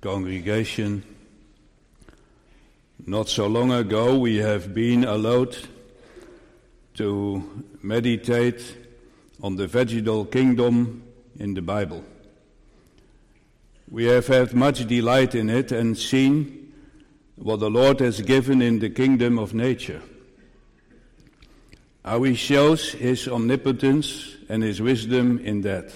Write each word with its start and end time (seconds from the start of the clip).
congregation. 0.00 1.02
Not 3.06 3.28
so 3.28 3.46
long 3.46 3.72
ago, 3.72 4.18
we 4.18 4.36
have 4.36 4.74
been 4.74 5.04
allowed 5.04 5.56
to 6.94 7.64
meditate 7.82 8.76
on 9.42 9.56
the 9.56 9.66
vegetal 9.66 10.24
kingdom 10.24 11.02
in 11.38 11.54
the 11.54 11.62
Bible. 11.62 12.04
We 13.90 14.04
have 14.06 14.26
had 14.26 14.54
much 14.54 14.86
delight 14.86 15.34
in 15.34 15.50
it 15.50 15.70
and 15.72 15.96
seen 15.96 16.72
what 17.36 17.60
the 17.60 17.70
Lord 17.70 18.00
has 18.00 18.20
given 18.22 18.62
in 18.62 18.78
the 18.78 18.90
kingdom 18.90 19.38
of 19.38 19.54
nature. 19.54 20.02
How 22.04 22.22
he 22.22 22.34
shows 22.34 22.92
his 22.92 23.28
omnipotence 23.28 24.36
and 24.48 24.62
his 24.62 24.80
wisdom 24.80 25.38
in 25.38 25.60
that 25.62 25.92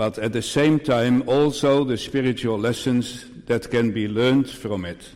but 0.00 0.18
at 0.18 0.32
the 0.32 0.40
same 0.40 0.80
time 0.80 1.22
also 1.28 1.84
the 1.84 1.98
spiritual 1.98 2.58
lessons 2.58 3.26
that 3.44 3.70
can 3.70 3.90
be 3.90 4.08
learned 4.08 4.48
from 4.48 4.86
it. 4.86 5.10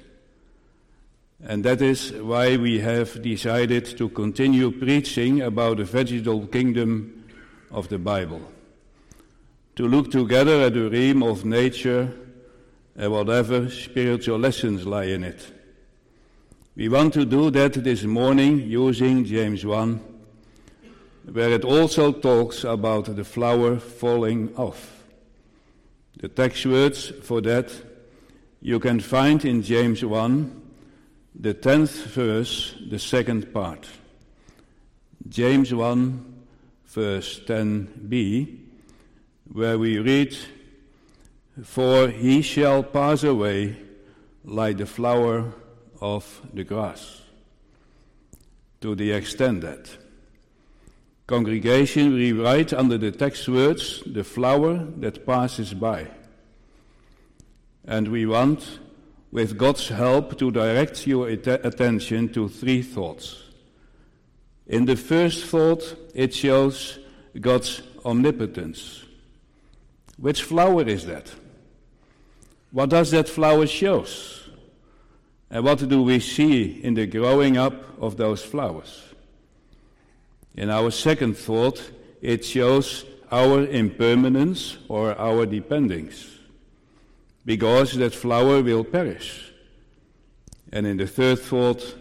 And 1.43 1.65
that 1.65 1.81
is 1.81 2.13
why 2.13 2.59
we 2.59 2.81
have 2.81 3.23
decided 3.23 3.87
to 3.97 4.11
continue 4.11 4.71
preaching 4.71 5.41
about 5.41 5.79
the 5.79 5.85
vegetal 5.85 6.47
kingdom 6.49 7.25
of 7.71 7.89
the 7.89 7.99
Bible. 7.99 8.43
To 9.77 9.89
look 9.89 10.11
together 10.11 10.61
at 10.61 10.75
the 10.75 10.91
realm 10.91 11.23
of 11.23 11.47
nature 11.47 12.13
and 12.95 13.11
whatever 13.11 13.71
spiritual 13.71 14.39
lessons 14.39 14.87
lie 14.87 15.05
in 15.05 15.25
it. 15.25 15.51
We 16.77 16.91
want 16.91 17.15
to 17.15 17.25
do 17.25 17.51
that 17.53 17.73
this 17.73 18.03
morning 18.03 18.61
using 18.69 19.25
James 19.25 19.65
1 19.65 20.14
where 21.31 21.51
it 21.51 21.65
also 21.65 22.13
talks 22.13 22.65
about 22.65 23.17
the 23.17 23.25
flower 23.25 23.79
falling 23.79 24.55
off. 24.57 25.03
The 26.19 26.29
text 26.29 26.67
words 26.67 27.13
for 27.23 27.41
that 27.43 27.73
you 28.61 28.79
can 28.79 29.01
find 29.01 29.45
in 29.45 29.63
James 29.63 30.05
1, 30.05 30.63
the 31.35 31.55
10th 31.55 32.07
verse, 32.07 32.75
the 32.89 32.99
second 32.99 33.53
part. 33.53 33.87
James 35.29 35.75
1, 35.75 36.45
verse 36.87 37.41
10b, 37.41 38.59
where 39.53 39.79
we 39.79 39.99
read, 39.99 40.37
For 41.63 42.09
he 42.09 42.43
shall 42.43 42.83
pass 42.83 43.23
away 43.25 43.77
like 44.45 44.77
the 44.79 44.87
flower 44.87 45.53
of 46.01 46.41
the 46.53 46.65
grass. 46.65 47.23
To 48.83 48.95
the 48.95 49.13
extent 49.13 49.63
that 49.63 50.04
Congregation, 51.27 52.13
we 52.13 52.33
write 52.33 52.75
under 52.75 52.99
the 52.99 53.11
text 53.11 53.49
words, 53.49 54.03
the 54.05 54.25
flower 54.25 54.85
that 54.99 55.25
passes 55.25 55.73
by. 55.73 56.07
And 57.87 58.09
we 58.09 58.27
want, 58.27 58.79
with 59.33 59.57
God's 59.57 59.89
help, 59.89 60.39
to 60.39 60.51
direct 60.51 61.07
your 61.07 61.29
attention 61.29 62.29
to 62.35 62.49
three 62.49 62.83
thoughts. 62.83 63.43
In 64.67 64.85
the 64.85 64.97
first 64.97 65.47
thought, 65.47 65.97
it 66.15 66.35
shows 66.35 66.99
God's 67.41 67.81
omnipotence. 68.05 69.05
Which 70.19 70.43
flower 70.43 70.83
is 70.83 71.07
that? 71.07 71.33
What 72.71 72.91
does 72.91 73.13
that 73.13 73.29
flower 73.29 73.67
show? 73.67 74.05
And 75.51 75.65
what 75.65 75.89
do 75.89 76.03
we 76.03 76.21
see 76.21 76.83
in 76.83 76.95
the 76.95 77.07
growing 77.07 77.57
up 77.57 77.75
of 78.01 78.17
those 78.19 78.43
flowers? 78.43 79.14
In 80.55 80.71
our 80.71 80.91
second 80.91 81.37
thought, 81.37 81.91
it 82.23 82.45
shows 82.45 83.05
our 83.31 83.67
impermanence 83.67 84.79
or 84.89 85.19
our 85.19 85.47
dependence, 85.47 86.29
because 87.45 87.95
that 87.95 88.15
flower 88.15 88.63
will 88.63 88.85
perish. 88.85 89.53
And 90.73 90.87
in 90.87 90.97
the 90.97 91.07
third 91.07 91.41
thought, 91.41 91.97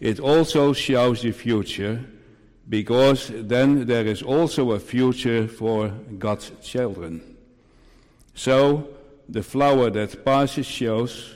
it 0.00 0.20
also 0.20 0.72
shows 0.72 1.22
the 1.22 1.32
future, 1.32 2.04
because 2.68 3.30
then 3.34 3.86
there 3.86 4.06
is 4.06 4.22
also 4.22 4.72
a 4.72 4.78
future 4.78 5.48
for 5.48 5.88
God's 6.18 6.52
children. 6.62 7.36
So, 8.34 8.88
the 9.28 9.42
flower 9.42 9.90
that 9.90 10.24
passes 10.24 10.66
shows, 10.66 11.34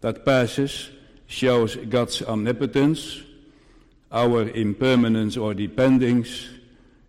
that 0.00 0.24
passes, 0.24 0.90
shows 1.26 1.76
God's 1.76 2.22
omnipotence, 2.22 3.22
our 4.10 4.48
impermanence 4.48 5.36
or 5.36 5.54
dependence, 5.54 6.48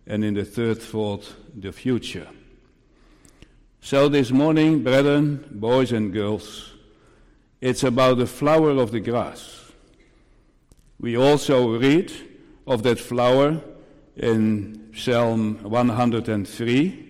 and 0.06 0.24
in 0.24 0.34
the 0.34 0.44
third 0.44 0.80
thought, 0.80 1.34
the 1.54 1.72
future. 1.72 2.28
So 3.80 4.08
this 4.08 4.30
morning, 4.30 4.82
brethren, 4.82 5.44
boys 5.50 5.92
and 5.92 6.12
girls, 6.12 6.72
it's 7.60 7.82
about 7.82 8.18
the 8.18 8.26
flower 8.26 8.70
of 8.70 8.90
the 8.90 9.00
grass. 9.00 9.72
We 11.00 11.16
also 11.16 11.78
read 11.78 12.12
of 12.66 12.82
that 12.82 12.98
flower 12.98 13.62
in 14.16 14.90
Psalm 14.94 15.62
103 15.62 17.04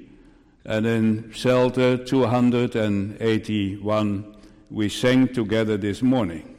and 0.65 0.87
in 0.87 1.33
Psalter 1.35 1.97
281 1.97 4.37
we 4.71 4.89
sang 4.91 5.29
together 5.29 5.79
this 5.79 6.03
morning. 6.03 6.57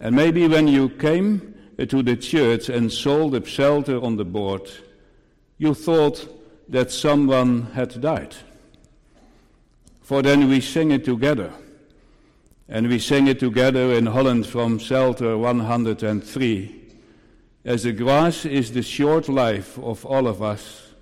And 0.00 0.14
maybe 0.14 0.46
when 0.46 0.68
you 0.68 0.90
came 0.90 1.53
to 1.78 2.02
the 2.02 2.16
church 2.16 2.68
and 2.68 2.92
saw 2.92 3.28
the 3.28 3.44
psalter 3.44 4.02
on 4.02 4.16
the 4.16 4.24
board, 4.24 4.70
you 5.58 5.74
thought 5.74 6.28
that 6.68 6.90
someone 6.90 7.62
had 7.74 8.00
died. 8.00 8.34
For 10.02 10.22
then 10.22 10.48
we 10.48 10.60
sing 10.60 10.90
it 10.90 11.04
together. 11.04 11.52
And 12.68 12.88
we 12.88 12.98
sing 12.98 13.26
it 13.26 13.40
together 13.40 13.92
in 13.92 14.06
Holland 14.06 14.46
from 14.46 14.80
Psalter 14.80 15.36
103. 15.36 16.82
As 17.64 17.82
the 17.82 17.92
grass 17.92 18.44
is 18.44 18.72
the 18.72 18.82
short 18.82 19.28
life 19.28 19.78
of 19.78 20.04
all 20.04 20.26
of 20.26 20.42
us, 20.42 20.94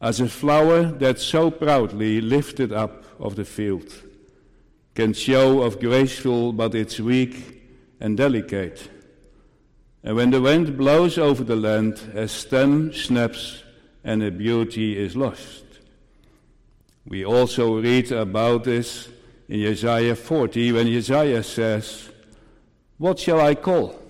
as 0.00 0.20
a 0.20 0.28
flower 0.28 0.84
that 0.84 1.18
so 1.18 1.50
proudly 1.50 2.20
lifted 2.20 2.72
up 2.72 3.04
of 3.18 3.36
the 3.36 3.44
field, 3.44 3.90
can 4.94 5.12
show 5.12 5.62
of 5.62 5.80
graceful 5.80 6.52
but 6.52 6.74
it's 6.74 7.00
weak 7.00 7.62
and 8.00 8.16
delicate 8.16 8.88
and 10.02 10.16
when 10.16 10.30
the 10.30 10.40
wind 10.40 10.76
blows 10.76 11.18
over 11.18 11.42
the 11.42 11.56
land, 11.56 12.12
a 12.14 12.28
stem 12.28 12.92
snaps 12.92 13.62
and 14.04 14.22
a 14.22 14.30
beauty 14.30 14.96
is 14.96 15.16
lost. 15.16 15.64
We 17.06 17.24
also 17.24 17.80
read 17.80 18.12
about 18.12 18.64
this 18.64 19.08
in 19.48 19.66
Isaiah 19.66 20.14
40 20.14 20.72
when 20.72 20.88
Isaiah 20.88 21.42
says, 21.42 22.10
What 22.98 23.18
shall 23.18 23.40
I 23.40 23.54
call? 23.54 24.00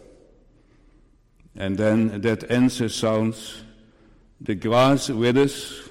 And 1.57 1.77
then 1.77 2.21
that 2.21 2.51
answer 2.51 2.89
sounds, 2.89 3.63
The 4.41 4.55
grass 4.55 5.09
withers, 5.09 5.89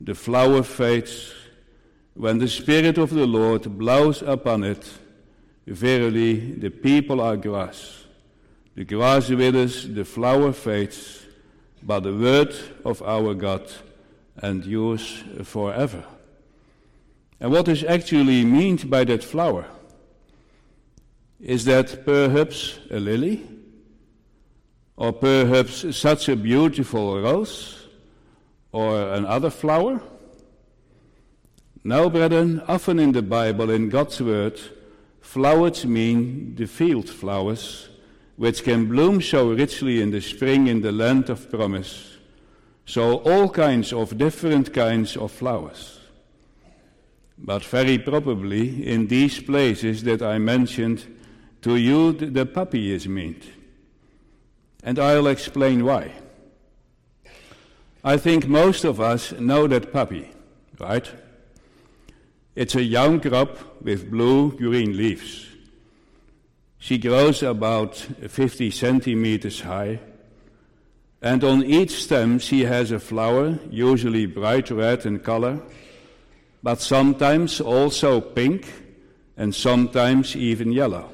the 0.00 0.14
flower 0.14 0.62
fades. 0.62 1.34
When 2.14 2.38
the 2.38 2.48
Spirit 2.48 2.98
of 2.98 3.10
the 3.10 3.26
Lord 3.26 3.78
blows 3.78 4.22
upon 4.22 4.64
it, 4.64 4.90
verily 5.66 6.52
the 6.54 6.70
people 6.70 7.20
are 7.20 7.36
grass. 7.36 8.04
The 8.78 8.84
grass 8.84 9.28
withers, 9.28 9.88
the 9.88 10.04
flower 10.04 10.52
fades, 10.52 11.26
but 11.82 12.04
the 12.04 12.14
word 12.14 12.54
of 12.84 13.02
our 13.02 13.34
God 13.34 13.68
endures 14.40 15.24
forever. 15.42 16.04
And 17.40 17.50
what 17.50 17.66
is 17.66 17.82
actually 17.82 18.44
meant 18.44 18.88
by 18.88 19.02
that 19.02 19.24
flower? 19.24 19.66
Is 21.40 21.64
that 21.64 22.04
perhaps 22.04 22.78
a 22.88 23.00
lily? 23.00 23.44
Or 24.96 25.12
perhaps 25.12 25.96
such 25.96 26.28
a 26.28 26.36
beautiful 26.36 27.20
rose? 27.20 27.88
Or 28.70 29.12
another 29.12 29.50
flower? 29.50 30.00
Now, 31.82 32.08
brethren, 32.08 32.62
often 32.68 33.00
in 33.00 33.10
the 33.10 33.22
Bible, 33.22 33.70
in 33.70 33.88
God's 33.88 34.20
Word, 34.20 34.60
flowers 35.20 35.84
mean 35.84 36.54
the 36.54 36.66
field 36.66 37.08
flowers 37.08 37.87
which 38.38 38.62
can 38.62 38.86
bloom 38.86 39.20
so 39.20 39.52
richly 39.52 40.00
in 40.00 40.12
the 40.12 40.20
spring 40.20 40.68
in 40.68 40.80
the 40.80 40.92
land 40.92 41.28
of 41.28 41.50
promise. 41.50 42.18
So 42.86 43.16
all 43.18 43.50
kinds 43.50 43.92
of 43.92 44.16
different 44.16 44.72
kinds 44.72 45.16
of 45.16 45.32
flowers. 45.32 45.98
But 47.36 47.64
very 47.64 47.98
probably 47.98 48.86
in 48.86 49.08
these 49.08 49.40
places 49.40 50.04
that 50.04 50.22
I 50.22 50.38
mentioned, 50.38 51.04
to 51.62 51.74
you 51.74 52.12
the 52.12 52.46
poppy 52.46 52.92
is 52.92 53.08
meant. 53.08 53.42
And 54.84 55.00
I'll 55.00 55.26
explain 55.26 55.84
why. 55.84 56.12
I 58.04 58.16
think 58.18 58.46
most 58.46 58.84
of 58.84 59.00
us 59.00 59.32
know 59.32 59.66
that 59.66 59.92
poppy, 59.92 60.30
right? 60.78 61.10
It's 62.54 62.76
a 62.76 62.82
young 62.84 63.18
crop 63.18 63.82
with 63.82 64.08
blue 64.08 64.52
green 64.52 64.96
leaves. 64.96 65.47
She 66.78 66.98
grows 66.98 67.42
about 67.42 67.96
50 67.96 68.70
centimeters 68.70 69.60
high, 69.60 70.00
and 71.20 71.42
on 71.42 71.64
each 71.64 72.04
stem 72.04 72.38
she 72.38 72.64
has 72.64 72.92
a 72.92 73.00
flower, 73.00 73.58
usually 73.68 74.26
bright 74.26 74.70
red 74.70 75.04
in 75.04 75.18
color, 75.18 75.60
but 76.62 76.80
sometimes 76.80 77.60
also 77.60 78.20
pink 78.20 78.72
and 79.36 79.54
sometimes 79.54 80.36
even 80.36 80.72
yellow. 80.72 81.10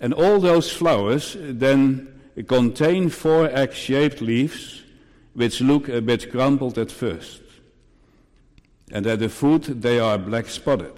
And 0.00 0.14
all 0.14 0.38
those 0.38 0.70
flowers 0.70 1.36
then 1.38 2.20
contain 2.48 3.08
four 3.08 3.46
egg 3.46 3.72
shaped 3.72 4.20
leaves 4.20 4.82
which 5.34 5.60
look 5.60 5.88
a 5.88 6.00
bit 6.00 6.30
crumpled 6.30 6.78
at 6.78 6.90
first. 6.90 7.40
And 8.90 9.06
at 9.06 9.20
the 9.20 9.28
foot 9.28 9.80
they 9.82 9.98
are 9.98 10.18
black 10.18 10.46
spotted. 10.48 10.94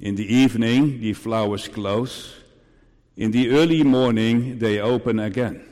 In 0.00 0.14
the 0.14 0.32
evening 0.32 1.00
the 1.00 1.12
flowers 1.12 1.68
close. 1.68 2.34
In 3.16 3.32
the 3.32 3.50
early 3.50 3.82
morning 3.82 4.58
they 4.58 4.80
open 4.80 5.18
again. 5.18 5.64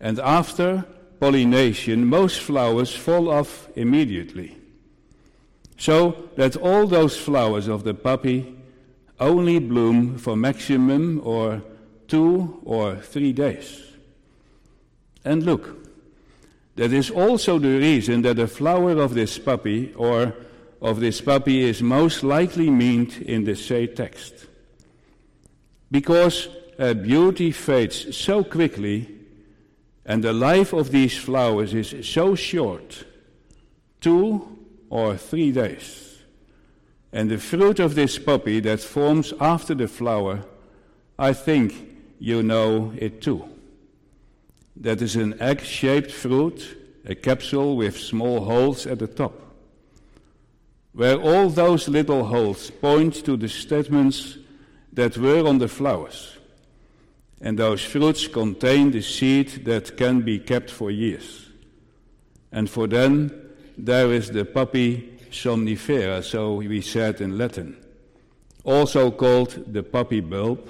And 0.00 0.18
after 0.18 0.84
pollination, 1.18 2.06
most 2.06 2.40
flowers 2.40 2.94
fall 2.94 3.30
off 3.30 3.68
immediately. 3.76 4.56
So 5.78 6.28
that 6.36 6.56
all 6.56 6.86
those 6.86 7.16
flowers 7.16 7.68
of 7.68 7.84
the 7.84 7.94
poppy 7.94 8.56
only 9.18 9.58
bloom 9.58 10.18
for 10.18 10.36
maximum 10.36 11.20
or 11.24 11.62
two 12.08 12.60
or 12.64 12.96
three 12.96 13.32
days. 13.32 13.82
And 15.24 15.42
look, 15.44 15.86
that 16.76 16.92
is 16.92 17.10
also 17.10 17.58
the 17.58 17.78
reason 17.78 18.22
that 18.22 18.36
the 18.36 18.48
flower 18.48 18.92
of 18.92 19.14
this 19.14 19.38
poppy 19.38 19.92
or 19.94 20.34
of 20.80 21.00
this 21.00 21.20
poppy 21.20 21.62
is 21.62 21.82
most 21.82 22.22
likely 22.22 22.70
meant 22.70 23.18
in 23.20 23.44
the 23.44 23.54
say 23.54 23.86
text. 23.86 24.46
Because 25.90 26.48
uh, 26.78 26.94
beauty 26.94 27.50
fades 27.50 28.16
so 28.16 28.42
quickly 28.42 29.20
and 30.06 30.24
the 30.24 30.32
life 30.32 30.72
of 30.72 30.90
these 30.90 31.16
flowers 31.16 31.74
is 31.74 32.08
so 32.08 32.34
short 32.34 33.04
two 34.00 34.58
or 34.88 35.16
three 35.16 35.52
days. 35.52 36.18
And 37.12 37.30
the 37.30 37.38
fruit 37.38 37.78
of 37.80 37.94
this 37.94 38.18
poppy 38.18 38.60
that 38.60 38.80
forms 38.80 39.32
after 39.40 39.74
the 39.74 39.88
flower, 39.88 40.44
I 41.18 41.32
think 41.32 41.74
you 42.18 42.42
know 42.42 42.92
it 42.96 43.20
too. 43.20 43.48
That 44.76 45.02
is 45.02 45.16
an 45.16 45.40
egg 45.40 45.60
shaped 45.62 46.10
fruit, 46.10 46.76
a 47.04 47.14
capsule 47.14 47.76
with 47.76 47.98
small 47.98 48.44
holes 48.44 48.86
at 48.86 48.98
the 48.98 49.06
top, 49.06 49.34
where 50.92 51.16
all 51.20 51.48
those 51.48 51.88
little 51.88 52.24
holes 52.24 52.70
point 52.70 53.24
to 53.24 53.36
the 53.36 53.48
stamens 53.48 54.38
that 54.92 55.16
were 55.16 55.46
on 55.46 55.58
the 55.58 55.68
flowers 55.68 56.36
and 57.40 57.58
those 57.58 57.82
fruits 57.82 58.28
contain 58.28 58.90
the 58.90 59.00
seed 59.00 59.64
that 59.64 59.96
can 59.96 60.20
be 60.20 60.38
kept 60.38 60.70
for 60.70 60.90
years. 60.90 61.48
And 62.52 62.68
for 62.68 62.86
them, 62.86 63.32
there 63.78 64.12
is 64.12 64.30
the 64.30 64.44
poppy 64.44 65.18
somnifera, 65.30 66.22
so 66.22 66.54
we 66.56 66.80
said 66.82 67.20
in 67.20 67.38
Latin, 67.38 67.76
also 68.64 69.10
called 69.10 69.72
the 69.72 69.82
poppy 69.82 70.20
bulb, 70.20 70.68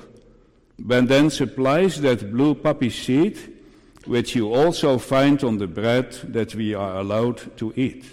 but 0.78 1.08
then 1.08 1.28
supplies 1.28 2.00
that 2.02 2.30
blue 2.30 2.54
poppy 2.54 2.90
seed, 2.90 3.38
which 4.04 4.36
you 4.36 4.54
also 4.54 4.96
find 4.98 5.42
on 5.42 5.58
the 5.58 5.66
bread 5.66 6.12
that 6.24 6.54
we 6.54 6.74
are 6.74 6.98
allowed 6.98 7.56
to 7.56 7.72
eat. 7.74 8.04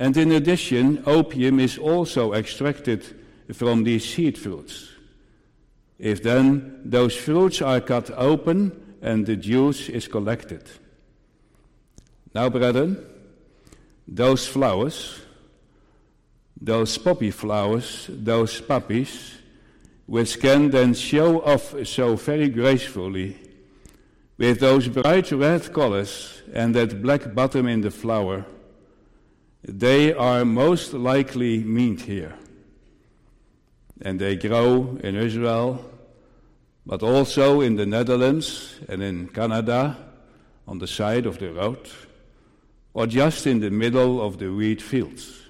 And 0.00 0.16
in 0.16 0.32
addition, 0.32 1.02
opium 1.04 1.60
is 1.60 1.76
also 1.76 2.32
extracted 2.32 3.04
from 3.52 3.84
these 3.84 4.02
seed 4.02 4.38
fruits. 4.38 4.88
If 5.98 6.22
then 6.22 6.80
those 6.86 7.14
fruits 7.14 7.60
are 7.60 7.82
cut 7.82 8.10
open 8.16 8.96
and 9.02 9.26
the 9.26 9.36
juice 9.36 9.90
is 9.90 10.08
collected. 10.08 10.62
Now, 12.34 12.48
brethren, 12.48 13.04
those 14.08 14.46
flowers, 14.46 15.20
those 16.58 16.96
poppy 16.96 17.30
flowers, 17.30 18.06
those 18.08 18.58
poppies, 18.58 19.34
which 20.06 20.40
can 20.40 20.70
then 20.70 20.94
show 20.94 21.42
off 21.42 21.74
so 21.86 22.16
very 22.16 22.48
gracefully 22.48 23.36
with 24.38 24.60
those 24.60 24.88
bright 24.88 25.30
red 25.30 25.70
colors 25.74 26.40
and 26.54 26.74
that 26.74 27.02
black 27.02 27.34
bottom 27.34 27.66
in 27.66 27.82
the 27.82 27.90
flower, 27.90 28.46
they 29.62 30.12
are 30.12 30.44
most 30.44 30.92
likely 30.92 31.58
meant 31.58 32.02
here. 32.02 32.34
And 34.02 34.18
they 34.18 34.36
grow 34.36 34.98
in 35.02 35.14
Israel, 35.14 35.84
but 36.86 37.02
also 37.02 37.60
in 37.60 37.76
the 37.76 37.86
Netherlands 37.86 38.80
and 38.88 39.02
in 39.02 39.28
Canada 39.28 39.96
on 40.66 40.78
the 40.78 40.86
side 40.86 41.26
of 41.26 41.38
the 41.38 41.52
road, 41.52 41.90
or 42.94 43.06
just 43.06 43.46
in 43.46 43.60
the 43.60 43.70
middle 43.70 44.20
of 44.20 44.38
the 44.38 44.48
wheat 44.52 44.80
fields. 44.80 45.42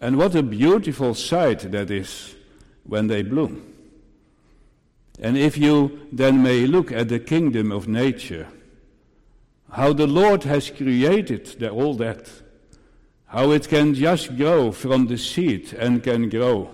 And 0.00 0.16
what 0.16 0.34
a 0.34 0.42
beautiful 0.42 1.14
sight 1.14 1.70
that 1.72 1.90
is 1.90 2.34
when 2.84 3.06
they 3.06 3.22
bloom. 3.22 3.74
And 5.20 5.36
if 5.36 5.58
you 5.58 6.08
then 6.12 6.42
may 6.42 6.66
look 6.66 6.92
at 6.92 7.08
the 7.08 7.18
kingdom 7.18 7.72
of 7.72 7.88
nature, 7.88 8.48
how 9.70 9.92
the 9.92 10.06
Lord 10.06 10.44
has 10.44 10.70
created 10.70 11.62
all 11.64 11.94
that, 11.94 12.30
how 13.28 13.50
it 13.52 13.68
can 13.68 13.94
just 13.94 14.36
grow 14.36 14.72
from 14.72 15.06
the 15.06 15.18
seed 15.18 15.72
and 15.74 16.02
can 16.02 16.28
grow 16.28 16.70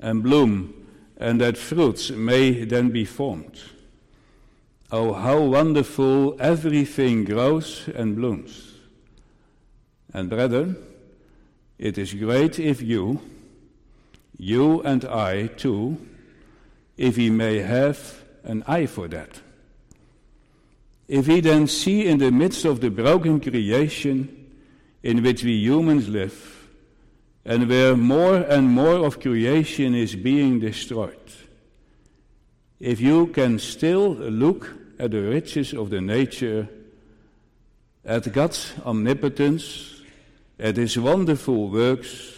and 0.00 0.22
bloom, 0.22 0.74
and 1.16 1.40
that 1.40 1.56
fruits 1.56 2.10
may 2.10 2.64
then 2.64 2.90
be 2.90 3.04
formed. 3.04 3.60
Oh, 4.90 5.12
how 5.14 5.40
wonderful 5.40 6.36
everything 6.38 7.24
grows 7.24 7.88
and 7.94 8.14
blooms. 8.14 8.74
And 10.12 10.30
brethren, 10.30 10.76
it 11.78 11.98
is 11.98 12.14
great 12.14 12.58
if 12.58 12.82
you, 12.82 13.20
you 14.38 14.82
and 14.82 15.04
I 15.04 15.48
too, 15.48 16.06
if 16.96 17.16
we 17.16 17.30
may 17.30 17.58
have 17.58 18.22
an 18.44 18.62
eye 18.66 18.86
for 18.86 19.08
that. 19.08 19.40
If 21.08 21.28
we 21.28 21.40
then 21.40 21.66
see 21.66 22.06
in 22.06 22.18
the 22.18 22.30
midst 22.30 22.64
of 22.64 22.80
the 22.80 22.90
broken 22.90 23.40
creation 23.40 24.35
in 25.06 25.22
which 25.22 25.44
we 25.44 25.52
humans 25.52 26.08
live, 26.08 26.68
and 27.44 27.68
where 27.68 27.96
more 27.96 28.38
and 28.38 28.68
more 28.68 29.06
of 29.06 29.20
creation 29.20 29.94
is 29.94 30.16
being 30.16 30.58
destroyed. 30.58 31.30
If 32.80 33.00
you 33.00 33.28
can 33.28 33.60
still 33.60 34.14
look 34.14 34.68
at 34.98 35.12
the 35.12 35.22
riches 35.22 35.72
of 35.72 35.90
the 35.90 36.00
nature, 36.00 36.68
at 38.04 38.32
God's 38.32 38.74
omnipotence, 38.84 40.02
at 40.58 40.76
His 40.76 40.98
wonderful 40.98 41.68
works, 41.68 42.34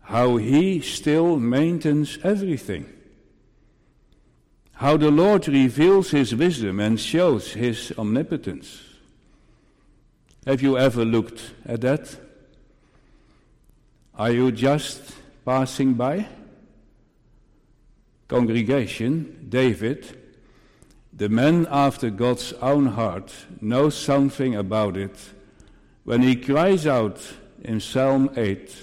how 0.00 0.36
He 0.36 0.80
still 0.80 1.36
maintains 1.38 2.18
everything. 2.24 2.92
How 4.72 4.96
the 4.96 5.12
Lord 5.12 5.46
reveals 5.46 6.10
His 6.10 6.34
wisdom 6.34 6.80
and 6.80 6.98
shows 6.98 7.52
His 7.52 7.92
omnipotence. 7.96 8.82
Have 10.46 10.60
you 10.60 10.76
ever 10.76 11.06
looked 11.06 11.52
at 11.64 11.80
that? 11.80 12.16
Are 14.14 14.30
you 14.30 14.52
just 14.52 15.00
passing 15.42 15.94
by? 15.94 16.26
Congregation, 18.28 19.46
David, 19.48 20.20
the 21.14 21.30
man 21.30 21.66
after 21.70 22.10
God's 22.10 22.52
own 22.54 22.86
heart, 22.86 23.32
knows 23.62 23.96
something 23.96 24.54
about 24.54 24.98
it 24.98 25.16
when 26.04 26.20
he 26.20 26.36
cries 26.36 26.86
out 26.86 27.20
in 27.62 27.80
Psalm 27.80 28.28
8, 28.36 28.76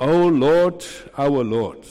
O 0.00 0.26
Lord, 0.26 0.84
our 1.16 1.44
Lord, 1.44 1.86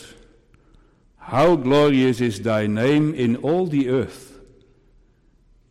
how 1.17 1.55
glorious 1.55 2.20
is 2.20 2.41
thy 2.41 2.67
name 2.67 3.13
in 3.13 3.38
all 3.38 3.65
the 3.67 3.88
earth. 3.89 4.30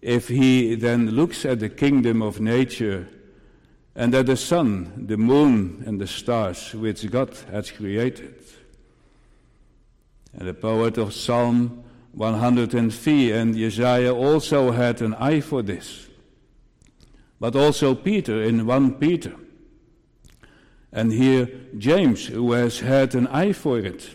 If 0.02 0.28
he 0.28 0.74
then 0.74 1.10
looks 1.10 1.44
at 1.44 1.60
the 1.60 1.68
kingdom 1.68 2.22
of 2.22 2.40
nature, 2.40 3.08
and 3.94 4.14
at 4.14 4.26
the 4.26 4.36
sun, 4.36 5.06
the 5.06 5.16
moon, 5.16 5.82
and 5.86 6.00
the 6.00 6.06
stars 6.06 6.74
which 6.74 7.08
God 7.10 7.36
has 7.50 7.70
created. 7.70 8.34
And 10.32 10.48
the 10.48 10.54
poet 10.54 10.96
of 10.96 11.12
Psalm 11.12 11.84
103 12.12 13.32
and 13.32 13.56
Isaiah 13.56 14.14
also 14.14 14.70
had 14.70 15.02
an 15.02 15.14
eye 15.14 15.40
for 15.40 15.62
this. 15.62 16.08
But 17.38 17.56
also 17.56 17.94
Peter 17.94 18.42
in 18.42 18.66
1 18.66 18.94
Peter. 18.94 19.34
And 20.92 21.12
here 21.12 21.48
James, 21.76 22.26
who 22.26 22.52
has 22.52 22.80
had 22.80 23.14
an 23.14 23.26
eye 23.28 23.52
for 23.52 23.78
it. 23.78 24.14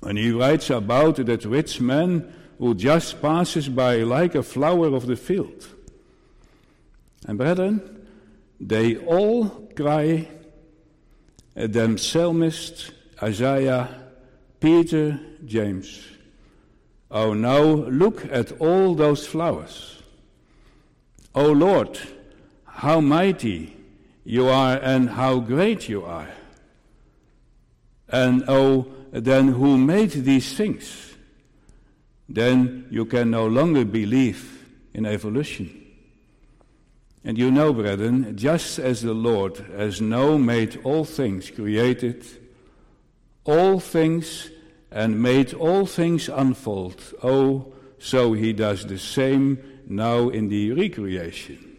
When 0.00 0.16
he 0.16 0.30
writes 0.30 0.70
about 0.70 1.16
that 1.16 1.44
rich 1.44 1.80
man 1.80 2.32
who 2.58 2.74
just 2.74 3.22
passes 3.22 3.68
by 3.68 3.98
like 3.98 4.34
a 4.34 4.42
flower 4.42 4.94
of 4.94 5.06
the 5.06 5.16
field. 5.16 5.66
And 7.26 7.38
brethren, 7.38 8.06
they 8.60 8.96
all 8.96 9.48
cry, 9.76 10.28
them 11.54 11.98
psalmist, 11.98 12.90
Isaiah, 13.22 13.88
Peter, 14.60 15.20
James. 15.44 16.04
Oh, 17.10 17.32
now 17.32 17.62
look 17.62 18.26
at 18.30 18.52
all 18.60 18.94
those 18.94 19.26
flowers. 19.26 20.02
Oh 21.34 21.52
Lord, 21.52 21.98
how 22.64 23.00
mighty 23.00 23.76
you 24.24 24.48
are 24.48 24.76
and 24.82 25.10
how 25.10 25.38
great 25.38 25.88
you 25.88 26.04
are. 26.04 26.28
And 28.08 28.44
oh, 28.48 28.88
then 29.10 29.48
who 29.48 29.78
made 29.78 30.10
these 30.10 30.54
things? 30.54 31.07
Then 32.28 32.86
you 32.90 33.06
can 33.06 33.30
no 33.30 33.46
longer 33.46 33.84
believe 33.84 34.66
in 34.92 35.06
evolution. 35.06 35.86
And 37.24 37.38
you 37.38 37.50
know, 37.50 37.72
brethren, 37.72 38.36
just 38.36 38.78
as 38.78 39.02
the 39.02 39.14
Lord 39.14 39.56
has 39.76 40.00
now 40.00 40.36
made 40.36 40.80
all 40.84 41.04
things 41.04 41.50
created, 41.50 42.24
all 43.44 43.80
things 43.80 44.50
and 44.90 45.20
made 45.20 45.54
all 45.54 45.86
things 45.86 46.28
unfold, 46.28 47.02
oh, 47.22 47.72
so 47.98 48.32
he 48.32 48.52
does 48.52 48.86
the 48.86 48.98
same 48.98 49.58
now 49.86 50.28
in 50.28 50.48
the 50.48 50.72
recreation. 50.72 51.76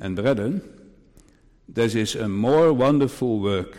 And 0.00 0.16
brethren, 0.16 0.62
this 1.68 1.94
is 1.94 2.14
a 2.14 2.28
more 2.28 2.72
wonderful 2.72 3.38
work 3.38 3.76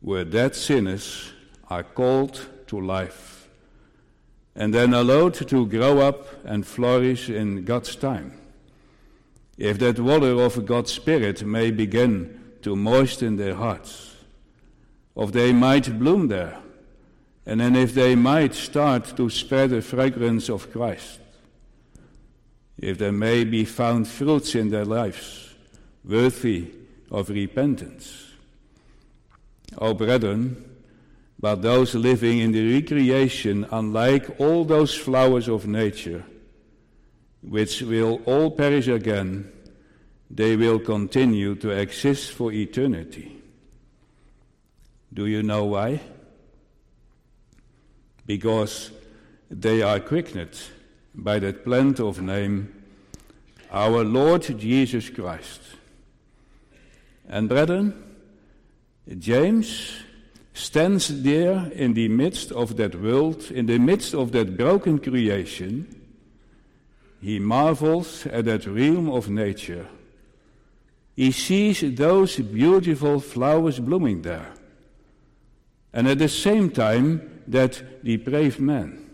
where 0.00 0.24
dead 0.24 0.54
sinners 0.54 1.32
are 1.68 1.82
called 1.82 2.46
to 2.66 2.80
life 2.80 3.37
and 4.58 4.74
then 4.74 4.92
allowed 4.92 5.34
to 5.34 5.66
grow 5.66 6.00
up 6.00 6.26
and 6.44 6.66
flourish 6.66 7.30
in 7.30 7.64
God's 7.64 7.94
time. 7.94 8.32
If 9.56 9.78
that 9.78 10.00
water 10.00 10.32
of 10.42 10.66
God's 10.66 10.92
Spirit 10.92 11.46
may 11.46 11.70
begin 11.70 12.56
to 12.62 12.74
moisten 12.74 13.36
their 13.36 13.54
hearts, 13.54 14.16
if 15.16 15.30
they 15.30 15.52
might 15.52 15.96
bloom 15.96 16.26
there, 16.26 16.58
and 17.46 17.60
then 17.60 17.76
if 17.76 17.94
they 17.94 18.16
might 18.16 18.52
start 18.52 19.16
to 19.16 19.30
spread 19.30 19.70
the 19.70 19.80
fragrance 19.80 20.48
of 20.48 20.72
Christ, 20.72 21.20
if 22.76 22.98
there 22.98 23.12
may 23.12 23.44
be 23.44 23.64
found 23.64 24.08
fruits 24.08 24.56
in 24.56 24.70
their 24.70 24.84
lives 24.84 25.54
worthy 26.04 26.72
of 27.12 27.30
repentance. 27.30 28.26
O 29.78 29.94
brethren, 29.94 30.67
but 31.40 31.62
those 31.62 31.94
living 31.94 32.38
in 32.38 32.52
the 32.52 32.74
recreation, 32.74 33.66
unlike 33.70 34.40
all 34.40 34.64
those 34.64 34.94
flowers 34.94 35.48
of 35.48 35.66
nature, 35.66 36.24
which 37.42 37.80
will 37.82 38.20
all 38.24 38.50
perish 38.50 38.88
again, 38.88 39.50
they 40.30 40.56
will 40.56 40.80
continue 40.80 41.54
to 41.54 41.70
exist 41.70 42.32
for 42.32 42.52
eternity. 42.52 43.40
Do 45.12 45.26
you 45.26 45.42
know 45.42 45.64
why? 45.64 46.00
Because 48.26 48.90
they 49.50 49.80
are 49.80 50.00
quickened 50.00 50.58
by 51.14 51.38
that 51.38 51.64
plant 51.64 52.00
of 52.00 52.20
name, 52.20 52.74
our 53.70 54.04
Lord 54.04 54.42
Jesus 54.58 55.08
Christ. 55.08 55.60
And 57.28 57.48
brethren, 57.48 57.94
James 59.18 60.02
stands 60.58 61.22
there 61.22 61.70
in 61.72 61.94
the 61.94 62.08
midst 62.08 62.50
of 62.52 62.76
that 62.76 63.00
world, 63.00 63.50
in 63.52 63.66
the 63.66 63.78
midst 63.78 64.12
of 64.14 64.32
that 64.32 64.56
broken 64.56 64.98
creation. 64.98 65.86
He 67.20 67.38
marvels 67.38 68.26
at 68.26 68.44
that 68.46 68.66
realm 68.66 69.08
of 69.08 69.28
nature. 69.28 69.86
He 71.16 71.32
sees 71.32 71.82
those 71.96 72.36
beautiful 72.36 73.20
flowers 73.20 73.78
blooming 73.78 74.22
there. 74.22 74.52
And 75.92 76.08
at 76.08 76.18
the 76.18 76.28
same 76.28 76.70
time, 76.70 77.42
that 77.48 78.04
depraved 78.04 78.60
man. 78.60 79.10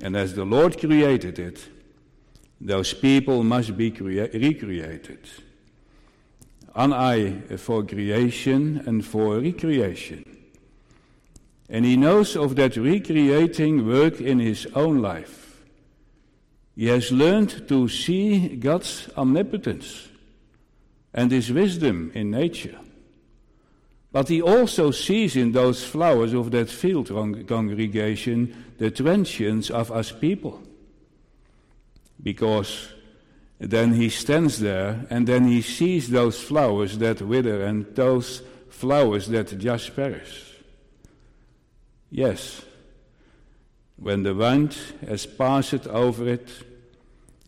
And 0.00 0.16
as 0.16 0.34
the 0.34 0.44
Lord 0.44 0.78
created 0.78 1.38
it, 1.38 1.66
those 2.60 2.94
people 2.94 3.42
must 3.42 3.76
be 3.76 3.90
crea- 3.90 4.30
recreated. 4.32 5.20
An 6.76 6.92
eye 6.92 7.40
for 7.56 7.82
creation 7.82 8.82
and 8.86 9.04
for 9.04 9.40
recreation. 9.40 10.24
And 11.70 11.86
he 11.86 11.96
knows 11.96 12.36
of 12.36 12.54
that 12.56 12.76
recreating 12.76 13.86
work 13.86 14.20
in 14.20 14.38
his 14.38 14.66
own 14.74 15.00
life. 15.00 15.64
He 16.76 16.86
has 16.88 17.10
learned 17.10 17.66
to 17.68 17.88
see 17.88 18.56
God's 18.56 19.08
omnipotence 19.16 20.08
and 21.14 21.30
his 21.30 21.50
wisdom 21.50 22.12
in 22.14 22.30
nature. 22.30 22.78
But 24.12 24.28
he 24.28 24.42
also 24.42 24.90
sees 24.90 25.34
in 25.34 25.52
those 25.52 25.82
flowers 25.82 26.34
of 26.34 26.50
that 26.50 26.68
field 26.68 27.08
congregation 27.48 28.64
the 28.76 28.90
transience 28.90 29.70
of 29.70 29.90
us 29.90 30.12
people. 30.12 30.62
Because 32.22 32.92
then 33.58 33.94
he 33.94 34.08
stands 34.08 34.60
there 34.60 35.06
and 35.08 35.26
then 35.26 35.46
he 35.46 35.62
sees 35.62 36.10
those 36.10 36.40
flowers 36.40 36.98
that 36.98 37.22
wither 37.22 37.62
and 37.64 37.86
those 37.94 38.42
flowers 38.68 39.28
that 39.28 39.58
just 39.58 39.96
perish. 39.96 40.44
Yes, 42.10 42.62
when 43.96 44.22
the 44.22 44.34
wind 44.34 44.76
has 45.06 45.24
passed 45.24 45.86
over 45.86 46.28
it, 46.28 46.48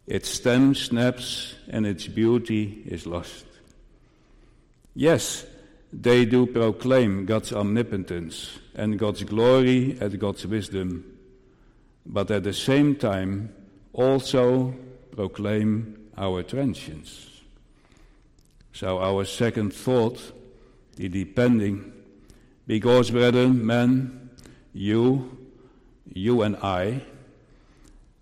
its 0.07 0.31
stem 0.31 0.75
snaps 0.75 1.55
and 1.69 1.87
its 1.87 2.07
beauty 2.07 2.83
is 2.87 3.07
lost. 3.07 3.45
Yes, 4.95 5.45
they 5.93 6.25
do 6.25 6.47
proclaim 6.47 7.27
God's 7.27 7.53
omnipotence 7.53 8.59
and 8.75 8.99
God's 8.99 9.25
glory 9.25 9.99
and 10.01 10.19
God's 10.19 10.47
wisdom, 10.47 11.05
but 12.07 12.31
at 12.31 12.45
the 12.45 12.55
same 12.55 12.97
time 12.97 13.55
also 13.93 14.75
proclaim 15.19 15.99
our 16.17 16.45
transience. 16.45 17.43
So, 18.73 19.01
our 19.01 19.25
second 19.25 19.75
thought, 19.75 20.21
the 20.95 21.09
depending, 21.09 21.93
because, 22.69 23.11
brethren, 23.11 23.67
men, 23.67 24.31
you, 24.73 25.37
you 26.15 26.43
and 26.43 26.55
I, 26.59 27.03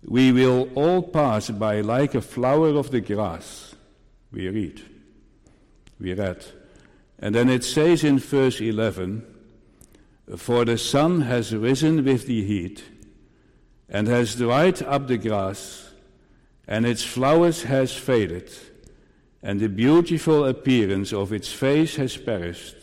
we 0.05 0.31
will 0.31 0.69
all 0.73 1.03
pass 1.03 1.51
by 1.51 1.81
like 1.81 2.15
a 2.15 2.21
flower 2.21 2.69
of 2.69 2.89
the 2.89 3.01
grass. 3.01 3.75
We 4.31 4.49
read. 4.49 4.81
We 5.99 6.15
read. 6.15 6.43
And 7.19 7.35
then 7.35 7.47
it 7.47 7.63
says 7.63 8.03
in 8.03 8.17
verse 8.17 8.59
11 8.59 9.23
For 10.35 10.65
the 10.65 10.79
sun 10.79 11.21
has 11.21 11.55
risen 11.55 12.03
with 12.03 12.25
the 12.25 12.43
heat, 12.43 12.83
and 13.87 14.07
has 14.07 14.33
dried 14.33 14.81
up 14.81 15.05
the 15.05 15.19
grass, 15.19 15.86
and 16.67 16.85
its 16.85 17.03
flowers 17.03 17.63
has 17.63 17.93
faded, 17.93 18.51
and 19.41 19.59
the 19.59 19.69
beautiful 19.69 20.45
appearance 20.45 21.13
of 21.13 21.31
its 21.31 21.51
face 21.51 21.95
has 21.95 22.17
perished. 22.17 22.75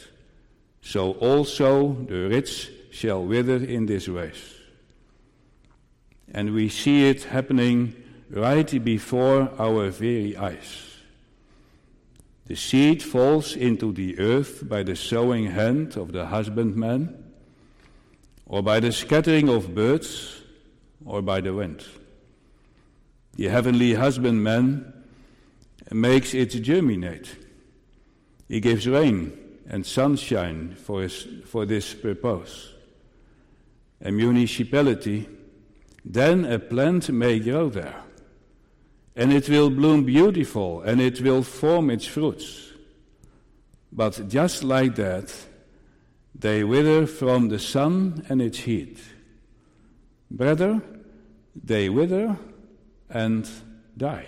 So 0.80 1.12
also 1.12 1.92
the 1.92 2.28
rich 2.28 2.70
shall 2.90 3.24
wither 3.24 3.56
in 3.56 3.86
this 3.86 4.08
race. 4.08 4.54
And 6.32 6.54
we 6.54 6.68
see 6.68 7.08
it 7.08 7.24
happening 7.24 7.94
right 8.30 8.84
before 8.84 9.50
our 9.58 9.90
very 9.90 10.36
eyes. 10.36 10.90
The 12.46 12.56
seed 12.56 13.02
falls 13.02 13.56
into 13.56 13.92
the 13.92 14.18
earth 14.18 14.68
by 14.68 14.82
the 14.82 14.96
sowing 14.96 15.46
hand 15.46 15.96
of 15.96 16.12
the 16.12 16.26
husbandman, 16.26 17.24
or 18.46 18.62
by 18.62 18.80
the 18.80 18.92
scattering 18.92 19.48
of 19.48 19.74
birds, 19.74 20.42
or 21.04 21.22
by 21.22 21.40
the 21.40 21.54
wind. 21.54 21.84
The 23.36 23.48
heavenly 23.48 23.94
husbandman 23.94 24.92
makes 25.90 26.34
it 26.34 26.50
germinate. 26.50 27.36
He 28.48 28.60
gives 28.60 28.86
rain 28.86 29.32
and 29.68 29.84
sunshine 29.84 30.74
for, 30.74 31.02
his, 31.02 31.26
for 31.46 31.66
this 31.66 31.94
purpose. 31.94 32.72
A 34.00 34.12
municipality, 34.12 35.28
then 36.04 36.44
a 36.44 36.58
plant 36.58 37.10
may 37.10 37.40
grow 37.40 37.70
there 37.70 38.04
and 39.16 39.32
it 39.32 39.48
will 39.48 39.70
bloom 39.70 40.04
beautiful 40.04 40.82
and 40.82 41.00
it 41.00 41.20
will 41.20 41.42
form 41.42 41.90
its 41.90 42.06
fruits. 42.06 42.72
But 43.92 44.28
just 44.28 44.64
like 44.64 44.96
that, 44.96 45.32
they 46.34 46.64
wither 46.64 47.06
from 47.06 47.48
the 47.48 47.60
sun 47.60 48.26
and 48.28 48.42
its 48.42 48.58
heat. 48.58 48.98
Brother, 50.30 50.82
they 51.54 51.88
wither 51.88 52.36
and 53.14 53.48
die. 53.96 54.26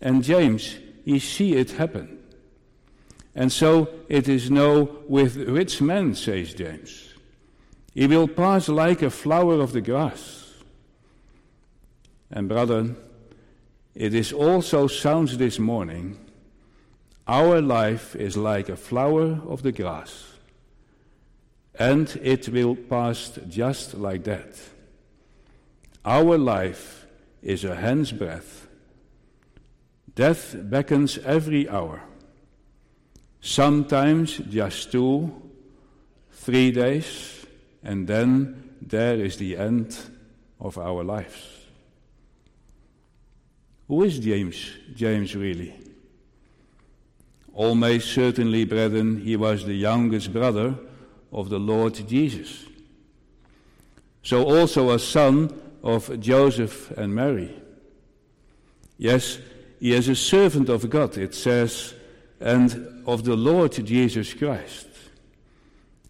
And 0.00 0.24
James, 0.24 0.76
he 1.04 1.20
see 1.20 1.54
it 1.54 1.72
happen. 1.72 2.18
And 3.34 3.52
so 3.52 3.88
it 4.08 4.28
is 4.28 4.50
no 4.50 4.98
with 5.06 5.36
rich 5.36 5.80
men, 5.80 6.16
says 6.16 6.54
James. 6.54 7.14
He 7.94 8.06
will 8.06 8.26
pass 8.26 8.68
like 8.68 9.02
a 9.02 9.10
flower 9.10 9.60
of 9.60 9.72
the 9.72 9.80
grass. 9.80 10.54
And 12.30 12.48
brother, 12.48 12.96
it 13.94 14.14
is 14.14 14.32
also 14.32 14.86
sounds 14.86 15.38
this 15.38 15.58
morning 15.58 16.18
our 17.26 17.60
life 17.60 18.16
is 18.16 18.36
like 18.36 18.68
a 18.68 18.76
flower 18.76 19.40
of 19.46 19.62
the 19.62 19.70
grass, 19.70 20.32
and 21.78 22.08
it 22.22 22.48
will 22.48 22.74
pass 22.74 23.38
just 23.48 23.94
like 23.94 24.24
that. 24.24 24.58
Our 26.04 26.36
life 26.36 26.99
is 27.42 27.64
a 27.64 27.74
hand's 27.74 28.12
breadth 28.12 28.68
Death 30.14 30.54
beckons 30.58 31.18
every 31.18 31.68
hour. 31.68 32.02
Sometimes 33.40 34.36
just 34.36 34.92
two, 34.92 35.32
three 36.32 36.70
days, 36.70 37.46
and 37.82 38.06
then 38.06 38.70
there 38.82 39.14
is 39.14 39.36
the 39.36 39.56
end 39.56 39.96
of 40.60 40.76
our 40.76 41.02
lives. 41.04 41.64
Who 43.88 44.02
is 44.02 44.18
James? 44.18 44.72
James 44.94 45.34
really? 45.34 45.74
Almost 47.54 48.12
certainly, 48.12 48.64
brethren, 48.64 49.22
he 49.22 49.36
was 49.36 49.64
the 49.64 49.74
youngest 49.74 50.32
brother 50.32 50.74
of 51.32 51.48
the 51.48 51.58
Lord 51.58 51.94
Jesus. 52.06 52.64
So 54.22 54.44
also 54.44 54.90
a 54.90 54.98
son 54.98 55.50
of 55.82 56.20
Joseph 56.20 56.90
and 56.92 57.14
Mary. 57.14 57.54
Yes, 58.98 59.38
he 59.78 59.94
is 59.94 60.08
a 60.08 60.14
servant 60.14 60.68
of 60.68 60.88
God, 60.90 61.16
it 61.16 61.34
says, 61.34 61.94
and 62.38 63.02
of 63.06 63.24
the 63.24 63.36
Lord 63.36 63.72
Jesus 63.72 64.34
Christ. 64.34 64.88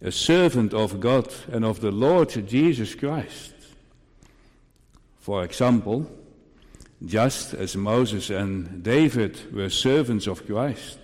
A 0.02 0.10
servant 0.10 0.74
of 0.74 0.98
God 0.98 1.32
and 1.52 1.64
of 1.64 1.80
the 1.80 1.90
Lord 1.90 2.30
Jesus 2.46 2.94
Christ. 2.94 3.54
For 5.20 5.44
example, 5.44 6.10
just 7.04 7.54
as 7.54 7.76
Moses 7.76 8.30
and 8.30 8.82
David 8.82 9.54
were 9.54 9.68
servants 9.68 10.26
of 10.26 10.46
Christ, 10.46 10.98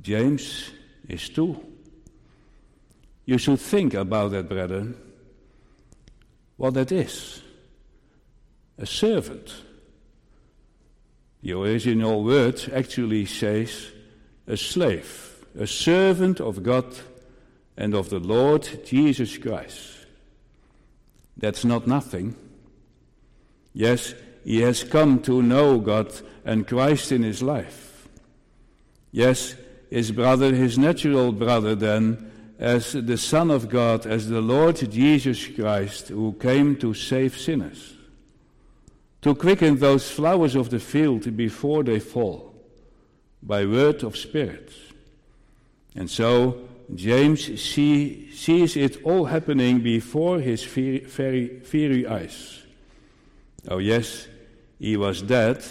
James 0.00 0.70
is 1.08 1.28
too. 1.28 1.64
You 3.24 3.38
should 3.38 3.60
think 3.60 3.94
about 3.94 4.30
that, 4.30 4.48
brethren, 4.48 4.96
what 6.58 6.74
that 6.74 6.92
is. 6.92 7.40
A 8.76 8.84
servant. 8.84 9.50
The 11.42 11.52
original 11.52 12.22
word 12.22 12.60
actually 12.74 13.24
says 13.24 13.86
a 14.46 14.56
slave, 14.56 15.46
a 15.58 15.66
servant 15.66 16.40
of 16.40 16.62
God 16.62 16.94
and 17.76 17.94
of 17.94 18.10
the 18.10 18.18
Lord 18.18 18.84
Jesus 18.84 19.38
Christ. 19.38 20.06
That's 21.36 21.64
not 21.64 21.86
nothing. 21.86 22.34
Yes, 23.72 24.14
he 24.44 24.60
has 24.62 24.82
come 24.82 25.20
to 25.22 25.40
know 25.40 25.78
God 25.78 26.12
and 26.44 26.66
Christ 26.66 27.12
in 27.12 27.22
his 27.22 27.42
life. 27.42 28.08
Yes, 29.12 29.54
his 29.90 30.10
brother, 30.10 30.52
his 30.54 30.76
natural 30.76 31.32
brother, 31.32 31.74
then, 31.74 32.30
as 32.58 32.92
the 32.92 33.16
Son 33.16 33.50
of 33.50 33.68
God, 33.68 34.06
as 34.06 34.28
the 34.28 34.40
Lord 34.40 34.76
Jesus 34.90 35.46
Christ, 35.46 36.08
who 36.08 36.32
came 36.32 36.76
to 36.76 36.92
save 36.92 37.38
sinners, 37.38 37.94
to 39.22 39.34
quicken 39.34 39.78
those 39.78 40.10
flowers 40.10 40.56
of 40.56 40.70
the 40.70 40.80
field 40.80 41.36
before 41.36 41.84
they 41.84 42.00
fall, 42.00 42.54
by 43.42 43.64
word 43.64 44.02
of 44.02 44.16
Spirit. 44.16 44.72
And 45.94 46.10
so 46.10 46.68
James 46.94 47.60
see, 47.60 48.30
sees 48.32 48.76
it 48.76 49.02
all 49.04 49.26
happening 49.26 49.80
before 49.80 50.40
his 50.40 50.64
very, 50.64 51.00
very, 51.00 51.46
very 51.58 52.06
eyes. 52.06 52.62
Oh, 53.68 53.78
yes, 53.78 54.26
he 54.78 54.96
was 54.96 55.22
dead, 55.22 55.62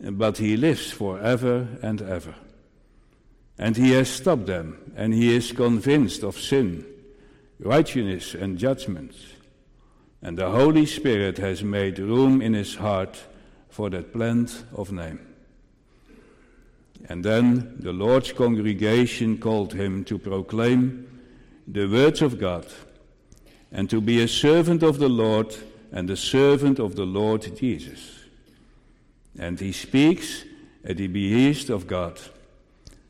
but 0.00 0.38
he 0.38 0.56
lives 0.56 0.90
forever 0.90 1.68
and 1.82 2.00
ever. 2.02 2.34
And 3.58 3.76
he 3.76 3.92
has 3.92 4.08
stopped 4.08 4.46
them, 4.46 4.92
and 4.96 5.14
he 5.14 5.34
is 5.34 5.52
convinced 5.52 6.22
of 6.22 6.38
sin, 6.38 6.84
righteousness, 7.60 8.34
and 8.34 8.58
judgment. 8.58 9.14
And 10.22 10.38
the 10.38 10.50
Holy 10.50 10.86
Spirit 10.86 11.38
has 11.38 11.62
made 11.62 11.98
room 11.98 12.42
in 12.42 12.54
his 12.54 12.74
heart 12.76 13.22
for 13.68 13.90
that 13.90 14.12
plant 14.12 14.64
of 14.74 14.90
name. 14.90 15.20
And 17.08 17.24
then 17.24 17.76
the 17.78 17.92
Lord's 17.92 18.32
congregation 18.32 19.38
called 19.38 19.74
him 19.74 20.04
to 20.04 20.18
proclaim 20.18 21.22
the 21.68 21.86
words 21.86 22.22
of 22.22 22.38
God 22.38 22.66
and 23.70 23.90
to 23.90 24.00
be 24.00 24.22
a 24.22 24.28
servant 24.28 24.82
of 24.82 24.98
the 24.98 25.08
Lord 25.08 25.54
and 25.92 26.08
the 26.08 26.16
servant 26.16 26.78
of 26.78 26.96
the 26.96 27.04
Lord 27.04 27.56
Jesus. 27.56 28.20
And 29.38 29.60
he 29.60 29.72
speaks 29.72 30.44
at 30.84 30.96
the 30.96 31.08
behest 31.08 31.68
of 31.70 31.86
God. 31.86 32.18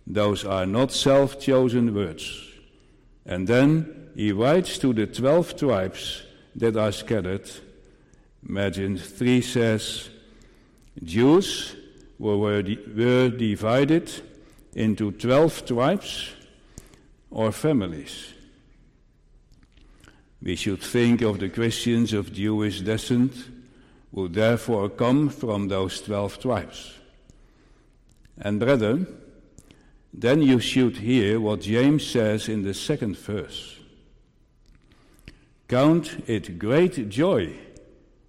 Those 0.07 0.45
are 0.45 0.67
not 0.67 0.93
self 0.93 1.41
chosen 1.41 1.95
words. 1.95 2.49
And 3.27 3.47
then 3.47 4.11
he 4.15 4.33
writes 4.33 4.79
to 4.79 4.93
the 4.93 5.07
twelve 5.07 5.57
tribes 5.57 6.23
that 6.57 6.77
are 6.77 6.93
scattered. 6.93 7.51
Imagine 8.47 8.99
3 8.99 9.41
says, 9.41 10.11
Jews 11.03 11.75
were, 12.19 12.37
were 12.37 12.63
divided 13.31 14.11
into 14.75 15.13
12 15.13 15.67
tribes 15.67 16.31
or 17.31 17.51
families. 17.53 18.33
We 20.43 20.57
should 20.57 20.83
think 20.83 21.23
of 21.23 21.39
the 21.39 21.49
Christians 21.49 22.13
of 22.13 22.33
Jewish 22.33 22.83
descent 22.83 23.33
who 24.15 24.29
therefore 24.29 24.91
come 24.91 25.31
from 25.31 25.69
those 25.69 26.01
12 26.03 26.39
tribes. 26.39 26.93
And 28.39 28.61
brethren, 28.61 29.07
then 30.17 30.41
you 30.43 30.61
should 30.61 30.99
hear 30.99 31.41
what 31.41 31.61
James 31.61 32.07
says 32.07 32.49
in 32.49 32.63
the 32.63 32.73
second 32.73 33.19
verse. 33.19 33.79
Count 35.67 36.23
it 36.29 36.59
great 36.59 37.09
joy, 37.09 37.53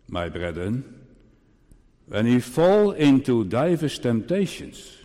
my 0.10 0.28
brethren, 0.30 1.06
when 2.08 2.26
you 2.26 2.42
fall 2.42 2.92
into 2.92 3.44
divers 3.44 4.00
temptations. 4.00 4.98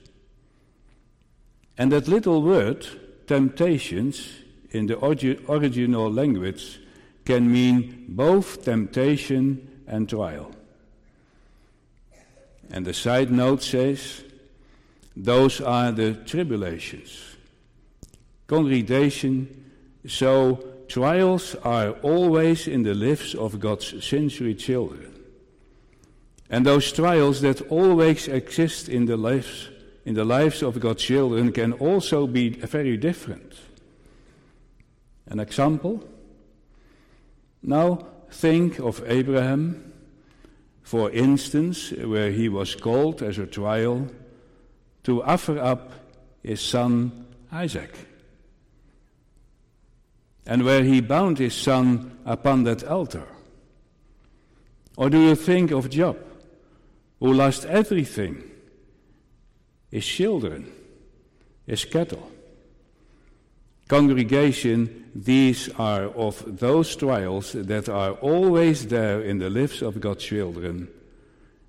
And 1.76 1.92
that 1.92 2.08
little 2.08 2.42
word, 2.42 2.86
temptations, 3.26 4.32
in 4.70 4.86
the 4.86 4.98
original 5.04 6.10
language 6.10 6.80
can 7.24 7.50
mean 7.50 8.06
both 8.08 8.64
temptation 8.64 9.82
and 9.86 10.08
trial. 10.08 10.50
And 12.70 12.86
the 12.86 12.94
side 12.94 13.30
note 13.30 13.62
says, 13.62 14.22
those 15.16 15.60
are 15.60 15.92
the 15.92 16.14
tribulations. 16.14 17.36
Congregation, 18.46 19.70
so 20.06 20.64
trials 20.88 21.54
are 21.62 21.90
always 22.02 22.66
in 22.66 22.82
the 22.82 22.94
lives 22.94 23.34
of 23.34 23.60
God's 23.60 24.04
sensory 24.04 24.54
children. 24.54 25.14
And 26.48 26.66
those 26.66 26.92
trials 26.92 27.40
that 27.42 27.60
always 27.70 28.26
exist 28.26 28.88
in 28.88 29.06
the 29.06 29.16
lives, 29.16 29.68
in 30.04 30.14
the 30.14 30.24
lives 30.24 30.62
of 30.62 30.80
God's 30.80 31.04
children 31.04 31.52
can 31.52 31.74
also 31.74 32.26
be 32.26 32.50
very 32.50 32.96
different. 32.96 33.54
An 35.26 35.38
example? 35.38 36.02
Now 37.62 38.06
think 38.32 38.80
of 38.80 39.02
Abraham, 39.06 39.92
for 40.82 41.10
instance, 41.12 41.92
where 41.92 42.32
he 42.32 42.48
was 42.48 42.74
called 42.74 43.22
as 43.22 43.38
a 43.38 43.46
trial 43.46 44.08
to 45.10 45.22
offer 45.22 45.58
up 45.58 45.92
his 46.42 46.60
son 46.60 47.26
Isaac. 47.52 47.92
And 50.46 50.64
where 50.64 50.84
he 50.84 51.00
bound 51.00 51.38
his 51.38 51.54
son 51.54 52.16
upon 52.24 52.64
that 52.64 52.84
altar. 52.84 53.26
Or 54.96 55.10
do 55.10 55.18
you 55.18 55.34
think 55.34 55.70
of 55.70 55.90
Job? 55.90 56.16
who 57.20 57.34
lost 57.34 57.66
everything 57.66 58.42
his 59.90 60.06
children, 60.06 60.72
his 61.66 61.84
cattle. 61.84 62.30
Congregation, 63.88 65.10
these 65.14 65.68
are 65.78 66.04
of 66.04 66.42
those 66.46 66.94
trials 66.94 67.52
that 67.52 67.88
are 67.88 68.12
always 68.12 68.86
there 68.86 69.20
in 69.20 69.38
the 69.38 69.50
lives 69.50 69.82
of 69.82 70.00
God's 70.00 70.24
children, 70.24 70.88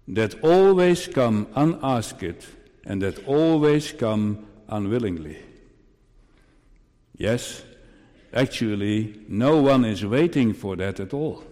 that 0.08 0.42
always 0.44 1.08
come 1.08 1.48
unasked 1.56 2.48
and 2.86 3.02
that 3.02 3.26
always 3.28 3.92
come 3.92 4.48
unwillingly. 4.68 5.38
Yes, 7.18 7.64
actually, 8.34 9.24
no 9.28 9.62
one 9.62 9.86
is 9.86 10.06
waiting 10.06 10.54
for 10.54 10.76
that 10.78 11.00
at 11.00 11.14
all. 11.14 11.44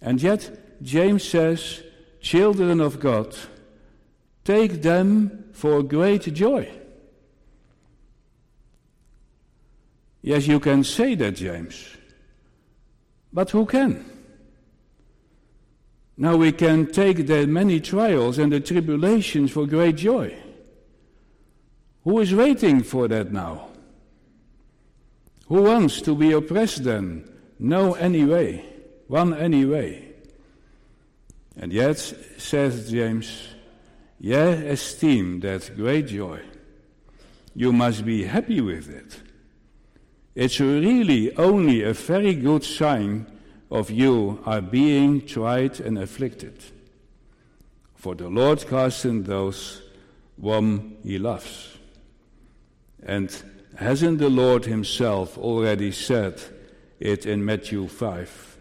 And 0.00 0.22
yet, 0.22 0.82
James 0.82 1.24
says, 1.24 1.82
children 2.20 2.80
of 2.80 3.00
God, 3.00 3.36
take 4.44 4.82
them 4.82 5.50
for 5.52 5.82
great 5.82 6.32
joy. 6.34 6.70
Yes, 10.22 10.46
you 10.46 10.60
can 10.60 10.84
say 10.84 11.14
that, 11.14 11.36
James. 11.36 11.96
But 13.32 13.50
who 13.50 13.66
can? 13.66 14.17
Now 16.20 16.36
we 16.36 16.50
can 16.50 16.88
take 16.88 17.28
the 17.28 17.46
many 17.46 17.78
trials 17.78 18.38
and 18.38 18.50
the 18.50 18.58
tribulations 18.58 19.52
for 19.52 19.66
great 19.66 19.94
joy. 19.94 20.34
Who 22.02 22.18
is 22.18 22.34
waiting 22.34 22.82
for 22.82 23.06
that 23.06 23.32
now? 23.32 23.68
Who 25.46 25.62
wants 25.62 26.00
to 26.02 26.16
be 26.16 26.32
oppressed 26.32 26.82
then? 26.82 27.30
No, 27.60 27.94
anyway. 27.94 28.64
One 29.06 29.32
anyway. 29.32 30.12
And 31.56 31.72
yet, 31.72 31.98
says 32.36 32.90
James, 32.90 33.48
ye 34.18 34.34
esteem 34.34 35.38
that 35.40 35.76
great 35.76 36.08
joy. 36.08 36.40
You 37.54 37.72
must 37.72 38.04
be 38.04 38.24
happy 38.24 38.60
with 38.60 38.90
it. 38.90 39.20
It's 40.34 40.58
really 40.58 41.34
only 41.36 41.82
a 41.82 41.92
very 41.92 42.34
good 42.34 42.64
sign 42.64 43.26
of 43.70 43.90
you 43.90 44.42
are 44.46 44.60
being 44.60 45.26
tried 45.26 45.80
and 45.80 45.98
afflicted. 45.98 46.62
For 47.94 48.14
the 48.14 48.28
Lord 48.28 48.66
castens 48.66 49.26
those 49.26 49.82
whom 50.40 50.96
he 51.02 51.18
loves. 51.18 51.76
And 53.02 53.30
hasn't 53.76 54.18
the 54.18 54.30
Lord 54.30 54.64
himself 54.64 55.36
already 55.36 55.92
said 55.92 56.40
it 56.98 57.26
in 57.26 57.44
Matthew 57.44 57.88
5? 57.88 58.56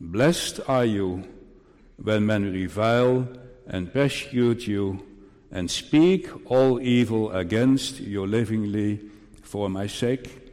Blessed 0.00 0.60
are 0.68 0.84
you 0.84 1.24
when 2.02 2.26
men 2.26 2.52
revile 2.52 3.28
and 3.66 3.92
persecute 3.92 4.66
you 4.66 5.04
and 5.50 5.70
speak 5.70 6.28
all 6.50 6.80
evil 6.80 7.30
against 7.30 8.00
you 8.00 8.26
livingly 8.26 9.00
for 9.42 9.70
my 9.70 9.86
sake. 9.86 10.43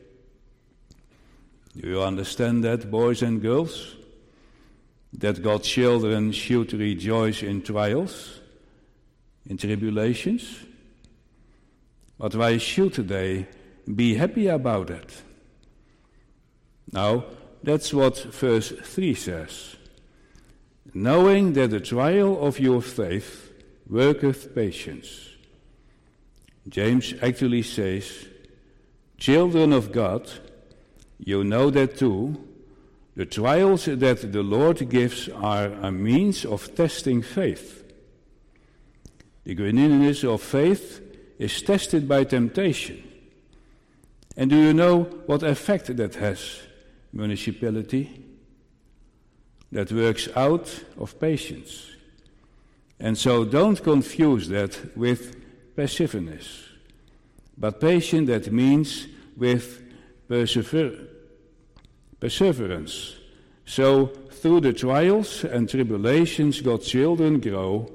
Do 1.76 1.88
you 1.88 2.02
understand 2.02 2.64
that, 2.64 2.92
boys 2.92 3.22
and 3.22 3.42
girls? 3.42 3.96
That 5.14 5.42
God's 5.42 5.68
children 5.68 6.32
should 6.32 6.74
rejoice 6.74 7.44
in 7.44 7.62
trials, 7.62 8.40
in 9.46 9.58
tribulations? 9.58 10.66
But 12.18 12.36
why 12.36 12.58
should 12.58 12.94
they 12.94 13.48
be 13.94 14.16
happy 14.16 14.48
about 14.48 14.90
it? 14.90 15.22
Now, 16.92 17.26
that's 17.64 17.94
what 17.94 18.18
verse 18.18 18.72
3 18.72 19.14
says. 19.16 19.76
Knowing 20.94 21.54
that 21.54 21.70
the 21.70 21.80
trial 21.80 22.46
of 22.46 22.60
your 22.60 22.82
faith 22.82 23.52
worketh 23.88 24.54
patience. 24.54 25.30
James 26.68 27.14
actually 27.22 27.64
says, 27.64 28.28
Children 29.18 29.74
of 29.74 29.92
God, 29.92 30.30
you 31.24 31.44
know 31.44 31.70
that 31.70 31.98
too. 31.98 32.48
The 33.16 33.26
trials 33.26 33.86
that 33.86 34.32
the 34.32 34.42
Lord 34.42 34.90
gives 34.90 35.30
are 35.30 35.68
a 35.68 35.92
means 35.92 36.46
of 36.46 36.76
testing 36.76 37.22
faith. 37.22 37.84
The 39.44 39.54
genuineness 39.54 40.24
of 40.24 40.42
faith 40.42 41.02
is 41.38 41.62
tested 41.62 42.08
by 42.08 42.24
temptation. 42.24 43.04
And 44.38 44.50
do 44.50 44.56
you 44.56 44.74
know 44.74 45.04
what 45.26 45.44
effect 45.44 45.96
that 45.96 46.16
has? 46.16 46.60
Municipality 47.14 48.24
that 49.72 49.92
works 49.92 50.30
out 50.36 50.84
of 50.98 51.20
patience. 51.20 51.88
And 53.00 53.18
so 53.18 53.44
don't 53.44 53.82
confuse 53.84 54.48
that 54.50 54.98
with 54.98 55.36
passiveness. 55.76 56.64
But 57.58 57.82
patience 57.82 58.28
that 58.30 58.52
means 58.52 59.08
with 59.36 59.84
perseverance 60.28 61.11
perseverance. 62.22 63.16
So, 63.66 64.06
through 64.06 64.62
the 64.62 64.74
trials 64.74 65.44
and 65.44 65.68
tribulations 65.68 66.62
God's 66.62 66.88
children 66.88 67.40
grow, 67.40 67.92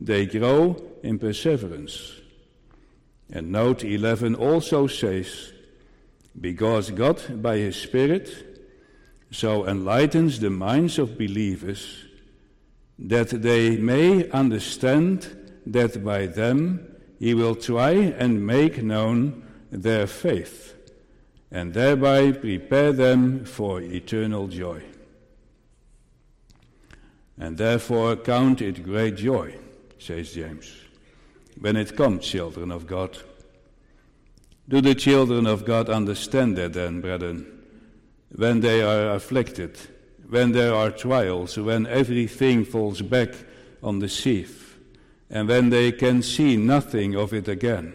they 0.00 0.26
grow 0.26 0.76
in 1.02 1.18
perseverance. 1.18 2.20
And 3.32 3.50
note 3.50 3.84
11 3.84 4.34
also 4.34 4.86
says, 4.86 5.52
Because 6.40 6.90
God, 6.90 7.42
by 7.42 7.56
His 7.56 7.76
Spirit, 7.76 8.46
so 9.30 9.66
enlightens 9.66 10.40
the 10.40 10.50
minds 10.50 10.98
of 10.98 11.16
believers 11.16 12.04
that 12.98 13.28
they 13.28 13.76
may 13.76 14.28
understand 14.30 15.54
that 15.66 16.04
by 16.04 16.26
them 16.26 16.86
He 17.18 17.34
will 17.34 17.54
try 17.54 17.92
and 17.92 18.46
make 18.46 18.82
known 18.82 19.46
their 19.70 20.06
faith 20.06 20.74
and 21.50 21.74
thereby 21.74 22.32
prepare 22.32 22.92
them 22.92 23.44
for 23.44 23.80
eternal 23.80 24.46
joy. 24.46 24.82
And 27.38 27.56
therefore 27.56 28.16
count 28.16 28.60
it 28.60 28.84
great 28.84 29.16
joy, 29.16 29.56
says 29.98 30.32
James, 30.32 30.72
when 31.58 31.76
it 31.76 31.96
comes, 31.96 32.26
children 32.26 32.70
of 32.70 32.86
God. 32.86 33.18
Do 34.68 34.80
the 34.80 34.94
children 34.94 35.46
of 35.46 35.64
God 35.64 35.88
understand 35.88 36.56
that 36.56 36.74
then, 36.74 37.00
brethren? 37.00 37.64
When 38.36 38.60
they 38.60 38.82
are 38.82 39.14
afflicted, 39.14 39.76
when 40.28 40.52
there 40.52 40.72
are 40.72 40.92
trials, 40.92 41.56
when 41.56 41.86
everything 41.86 42.64
falls 42.64 43.02
back 43.02 43.30
on 43.82 43.98
the 43.98 44.08
sieve, 44.08 44.78
and 45.28 45.48
when 45.48 45.70
they 45.70 45.90
can 45.90 46.22
see 46.22 46.56
nothing 46.56 47.16
of 47.16 47.32
it 47.32 47.48
again, 47.48 47.94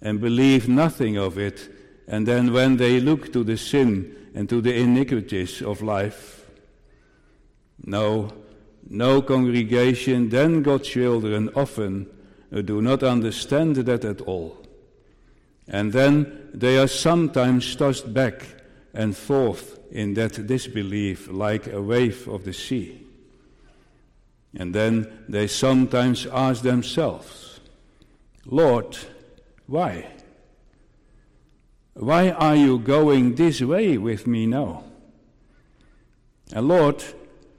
and 0.00 0.20
believe 0.20 0.68
nothing 0.68 1.18
of 1.18 1.36
it 1.36 1.68
and 2.12 2.28
then 2.28 2.52
when 2.52 2.76
they 2.76 3.00
look 3.00 3.32
to 3.32 3.42
the 3.42 3.56
sin 3.56 4.14
and 4.34 4.46
to 4.50 4.60
the 4.60 4.74
iniquities 4.76 5.62
of 5.62 5.80
life, 5.80 6.46
no, 7.86 8.30
no 8.90 9.22
congregation, 9.22 10.28
then 10.28 10.62
God's 10.62 10.88
children 10.88 11.48
often 11.56 12.06
do 12.66 12.82
not 12.82 13.02
understand 13.02 13.76
that 13.76 14.04
at 14.04 14.20
all. 14.20 14.58
And 15.66 15.90
then 15.90 16.50
they 16.52 16.76
are 16.76 16.86
sometimes 16.86 17.74
tossed 17.76 18.12
back 18.12 18.46
and 18.92 19.16
forth 19.16 19.78
in 19.90 20.12
that 20.12 20.46
disbelief 20.46 21.28
like 21.28 21.66
a 21.66 21.80
wave 21.80 22.28
of 22.28 22.44
the 22.44 22.52
sea. 22.52 23.06
And 24.54 24.74
then 24.74 25.10
they 25.30 25.46
sometimes 25.46 26.26
ask 26.26 26.60
themselves, 26.60 27.60
Lord, 28.44 28.98
why? 29.66 30.08
Why 31.94 32.30
are 32.30 32.56
you 32.56 32.78
going 32.78 33.34
this 33.34 33.60
way 33.60 33.98
with 33.98 34.26
me 34.26 34.46
now? 34.46 34.84
And 36.52 36.68
Lord, 36.68 37.02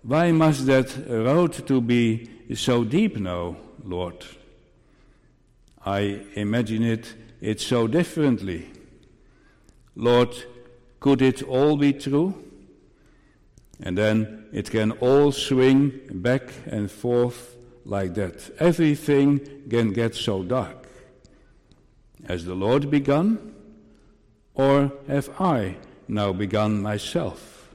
why 0.01 0.31
must 0.31 0.65
that 0.65 1.05
road 1.07 1.53
to 1.67 1.81
be 1.81 2.29
so 2.53 2.83
deep 2.83 3.17
now, 3.17 3.57
Lord? 3.83 4.25
I 5.85 6.21
imagine 6.35 6.83
it 6.83 7.13
it 7.43 7.59
so 7.59 7.87
differently. 7.87 8.69
Lord, 9.95 10.33
could 11.01 11.21
it 11.21 11.43
all 11.43 11.75
be 11.75 11.91
true? 11.91 12.33
And 13.81 13.97
then 13.97 14.45
it 14.53 14.71
can 14.71 14.91
all 14.93 15.33
swing 15.33 15.91
back 16.09 16.53
and 16.65 16.89
forth 16.89 17.57
like 17.83 18.13
that. 18.13 18.49
Everything 18.59 19.41
can 19.69 19.91
get 19.91 20.15
so 20.15 20.41
dark. 20.41 20.87
Has 22.25 22.45
the 22.45 22.55
Lord 22.55 22.89
begun? 22.89 23.52
Or 24.55 24.91
have 25.07 25.29
I 25.39 25.77
now 26.07 26.33
begun 26.33 26.81
myself? 26.81 27.73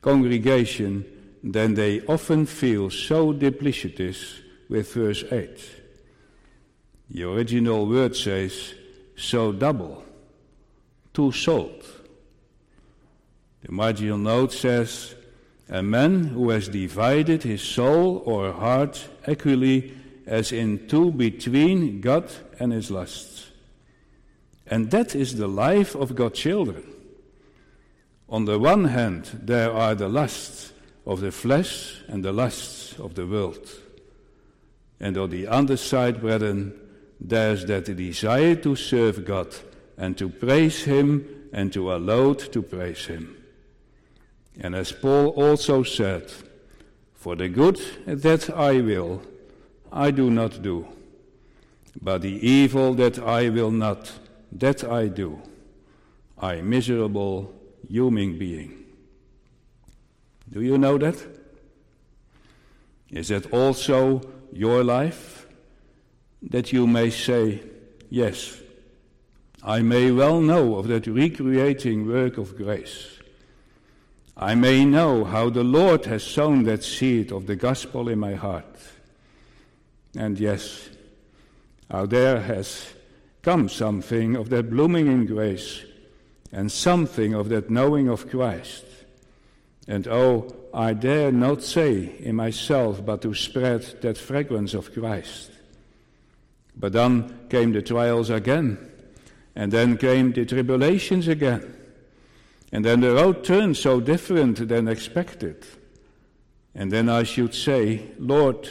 Congregation, 0.00 1.04
then 1.42 1.74
they 1.74 2.00
often 2.02 2.46
feel 2.46 2.90
so 2.90 3.32
duplicitous 3.32 4.40
with 4.68 4.92
verse 4.92 5.24
8. 5.30 5.58
The 7.10 7.24
original 7.24 7.86
word 7.86 8.16
says, 8.16 8.74
so 9.16 9.52
double, 9.52 10.04
two 11.12 11.32
sold. 11.32 11.84
The 13.62 13.72
marginal 13.72 14.18
note 14.18 14.52
says, 14.52 15.14
a 15.68 15.82
man 15.82 16.24
who 16.24 16.50
has 16.50 16.68
divided 16.68 17.42
his 17.42 17.62
soul 17.62 18.22
or 18.26 18.52
heart 18.52 19.08
equally 19.26 19.94
as 20.26 20.52
in 20.52 20.86
two 20.86 21.10
between 21.10 22.00
God 22.00 22.30
and 22.58 22.72
his 22.72 22.90
lusts. 22.90 23.50
And 24.66 24.90
that 24.90 25.14
is 25.14 25.36
the 25.36 25.48
life 25.48 25.94
of 25.94 26.14
God's 26.14 26.38
children. 26.38 26.84
On 28.28 28.46
the 28.46 28.58
one 28.58 28.84
hand, 28.84 29.40
there 29.42 29.72
are 29.72 29.94
the 29.94 30.08
lusts 30.08 30.72
of 31.06 31.20
the 31.20 31.30
flesh 31.30 32.02
and 32.08 32.24
the 32.24 32.32
lusts 32.32 32.98
of 32.98 33.14
the 33.14 33.26
world. 33.26 33.68
And 35.00 35.18
on 35.18 35.30
the 35.30 35.46
other 35.46 35.76
side, 35.76 36.20
brethren, 36.20 36.72
there's 37.20 37.66
that 37.66 37.84
desire 37.96 38.54
to 38.56 38.74
serve 38.76 39.24
God 39.24 39.54
and 39.96 40.16
to 40.18 40.28
praise 40.28 40.84
Him 40.84 41.48
and 41.52 41.72
to 41.72 41.92
allow 41.92 42.32
to 42.34 42.62
praise 42.62 43.06
Him. 43.06 43.36
And 44.60 44.74
as 44.74 44.92
Paul 44.92 45.28
also 45.28 45.82
said, 45.82 46.32
For 47.14 47.36
the 47.36 47.48
good 47.48 47.80
that 48.06 48.50
I 48.50 48.80
will, 48.80 49.22
I 49.92 50.10
do 50.10 50.30
not 50.30 50.62
do, 50.62 50.86
but 52.00 52.22
the 52.22 52.46
evil 52.46 52.94
that 52.94 53.18
I 53.18 53.48
will 53.48 53.70
not, 53.70 54.12
that 54.54 54.84
I 54.84 55.08
do, 55.08 55.40
I 56.38 56.60
miserable 56.62 57.52
human 57.88 58.38
being. 58.38 58.84
Do 60.50 60.60
you 60.60 60.78
know 60.78 60.98
that? 60.98 61.16
Is 63.10 63.28
that 63.28 63.52
also 63.52 64.22
your 64.52 64.84
life? 64.84 65.46
That 66.42 66.72
you 66.72 66.86
may 66.86 67.10
say, 67.10 67.62
Yes, 68.10 68.60
I 69.62 69.80
may 69.80 70.10
well 70.10 70.40
know 70.40 70.76
of 70.76 70.88
that 70.88 71.06
recreating 71.06 72.06
work 72.06 72.38
of 72.38 72.56
grace. 72.56 73.18
I 74.36 74.54
may 74.54 74.84
know 74.84 75.24
how 75.24 75.48
the 75.48 75.64
Lord 75.64 76.04
has 76.06 76.22
sown 76.22 76.64
that 76.64 76.84
seed 76.84 77.32
of 77.32 77.46
the 77.46 77.56
gospel 77.56 78.08
in 78.08 78.18
my 78.18 78.34
heart. 78.34 78.76
And 80.16 80.38
yes, 80.38 80.90
out 81.90 82.10
there 82.10 82.40
has 82.40 82.93
come 83.44 83.68
something 83.68 84.34
of 84.34 84.48
that 84.48 84.70
blooming 84.70 85.06
in 85.06 85.26
grace 85.26 85.82
and 86.50 86.72
something 86.72 87.34
of 87.34 87.50
that 87.50 87.68
knowing 87.68 88.08
of 88.08 88.28
Christ. 88.30 88.84
And 89.86 90.08
oh, 90.08 90.54
I 90.72 90.94
dare 90.94 91.30
not 91.30 91.62
say 91.62 92.16
in 92.18 92.36
myself 92.36 93.04
but 93.04 93.20
to 93.22 93.34
spread 93.34 93.82
that 94.00 94.16
fragrance 94.16 94.72
of 94.72 94.92
Christ. 94.92 95.50
But 96.74 96.92
then 96.92 97.46
came 97.50 97.72
the 97.72 97.82
trials 97.82 98.30
again, 98.30 98.78
and 99.54 99.70
then 99.70 99.98
came 99.98 100.32
the 100.32 100.44
tribulations 100.44 101.28
again. 101.28 101.76
And 102.72 102.84
then 102.84 103.00
the 103.00 103.14
road 103.14 103.44
turned 103.44 103.76
so 103.76 104.00
different 104.00 104.68
than 104.68 104.88
expected. 104.88 105.64
And 106.74 106.90
then 106.90 107.08
I 107.08 107.22
should 107.22 107.54
say, 107.54 108.10
Lord, 108.18 108.68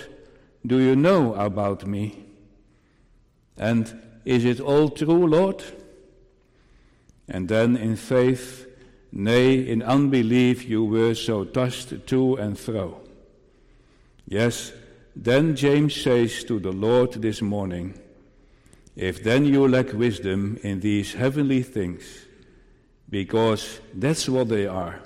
do 0.65 0.79
you 0.79 0.95
know 0.95 1.35
about 1.35 1.87
me? 1.87 2.25
And 3.55 4.01
is 4.25 4.45
it 4.45 4.59
all 4.59 4.89
true, 4.89 5.27
Lord? 5.27 5.63
And 7.27 7.47
then 7.47 7.77
in 7.77 7.95
faith, 7.95 8.67
nay, 9.11 9.55
in 9.67 9.81
unbelief, 9.81 10.67
you 10.67 10.83
were 10.83 11.15
so 11.15 11.45
tossed 11.45 12.07
to 12.07 12.35
and 12.35 12.57
fro. 12.57 13.01
Yes, 14.27 14.73
then 15.15 15.55
James 15.55 15.95
says 15.95 16.43
to 16.45 16.59
the 16.59 16.71
Lord 16.71 17.13
this 17.13 17.41
morning, 17.41 17.99
If 18.95 19.23
then 19.23 19.45
you 19.45 19.67
lack 19.67 19.93
wisdom 19.93 20.57
in 20.63 20.79
these 20.79 21.13
heavenly 21.13 21.61
things, 21.61 22.03
because 23.09 23.79
that's 23.93 24.27
what 24.27 24.49
they 24.49 24.65
are, 24.65 24.99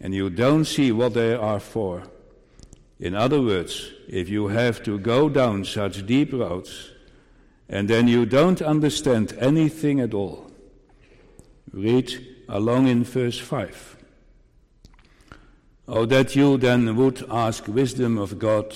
and 0.00 0.14
you 0.14 0.30
don't 0.30 0.64
see 0.64 0.92
what 0.92 1.14
they 1.14 1.34
are 1.34 1.60
for. 1.60 2.04
In 2.98 3.14
other 3.14 3.42
words, 3.42 3.92
if 4.08 4.28
you 4.28 4.48
have 4.48 4.82
to 4.84 4.98
go 4.98 5.28
down 5.28 5.64
such 5.64 6.06
deep 6.06 6.32
roads, 6.32 6.92
and 7.68 7.88
then 7.88 8.08
you 8.08 8.26
don't 8.26 8.62
understand 8.62 9.36
anything 9.40 10.00
at 10.00 10.14
all, 10.14 10.50
read 11.72 12.26
along 12.48 12.86
in 12.86 13.04
verse 13.04 13.38
5. 13.38 13.96
Oh, 15.88 16.04
that 16.06 16.34
you 16.34 16.56
then 16.56 16.96
would 16.96 17.24
ask 17.30 17.66
wisdom 17.68 18.18
of 18.18 18.38
God, 18.38 18.74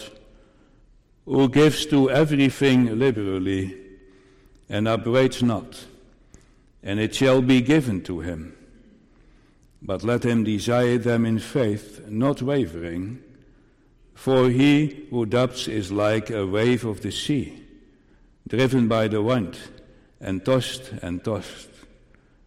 who 1.24 1.48
gives 1.48 1.86
to 1.86 2.10
everything 2.10 2.98
liberally 2.98 3.76
and 4.68 4.86
upbraids 4.86 5.42
not, 5.42 5.84
and 6.82 7.00
it 7.00 7.14
shall 7.14 7.42
be 7.42 7.60
given 7.60 8.02
to 8.02 8.20
him. 8.20 8.56
But 9.82 10.04
let 10.04 10.24
him 10.24 10.44
desire 10.44 10.98
them 10.98 11.24
in 11.24 11.38
faith, 11.38 12.06
not 12.08 12.42
wavering. 12.42 13.22
For 14.14 14.50
he 14.50 15.06
who 15.10 15.24
doubts 15.26 15.66
is 15.66 15.90
like 15.90 16.30
a 16.30 16.46
wave 16.46 16.84
of 16.84 17.00
the 17.00 17.10
sea, 17.10 17.62
driven 18.50 18.88
by 18.88 19.08
the 19.08 19.22
wind, 19.22 19.56
and 20.20 20.44
tossed 20.44 20.92
and 21.02 21.24
tossed. 21.24 21.68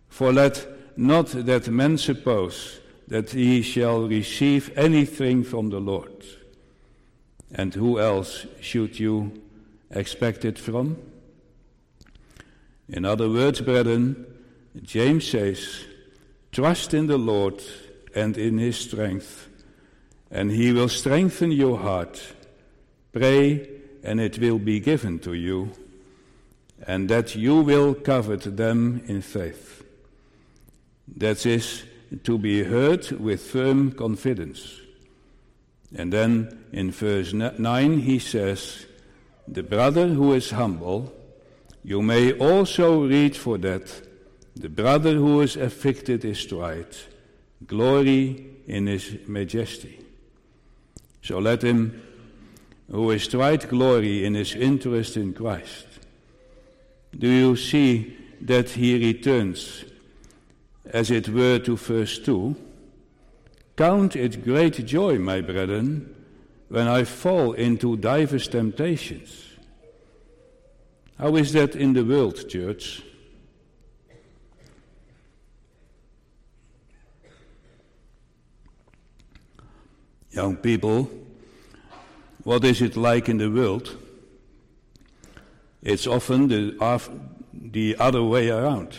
For 0.10 0.32
let 0.32 0.68
not 0.98 1.28
that 1.30 1.70
man 1.70 1.98
suppose 1.98 2.82
that 3.08 3.32
he 3.32 3.62
shall 3.62 4.08
receive 4.08 4.72
anything 4.78 5.44
from 5.44 5.70
the 5.70 5.80
Lord. 5.80 6.26
And 7.52 7.74
who 7.74 8.00
else 8.00 8.46
should 8.60 9.00
you 9.00 9.42
expect 9.90 10.46
it 10.46 10.60
from? 10.60 10.98
In 12.90 13.06
other 13.06 13.30
words, 13.30 13.62
brethren, 13.62 14.26
James 14.82 15.28
says, 15.28 15.86
Trust 16.52 16.94
in 16.94 17.08
the 17.08 17.18
Lord 17.18 17.64
and 18.14 18.38
in 18.38 18.58
his 18.58 18.78
strength, 18.78 19.48
and 20.30 20.52
he 20.52 20.72
will 20.72 20.90
strengthen 20.90 21.52
your 21.52 21.80
heart. 21.80 22.22
Pray, 23.12 23.70
and 24.04 24.20
it 24.20 24.38
will 24.38 24.60
be 24.60 24.80
given 24.80 25.18
to 25.20 25.34
you, 25.34 25.72
and 26.88 27.10
that 27.10 27.36
you 27.36 27.62
will 27.62 27.94
covet 27.94 28.58
them 28.58 29.04
in 29.08 29.22
faith. 29.22 29.84
That 31.18 31.46
is 31.46 31.84
to 32.24 32.38
be 32.38 32.64
heard 32.64 33.10
with 33.12 33.42
firm 33.42 33.92
confidence. 33.92 34.80
And 35.96 36.12
then 36.12 36.66
in 36.72 36.92
verse 36.92 37.34
9 37.34 38.00
he 38.00 38.20
says, 38.20 38.86
The 39.48 39.64
brother 39.64 40.08
who 40.08 40.34
is 40.34 40.52
humble, 40.52 41.14
you 41.84 42.02
may 42.02 42.34
also 42.34 43.06
read 43.06 43.36
for 43.36 43.58
that. 43.60 44.08
The 44.56 44.70
brother 44.70 45.14
who 45.14 45.42
is 45.42 45.56
afflicted 45.56 46.26
is 46.26 46.46
tried. 46.46 46.96
Glory 47.66 48.46
in 48.68 48.88
his 48.88 49.18
majesty. 49.28 50.00
So 51.22 51.40
let 51.40 51.64
him 51.64 52.02
who 52.90 53.12
is 53.12 53.28
tried 53.28 53.68
glory 53.70 54.26
in 54.26 54.36
his 54.36 54.56
interest 54.56 55.18
in 55.18 55.34
Christ. 55.34 55.93
Do 57.18 57.30
you 57.30 57.56
see 57.56 58.18
that 58.42 58.70
he 58.70 58.98
returns, 58.98 59.86
as 60.86 61.12
it 61.12 61.30
were, 61.30 61.60
to 61.60 61.78
verse 61.78 62.20
2? 62.20 62.56
Count 63.76 64.16
it 64.16 64.44
great 64.44 64.86
joy, 64.86 65.18
my 65.18 65.42
brethren, 65.42 66.16
when 66.70 66.88
I 66.88 67.04
fall 67.04 67.54
into 67.54 67.98
divers 67.98 68.48
temptations 68.48 69.54
how 71.24 71.36
is 71.38 71.54
that 71.54 71.76
in 71.76 71.94
the 71.94 72.04
world, 72.04 72.50
church? 72.50 73.02
Young 80.32 80.58
people, 80.58 81.10
what 82.44 82.66
is 82.66 82.82
it 82.82 82.98
like 82.98 83.30
in 83.30 83.38
the 83.38 83.50
world? 83.50 84.03
It's 85.84 86.08
often 86.08 86.48
the, 86.48 86.76
the 87.54 87.96
other 88.00 88.24
way 88.24 88.50
around. 88.50 88.98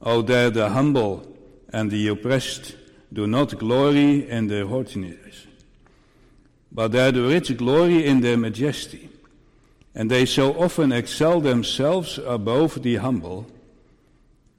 Oh, 0.00 0.22
there 0.22 0.50
the 0.50 0.68
humble 0.68 1.26
and 1.72 1.90
the 1.90 2.06
oppressed 2.08 2.76
do 3.12 3.26
not 3.26 3.58
glory 3.58 4.28
in 4.28 4.46
their 4.46 4.66
haughtiness, 4.66 5.46
but 6.70 6.92
there 6.92 7.10
the 7.10 7.22
rich 7.22 7.56
glory 7.56 8.06
in 8.06 8.20
their 8.20 8.36
majesty 8.36 9.06
and 9.96 10.10
they 10.10 10.26
so 10.26 10.52
often 10.52 10.92
excel 10.92 11.40
themselves 11.40 12.18
above 12.18 12.82
the 12.82 12.96
humble. 12.96 13.46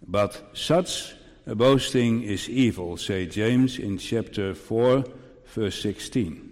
But 0.06 0.42
such 0.54 1.14
boasting 1.46 2.24
is 2.24 2.50
evil, 2.50 2.98
say 2.98 3.28
James 3.28 3.78
in 3.78 4.00
chapter 4.00 4.56
4, 4.56 5.06
verse 5.54 5.80
16. 5.80 6.52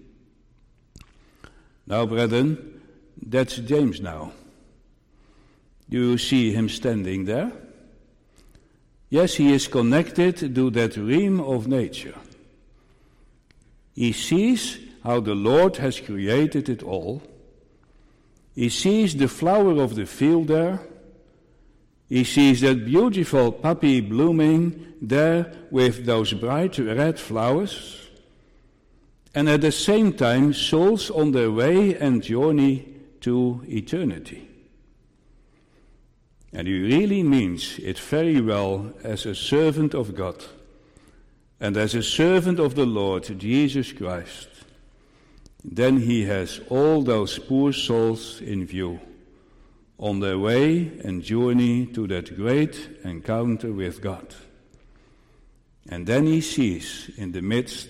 Now, 1.87 2.05
brethren, 2.05 2.74
that's 3.25 3.57
James 3.57 3.99
now. 3.99 4.31
Do 5.89 5.97
you 5.97 6.17
see 6.17 6.51
him 6.51 6.69
standing 6.69 7.25
there? 7.25 7.51
Yes, 9.09 9.35
he 9.35 9.53
is 9.53 9.67
connected 9.67 10.55
to 10.55 10.69
that 10.71 10.97
realm 10.97 11.39
of 11.39 11.67
nature. 11.67 12.15
He 13.93 14.11
sees 14.11 14.79
how 15.03 15.19
the 15.19 15.35
Lord 15.35 15.77
has 15.77 15.99
created 15.99 16.69
it 16.69 16.83
all 16.83 17.21
he 18.55 18.69
sees 18.69 19.15
the 19.15 19.27
flower 19.27 19.81
of 19.83 19.95
the 19.95 20.05
field 20.05 20.47
there. 20.47 20.79
He 22.07 22.23
sees 22.23 22.61
that 22.61 22.85
beautiful 22.85 23.51
poppy 23.51 23.99
blooming 23.99 24.93
there 25.01 25.51
with 25.71 26.05
those 26.05 26.31
bright 26.31 26.77
red 26.77 27.19
flowers. 27.19 28.07
And 29.33 29.49
at 29.49 29.59
the 29.59 29.73
same 29.73 30.13
time, 30.13 30.53
souls 30.53 31.11
on 31.11 31.33
their 31.33 31.51
way 31.51 31.95
and 31.95 32.23
journey 32.23 32.94
to 33.25 33.61
eternity. 33.67 34.47
And 36.53 36.67
he 36.67 36.79
really 36.79 37.21
means 37.21 37.77
it 37.79 37.99
very 37.99 38.39
well 38.39 38.93
as 39.03 39.25
a 39.25 39.35
servant 39.35 39.93
of 39.93 40.15
God 40.15 40.43
and 41.59 41.77
as 41.77 41.93
a 41.93 42.03
servant 42.03 42.59
of 42.59 42.75
the 42.75 42.85
Lord 42.85 43.23
Jesus 43.37 43.91
Christ 43.91 44.47
then 45.71 46.01
he 46.01 46.25
has 46.25 46.61
all 46.69 47.01
those 47.01 47.39
poor 47.39 47.73
souls 47.73 48.39
in 48.41 48.65
view 48.65 48.99
on 49.97 50.19
their 50.19 50.37
way 50.37 50.91
and 51.03 51.23
journey 51.23 51.87
to 51.87 52.05
that 52.07 52.35
great 52.35 52.89
encounter 53.03 53.71
with 53.71 54.01
God. 54.01 54.35
And 55.89 56.05
then 56.05 56.27
he 56.27 56.41
sees 56.41 57.09
in 57.17 57.31
the 57.31 57.41
midst 57.41 57.89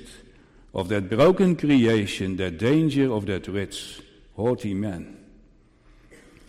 of 0.73 0.87
that 0.89 1.09
broken 1.09 1.55
creation 1.55 2.37
that 2.37 2.57
danger 2.59 3.11
of 3.11 3.25
that 3.25 3.47
rich, 3.47 4.01
haughty 4.35 4.73
man. 4.73 5.24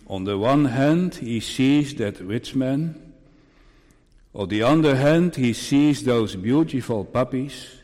On 0.07 0.23
the 0.23 0.37
one 0.37 0.65
hand, 0.65 1.15
he 1.15 1.39
sees 1.39 1.93
that 1.95 2.19
rich 2.19 2.55
man. 2.55 3.13
On 4.33 4.47
the 4.47 4.63
other 4.63 4.95
hand, 4.95 5.35
he 5.35 5.53
sees 5.53 6.03
those 6.03 6.35
beautiful 6.35 7.03
puppies 7.03 7.77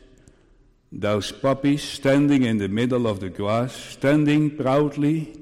those 0.96 1.32
puppies 1.32 1.82
standing 1.82 2.44
in 2.44 2.58
the 2.58 2.68
middle 2.68 3.08
of 3.08 3.18
the 3.18 3.28
grass, 3.28 3.74
standing 3.74 4.56
proudly 4.56 5.34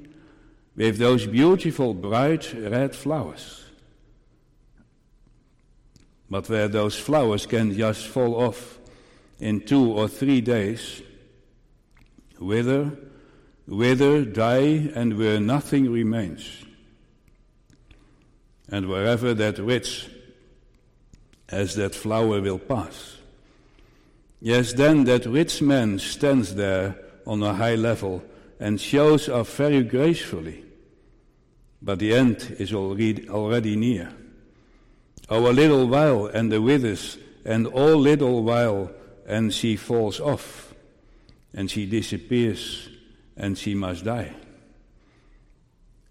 with 0.74 0.96
those 0.96 1.26
beautiful 1.26 1.92
bright 1.92 2.54
red 2.54 2.96
flowers. 2.96 3.62
But 6.30 6.48
where 6.48 6.68
those 6.68 6.98
flowers 6.98 7.44
can 7.44 7.76
just 7.76 8.06
fall 8.06 8.34
off 8.34 8.78
in 9.38 9.60
two 9.60 9.92
or 9.92 10.08
three 10.08 10.40
days, 10.40 11.02
wither 12.40 12.90
wither, 13.66 14.24
die, 14.24 14.90
and 14.94 15.16
where 15.18 15.38
nothing 15.40 15.90
remains. 15.90 16.64
And 18.72 18.88
wherever 18.88 19.34
that 19.34 19.60
witch 19.60 20.08
as 21.48 21.74
that 21.76 21.94
flower 21.94 22.40
will 22.40 22.58
pass. 22.58 23.18
Yes, 24.40 24.72
then 24.72 25.04
that 25.04 25.26
rich 25.26 25.60
man 25.60 25.98
stands 25.98 26.54
there 26.54 26.96
on 27.26 27.42
a 27.42 27.52
high 27.52 27.74
level 27.74 28.24
and 28.58 28.80
shows 28.80 29.28
off 29.28 29.54
very 29.56 29.82
gracefully. 29.82 30.64
But 31.82 31.98
the 31.98 32.14
end 32.14 32.56
is 32.58 32.72
already, 32.72 33.76
near. 33.76 34.12
A 35.28 35.38
little 35.38 35.86
while, 35.86 36.26
and 36.26 36.50
the 36.50 36.62
withers, 36.62 37.18
and 37.44 37.66
all 37.66 37.96
little 37.96 38.42
while, 38.42 38.90
and 39.26 39.52
she 39.52 39.76
falls 39.76 40.18
off, 40.18 40.74
and 41.52 41.70
she 41.70 41.86
disappears, 41.86 42.88
and 43.36 43.58
she 43.58 43.74
must 43.74 44.04
die. 44.04 44.32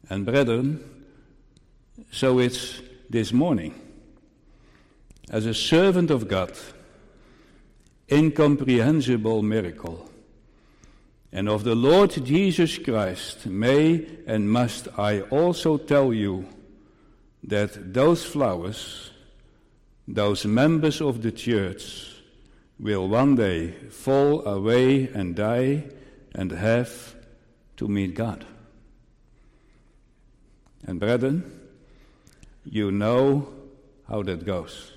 And 0.09 0.25
brethren, 0.25 0.90
so 2.11 2.39
it's 2.39 2.81
this 3.09 3.31
morning. 3.31 3.73
As 5.29 5.45
a 5.45 5.53
servant 5.53 6.11
of 6.11 6.27
God, 6.27 6.51
incomprehensible 8.11 9.41
miracle. 9.41 10.09
And 11.31 11.47
of 11.47 11.63
the 11.63 11.75
Lord 11.75 12.11
Jesus 12.25 12.77
Christ, 12.77 13.45
may 13.45 14.05
and 14.27 14.51
must 14.51 14.89
I 14.99 15.21
also 15.21 15.77
tell 15.77 16.13
you 16.13 16.45
that 17.45 17.93
those 17.93 18.25
flowers, 18.25 19.11
those 20.05 20.45
members 20.45 20.99
of 20.99 21.21
the 21.21 21.31
church, 21.31 22.11
will 22.77 23.07
one 23.07 23.35
day 23.35 23.71
fall 23.89 24.45
away 24.45 25.07
and 25.07 25.33
die 25.33 25.85
and 26.35 26.51
have 26.51 27.15
to 27.77 27.87
meet 27.87 28.15
God. 28.15 28.45
And 30.85 30.99
brethren, 30.99 31.60
you 32.63 32.91
know 32.91 33.47
how 34.07 34.23
that 34.23 34.45
goes. 34.45 34.91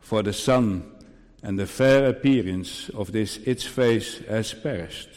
For 0.00 0.22
the 0.22 0.32
sun 0.32 0.92
and 1.42 1.58
the 1.58 1.66
fair 1.66 2.08
appearance 2.08 2.88
of 2.90 3.12
this 3.12 3.38
its 3.38 3.64
face 3.64 4.18
has 4.28 4.52
perished. 4.54 5.08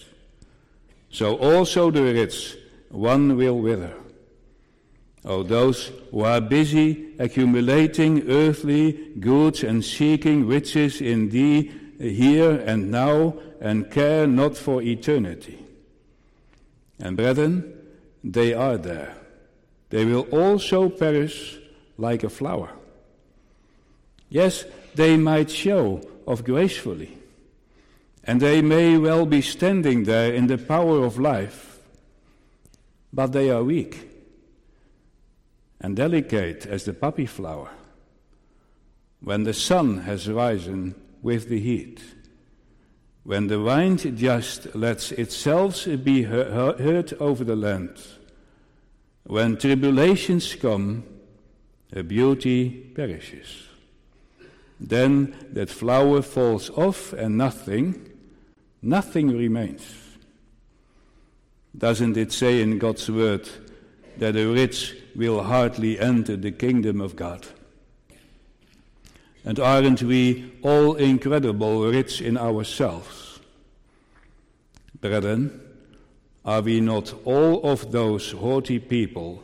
So 1.11 1.37
also 1.37 1.91
the 1.91 2.03
rich, 2.03 2.55
one 2.89 3.35
will 3.35 3.59
wither. 3.59 3.93
Oh, 5.25 5.43
those 5.43 5.91
who 6.11 6.21
are 6.21 6.39
busy 6.39 7.13
accumulating 7.19 8.29
earthly 8.29 8.93
goods 9.19 9.63
and 9.63 9.83
seeking 9.83 10.47
riches 10.47 11.01
in 11.01 11.29
thee 11.29 11.71
here 11.99 12.51
and 12.65 12.89
now 12.89 13.35
and 13.59 13.91
care 13.91 14.25
not 14.25 14.55
for 14.55 14.81
eternity. 14.81 15.59
And 16.99 17.17
brethren, 17.17 17.73
they 18.23 18.53
are 18.53 18.77
there. 18.77 19.18
They 19.89 20.05
will 20.05 20.27
also 20.31 20.89
perish 20.89 21.57
like 21.97 22.23
a 22.23 22.29
flower. 22.29 22.69
Yes, 24.29 24.65
they 24.95 25.17
might 25.17 25.49
show 25.49 26.01
of 26.27 26.43
gracefully, 26.43 27.17
and 28.23 28.39
they 28.39 28.61
may 28.61 28.97
well 28.97 29.25
be 29.25 29.41
standing 29.41 30.03
there 30.03 30.33
in 30.33 30.47
the 30.47 30.57
power 30.57 31.03
of 31.03 31.17
life, 31.17 31.79
but 33.11 33.31
they 33.31 33.49
are 33.49 33.63
weak 33.63 34.07
and 35.81 35.95
delicate 35.95 36.65
as 36.65 36.83
the 36.83 36.93
poppy 36.93 37.25
flower 37.25 37.69
when 39.21 39.43
the 39.43 39.53
sun 39.53 39.99
has 39.99 40.29
risen 40.29 40.95
with 41.21 41.49
the 41.49 41.59
heat, 41.59 42.01
when 43.23 43.47
the 43.47 43.59
wind 43.59 44.17
just 44.17 44.73
lets 44.75 45.11
itself 45.11 45.85
be 46.03 46.23
heard 46.23 47.13
over 47.19 47.43
the 47.43 47.55
land, 47.55 47.97
when 49.29 49.55
tribulations 49.57 50.55
come, 50.55 51.03
her 51.93 52.01
beauty 52.01 52.67
perishes. 52.95 53.67
Then 54.79 55.35
that 55.51 55.69
flower 55.69 56.23
falls 56.23 56.71
off 56.71 57.13
and 57.13 57.37
nothing, 57.37 58.09
nothing 58.81 59.37
remains. 59.37 59.85
Doesn't 61.77 62.17
it 62.17 62.31
say 62.31 62.63
in 62.63 62.79
God's 62.79 63.07
word 63.07 63.47
that 64.17 64.33
the 64.33 64.47
rich 64.47 64.95
will 65.15 65.43
hardly 65.43 65.99
enter 65.99 66.35
the 66.35 66.51
kingdom 66.51 66.99
of 66.99 67.15
God? 67.15 67.45
And 69.45 69.59
aren't 69.59 70.01
we 70.01 70.53
all 70.63 70.95
incredible 70.95 71.85
rich 71.85 72.19
in 72.19 72.35
ourselves? 72.35 73.39
Brethren, 74.99 75.68
are 76.45 76.61
we 76.61 76.81
not 76.81 77.13
all 77.25 77.61
of 77.63 77.91
those 77.91 78.31
haughty 78.31 78.79
people 78.79 79.43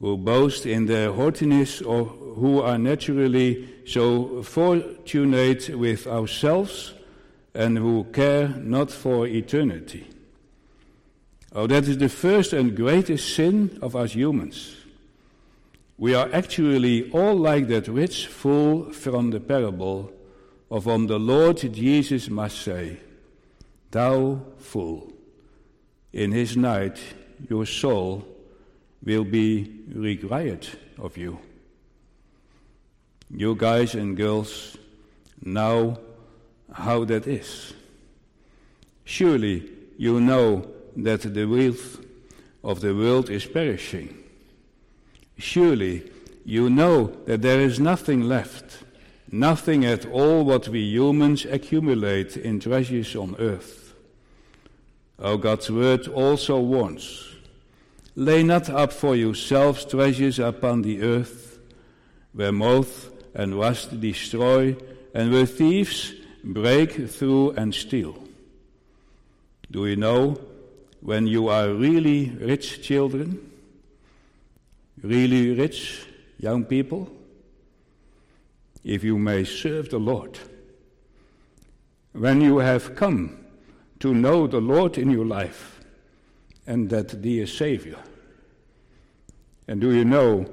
who 0.00 0.16
boast 0.16 0.66
in 0.66 0.86
their 0.86 1.12
haughtiness 1.12 1.80
or 1.80 2.04
who 2.04 2.60
are 2.60 2.78
naturally 2.78 3.68
so 3.86 4.42
fortunate 4.42 5.68
with 5.70 6.06
ourselves 6.06 6.94
and 7.54 7.78
who 7.78 8.04
care 8.12 8.48
not 8.48 8.90
for 8.90 9.26
eternity. 9.26 10.06
Oh, 11.54 11.66
that 11.68 11.86
is 11.86 11.98
the 11.98 12.08
first 12.08 12.52
and 12.52 12.76
greatest 12.76 13.34
sin 13.34 13.78
of 13.80 13.94
us 13.94 14.12
humans. 14.12 14.76
We 15.96 16.14
are 16.14 16.28
actually 16.32 17.10
all 17.12 17.36
like 17.36 17.68
that 17.68 17.86
rich 17.86 18.26
fool 18.26 18.92
from 18.92 19.30
the 19.30 19.38
parable 19.38 20.12
of 20.70 20.84
whom 20.84 21.06
the 21.06 21.20
Lord 21.20 21.58
Jesus 21.72 22.28
must 22.28 22.58
say, 22.58 22.98
Thou 23.92 24.42
fool, 24.58 25.13
in 26.14 26.30
his 26.30 26.56
night 26.56 26.98
your 27.50 27.66
soul 27.66 28.24
will 29.04 29.24
be 29.24 29.82
required 29.92 30.66
of 30.96 31.18
you. 31.18 31.38
You 33.30 33.56
guys 33.56 33.94
and 33.94 34.16
girls 34.16 34.76
know 35.42 35.98
how 36.72 37.04
that 37.04 37.26
is. 37.26 37.74
Surely 39.04 39.68
you 39.98 40.20
know 40.20 40.66
that 40.96 41.22
the 41.22 41.44
wealth 41.46 42.00
of 42.62 42.80
the 42.80 42.94
world 42.94 43.28
is 43.28 43.44
perishing. 43.44 44.16
Surely 45.36 46.10
you 46.44 46.70
know 46.70 47.08
that 47.26 47.42
there 47.42 47.60
is 47.60 47.80
nothing 47.80 48.22
left, 48.22 48.84
nothing 49.32 49.84
at 49.84 50.06
all 50.06 50.44
what 50.44 50.68
we 50.68 50.80
humans 50.80 51.44
accumulate 51.44 52.36
in 52.36 52.60
treasures 52.60 53.16
on 53.16 53.34
earth. 53.40 53.83
Oh, 55.18 55.36
God's 55.36 55.70
word 55.70 56.08
also 56.08 56.58
warns 56.58 57.34
Lay 58.16 58.44
not 58.44 58.70
up 58.70 58.92
for 58.92 59.16
yourselves 59.16 59.84
treasures 59.84 60.38
upon 60.38 60.82
the 60.82 61.02
earth, 61.02 61.58
where 62.32 62.52
moth 62.52 63.10
and 63.34 63.58
rust 63.58 64.00
destroy, 64.00 64.76
and 65.12 65.32
where 65.32 65.46
thieves 65.46 66.14
break 66.44 67.08
through 67.08 67.50
and 67.52 67.74
steal. 67.74 68.16
Do 69.70 69.86
you 69.86 69.96
know 69.96 70.38
when 71.00 71.26
you 71.26 71.48
are 71.48 71.70
really 71.70 72.30
rich 72.30 72.82
children? 72.82 73.50
Really 75.02 75.50
rich 75.58 76.06
young 76.38 76.64
people? 76.64 77.10
If 78.84 79.02
you 79.02 79.18
may 79.18 79.42
serve 79.42 79.90
the 79.90 79.98
Lord. 79.98 80.38
When 82.12 82.40
you 82.40 82.58
have 82.58 82.94
come 82.94 83.43
to 84.00 84.14
know 84.14 84.46
the 84.46 84.60
Lord 84.60 84.98
in 84.98 85.10
your 85.10 85.24
life 85.24 85.80
and 86.66 86.90
that 86.90 87.20
dear 87.20 87.46
Savior. 87.46 87.98
And 89.66 89.80
do 89.80 89.92
you 89.92 90.04
know 90.04 90.46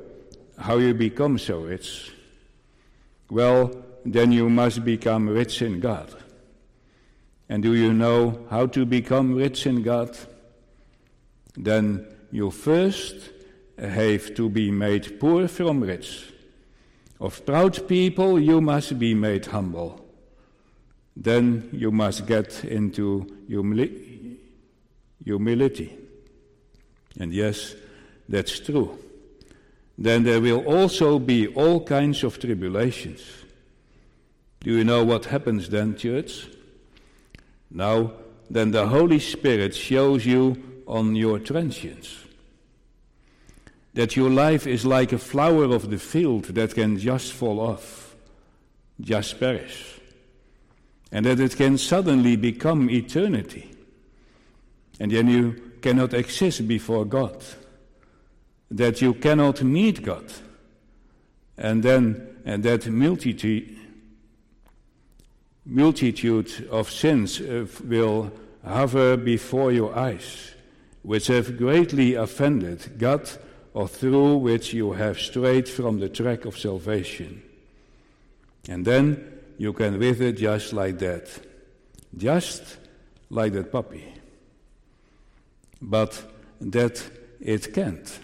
how 0.57 0.77
you 0.77 0.93
become 0.93 1.37
so 1.37 1.61
rich? 1.61 2.11
Well, 3.29 3.71
then 4.05 4.31
you 4.31 4.49
must 4.49 4.83
become 4.83 5.29
rich 5.29 5.61
in 5.61 5.79
God. 5.79 6.13
And 7.49 7.61
do 7.61 7.73
you 7.73 7.93
know 7.93 8.45
how 8.49 8.67
to 8.67 8.85
become 8.85 9.35
rich 9.35 9.65
in 9.65 9.83
God? 9.83 10.17
Then 11.55 12.07
you 12.31 12.49
first 12.51 13.29
have 13.77 14.33
to 14.35 14.49
be 14.49 14.71
made 14.71 15.19
poor 15.19 15.47
from 15.47 15.81
rich. 15.81 16.31
Of 17.19 17.45
proud 17.45 17.87
people 17.87 18.39
you 18.39 18.61
must 18.61 18.97
be 18.97 19.13
made 19.13 19.47
humble. 19.47 20.00
Then 21.15 21.69
you 21.73 21.91
must 21.91 22.25
get 22.25 22.63
into 22.63 23.25
humili- 23.49 24.37
humility. 25.23 25.97
And 27.19 27.33
yes, 27.33 27.75
that's 28.29 28.59
true 28.59 28.97
then 30.01 30.23
there 30.23 30.41
will 30.41 30.65
also 30.65 31.19
be 31.19 31.47
all 31.47 31.83
kinds 31.83 32.23
of 32.23 32.39
tribulations. 32.39 33.21
Do 34.61 34.71
you 34.71 34.83
know 34.83 35.03
what 35.03 35.25
happens 35.25 35.69
then, 35.69 35.95
church? 35.95 36.47
Now, 37.69 38.13
then 38.49 38.71
the 38.71 38.87
Holy 38.87 39.19
Spirit 39.19 39.75
shows 39.75 40.25
you 40.25 40.81
on 40.87 41.15
your 41.15 41.37
transience 41.39 42.17
that 43.93 44.15
your 44.15 44.29
life 44.29 44.65
is 44.65 44.85
like 44.85 45.11
a 45.11 45.17
flower 45.17 45.65
of 45.65 45.89
the 45.91 45.99
field 45.99 46.45
that 46.45 46.73
can 46.73 46.97
just 46.97 47.31
fall 47.33 47.59
off, 47.59 48.15
just 48.99 49.39
perish, 49.39 49.99
and 51.11 51.25
that 51.25 51.39
it 51.39 51.55
can 51.55 51.77
suddenly 51.77 52.35
become 52.35 52.89
eternity. 52.89 53.71
and 54.99 55.11
then 55.11 55.27
you 55.27 55.71
cannot 55.81 56.13
exist 56.13 56.67
before 56.67 57.05
God, 57.05 57.43
that 58.69 59.01
you 59.01 59.15
cannot 59.15 59.63
meet 59.63 60.03
God, 60.03 60.31
and 61.57 61.81
then 61.81 62.27
and 62.45 62.63
that 62.63 62.87
multitude, 62.87 63.77
multitude 65.65 66.67
of 66.69 66.89
sins 66.91 67.41
uh, 67.41 67.65
will 67.83 68.31
hover 68.63 69.17
before 69.17 69.71
your 69.71 69.97
eyes, 69.97 70.51
which 71.01 71.27
have 71.27 71.57
greatly 71.57 72.13
offended 72.13 72.99
God, 72.99 73.27
or 73.73 73.87
through 73.87 74.37
which 74.37 74.71
you 74.73 74.91
have 74.93 75.19
strayed 75.19 75.67
from 75.67 75.99
the 75.99 76.09
track 76.09 76.45
of 76.45 76.57
salvation. 76.57 77.41
And 78.69 78.85
then 78.85 79.40
you 79.61 79.73
can 79.73 79.99
wither 79.99 80.31
just 80.31 80.73
like 80.73 80.97
that, 80.97 81.29
just 82.17 82.77
like 83.29 83.53
that 83.53 83.71
puppy. 83.71 84.03
But 85.79 86.19
that 86.59 86.99
it 87.39 87.71
can't. 87.71 88.19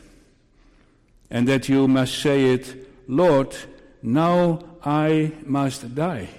And 1.30 1.48
that 1.48 1.70
you 1.70 1.88
must 1.88 2.18
say 2.24 2.54
it, 2.56 2.90
Lord, 3.08 3.56
now 4.02 4.62
I 4.84 5.32
must 5.46 5.94
die. 5.94 6.30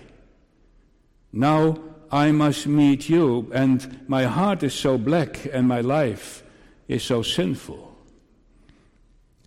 Now 1.32 1.78
I 2.10 2.32
must 2.32 2.66
meet 2.66 3.08
you, 3.08 3.48
and 3.54 4.00
my 4.08 4.24
heart 4.24 4.64
is 4.64 4.74
so 4.74 4.98
black 4.98 5.46
and 5.52 5.68
my 5.68 5.80
life 5.80 6.42
is 6.88 7.04
so 7.04 7.22
sinful. 7.22 7.94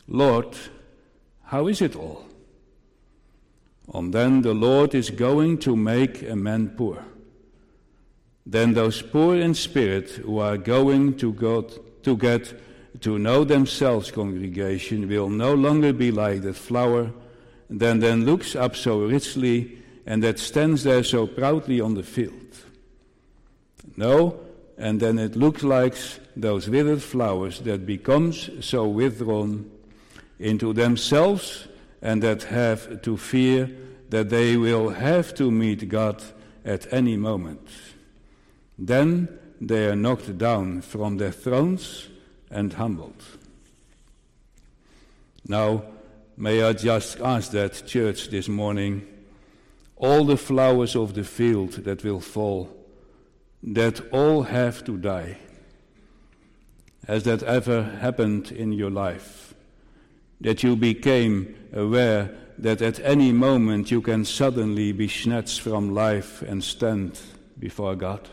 Lord, 0.08 0.56
how 1.44 1.68
is 1.68 1.82
it 1.82 1.98
all? 1.98 2.31
And 3.94 4.14
then 4.14 4.42
the 4.42 4.54
Lord 4.54 4.96
is 4.96 5.10
going 5.10 5.58
to 5.60 5.76
make 5.76 6.22
a 6.28 6.36
man 6.36 6.70
poor. 6.70 7.04
Then 8.46 8.74
those 8.74 9.02
poor 9.02 9.36
in 9.36 9.54
spirit 9.54 10.10
who 10.12 10.40
are 10.40 10.58
going 10.58 11.18
to, 11.18 11.34
God, 11.34 11.72
to 12.04 12.18
get 12.18 12.54
to 13.02 13.18
know 13.20 13.44
themselves, 13.44 14.12
congregation, 14.12 15.08
will 15.08 15.30
no 15.30 15.54
longer 15.54 15.94
be 15.94 16.12
like 16.12 16.42
that 16.42 16.56
flower 16.56 17.12
that 17.70 18.02
then 18.02 18.26
looks 18.26 18.56
up 18.56 18.76
so 18.76 19.00
richly 19.00 19.78
and 20.06 20.24
that 20.24 20.40
stands 20.40 20.84
there 20.84 21.04
so 21.04 21.26
proudly 21.26 21.80
on 21.80 21.94
the 21.94 22.04
field. 22.04 22.36
No, 23.96 24.40
and 24.78 25.00
then 25.00 25.20
it 25.20 25.36
looks 25.36 25.64
like 25.64 25.96
those 26.36 26.70
withered 26.70 27.02
flowers 27.02 27.60
that 27.62 27.86
becomes 27.86 28.50
so 28.66 28.88
withdrawn 28.88 29.70
into 30.40 30.74
themselves 30.74 31.68
and 32.02 32.22
that 32.24 32.44
have 32.44 33.02
to 33.02 33.18
fear 33.18 33.70
that 34.10 34.30
they 34.30 34.58
will 34.58 34.90
have 34.90 35.34
to 35.36 35.52
meet 35.52 35.88
God 35.88 36.22
at 36.66 36.92
any 36.92 37.16
moment. 37.18 37.68
Then 38.78 39.40
they 39.60 39.88
are 39.88 39.96
knocked 39.96 40.38
down 40.38 40.82
from 40.82 41.18
their 41.18 41.32
thrones 41.32 42.08
and 42.50 42.74
humbled. 42.74 43.24
Now, 45.48 45.84
may 46.36 46.64
I 46.64 46.74
just 46.74 47.20
ask 47.20 47.52
that 47.52 47.86
church 47.88 48.30
this 48.30 48.50
morning 48.50 49.08
all 49.96 50.26
the 50.26 50.38
flowers 50.38 50.96
of 50.96 51.14
the 51.14 51.24
field 51.24 51.74
that 51.86 52.04
will 52.04 52.20
fall, 52.20 52.76
that 53.62 54.02
all 54.12 54.44
have 54.44 54.84
to 54.86 54.98
die. 54.98 55.38
Has 57.08 57.24
that 57.24 57.44
ever 57.44 57.84
happened 57.84 58.52
in 58.52 58.72
your 58.74 58.90
life? 58.90 59.51
That 60.42 60.64
you 60.64 60.76
became 60.76 61.56
aware 61.74 62.32
that 62.58 62.82
at 62.82 63.00
any 63.00 63.32
moment 63.32 63.90
you 63.90 64.02
can 64.02 64.24
suddenly 64.24 64.92
be 64.92 65.08
snatched 65.08 65.62
from 65.62 65.94
life 65.96 66.44
and 66.44 66.64
stand 66.64 67.20
before 67.58 67.96
God? 67.96 68.30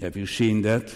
Have 0.00 0.16
you 0.16 0.26
seen 0.26 0.62
that? 0.62 0.92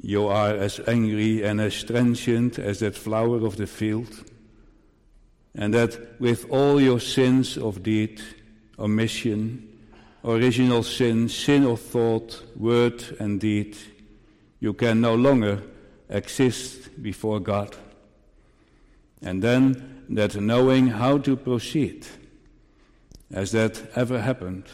You 0.00 0.28
are 0.28 0.54
as 0.54 0.80
angry 0.86 1.42
and 1.42 1.60
as 1.60 1.82
transient 1.82 2.58
as 2.58 2.80
that 2.80 2.94
flower 2.94 3.44
of 3.44 3.56
the 3.56 3.66
field, 3.66 4.24
and 5.54 5.74
that 5.74 6.20
with 6.20 6.48
all 6.50 6.80
your 6.80 7.00
sins 7.00 7.58
of 7.58 7.82
deed, 7.82 8.20
omission, 8.78 9.66
original 10.24 10.82
sin, 10.82 11.28
sin 11.28 11.64
of 11.64 11.80
thought, 11.80 12.42
word, 12.56 13.02
and 13.18 13.40
deed, 13.40 13.76
you 14.60 14.72
can 14.72 15.00
no 15.00 15.14
longer 15.14 15.62
exist 16.08 17.02
before 17.02 17.40
God. 17.40 17.76
And 19.22 19.42
then 19.42 20.04
that 20.10 20.36
knowing 20.36 20.88
how 20.88 21.18
to 21.18 21.36
proceed. 21.36 22.06
Has 23.32 23.52
that 23.52 23.82
ever 23.94 24.20
happened? 24.20 24.64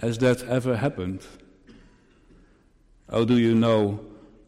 Has 0.00 0.18
that 0.18 0.42
ever 0.42 0.76
happened? 0.76 1.20
How 3.10 3.24
do 3.24 3.36
you 3.38 3.54
know 3.54 4.00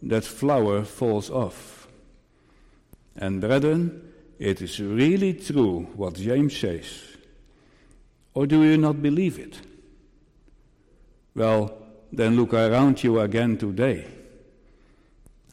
that 0.03 0.24
flower 0.24 0.84
falls 0.84 1.30
off? 1.30 1.88
And 3.16 3.40
brethren, 3.40 4.12
it 4.38 4.62
is 4.62 4.80
really 4.80 5.34
true 5.34 5.88
what 5.95 6.14
James 6.14 6.57
says. 6.57 6.86
Or 8.34 8.47
do 8.47 8.62
you 8.62 8.78
not 8.78 9.03
believe 9.03 9.38
it? 9.38 9.61
Well, 11.34 11.76
then 12.11 12.36
look 12.36 12.55
around 12.55 13.05
you 13.05 13.20
again 13.20 13.59
today. 13.59 14.07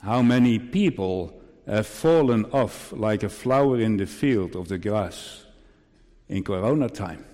How 0.04 0.22
many 0.22 0.60
people 0.60 1.34
have 1.66 1.86
fallen 1.86 2.46
off 2.46 2.94
like 2.94 3.24
a 3.24 3.30
flower 3.30 3.80
in 3.80 3.98
the 3.98 4.06
field 4.06 4.56
of 4.56 4.70
the 4.70 4.78
grass 4.78 5.46
in 6.28 6.44
Corona 6.44 6.90
time? 6.90 7.26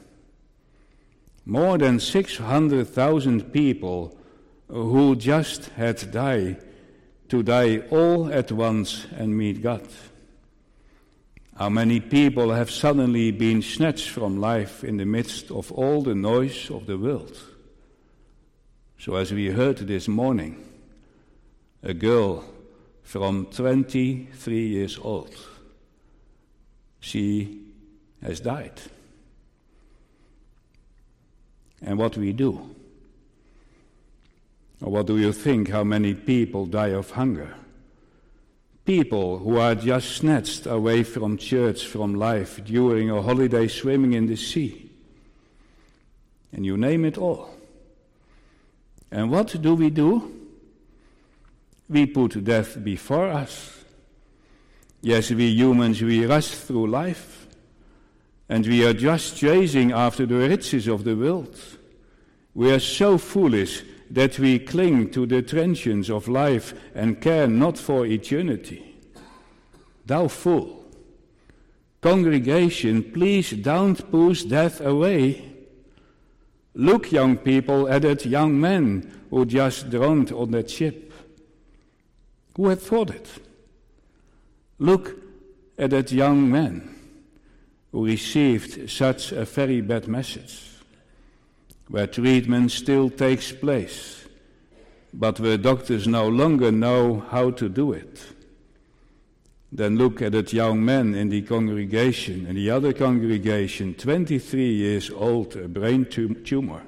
More 1.45 1.77
than 1.77 1.99
600,000 1.99 3.53
people 3.53 4.17
who 4.67 5.15
just 5.15 5.65
had 5.69 6.11
died 6.11 6.63
to 7.29 7.43
die 7.43 7.83
all 7.91 8.33
at 8.33 8.51
once 8.51 9.05
and 9.15 9.37
meet 9.37 9.61
God. 9.61 9.87
How 11.55 11.69
many 11.69 11.99
people 11.99 12.51
have 12.51 12.71
suddenly 12.71 13.31
been 13.31 13.61
snatched 13.61 14.09
from 14.09 14.41
life 14.41 14.83
in 14.83 14.97
the 14.97 15.05
midst 15.05 15.51
of 15.51 15.71
all 15.71 16.01
the 16.01 16.15
noise 16.15 16.69
of 16.69 16.87
the 16.87 16.97
world? 16.97 17.37
So, 18.97 19.15
as 19.15 19.31
we 19.31 19.47
heard 19.47 19.77
this 19.77 20.07
morning, 20.07 20.65
a 21.83 21.93
girl 21.93 22.43
from 23.05 23.45
23 23.45 24.67
years 24.67 24.99
old, 25.01 25.33
she 26.99 27.61
has 28.21 28.39
died. 28.39 28.81
And 31.81 31.99
what 31.99 32.13
do 32.13 32.19
we 32.19 32.33
do? 32.33 32.75
Or 34.81 34.91
what 34.91 35.05
do 35.05 35.17
you 35.17 35.31
think 35.31 35.69
how 35.69 35.83
many 35.83 36.15
people 36.15 36.65
die 36.65 36.89
of 36.89 37.11
hunger? 37.11 37.55
People 38.85 39.37
who 39.37 39.57
are 39.57 39.75
just 39.75 40.17
snatched 40.17 40.65
away 40.65 41.03
from 41.03 41.37
church, 41.37 41.85
from 41.85 42.15
life, 42.15 42.63
during 42.65 43.11
a 43.11 43.21
holiday 43.21 43.67
swimming 43.67 44.13
in 44.13 44.25
the 44.25 44.35
sea. 44.35 44.89
And 46.51 46.65
you 46.65 46.75
name 46.75 47.05
it 47.05 47.19
all. 47.19 47.51
And 49.11 49.29
what 49.29 49.61
do 49.61 49.75
we 49.75 49.91
do? 49.91 50.34
We 51.87 52.07
put 52.07 52.43
death 52.43 52.83
before 52.83 53.27
us. 53.29 53.83
Yes, 55.01 55.29
we 55.29 55.47
humans, 55.47 56.01
we 56.01 56.25
rush 56.25 56.49
through 56.49 56.87
life. 56.87 57.47
And 58.49 58.65
we 58.65 58.85
are 58.85 58.93
just 58.93 59.37
chasing 59.37 59.91
after 59.91 60.25
the 60.25 60.35
riches 60.35 60.87
of 60.87 61.03
the 61.03 61.15
world. 61.15 61.59
We 62.53 62.71
are 62.71 62.79
so 62.79 63.17
foolish 63.17 63.83
that 64.11 64.39
we 64.39 64.59
cling 64.59 65.11
to 65.11 65.25
the 65.25 65.41
transience 65.41 66.09
of 66.09 66.27
life 66.27 66.73
and 66.93 67.19
care 67.19 67.47
not 67.47 67.77
for 67.77 68.05
eternity. 68.05 68.95
Thou 70.05 70.27
fool! 70.27 70.85
Congregation, 72.01 73.11
please 73.11 73.51
don't 73.51 74.11
push 74.11 74.43
death 74.43 74.79
away. 74.79 75.43
Look, 76.75 77.11
young 77.11 77.37
people, 77.37 77.87
at 77.89 78.03
that 78.03 78.25
young 78.25 78.59
man 78.59 79.25
who 79.31 79.45
just 79.45 79.89
drowned 79.89 80.31
on 80.31 80.51
that 80.51 80.69
ship. 80.69 81.04
Who 82.55 82.69
had 82.69 82.79
thought 82.79 83.09
it? 83.09 83.29
Look 84.79 85.15
at 85.77 85.89
that 85.89 86.11
young 86.11 86.49
man 86.49 86.95
who 87.91 88.05
received 88.05 88.89
such 88.89 89.31
a 89.31 89.45
very 89.45 89.81
bad 89.81 90.07
message 90.07 90.61
where 91.87 92.07
treatment 92.07 92.71
still 92.71 93.09
takes 93.09 93.51
place, 93.51 94.25
but 95.13 95.39
where 95.39 95.57
doctors 95.57 96.07
no 96.07 96.27
longer 96.27 96.71
know 96.71 97.25
how 97.29 97.51
to 97.51 97.69
do 97.69 97.93
it. 97.93 98.21
Then 99.71 99.97
look 99.97 100.21
at 100.21 100.31
that 100.31 100.53
young 100.53 100.83
man 100.83 101.13
in 101.15 101.29
the 101.29 101.41
congregation, 101.41 102.47
in 102.47 102.55
the 102.55 102.69
other 102.69 102.93
congregation, 102.93 103.93
23 103.93 104.73
years 104.73 105.09
old, 105.09 105.55
a 105.55 105.67
brain 105.67 106.05
tumor. 106.05 106.83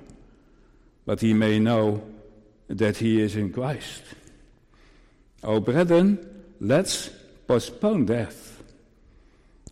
But 1.05 1.21
he 1.21 1.33
may 1.33 1.59
know 1.59 2.03
that 2.67 2.97
he 2.97 3.21
is 3.21 3.35
in 3.35 3.51
Christ. 3.51 4.03
Oh, 5.43 5.59
brethren, 5.59 6.43
let's 6.59 7.09
postpone 7.47 8.05
death 8.05 8.63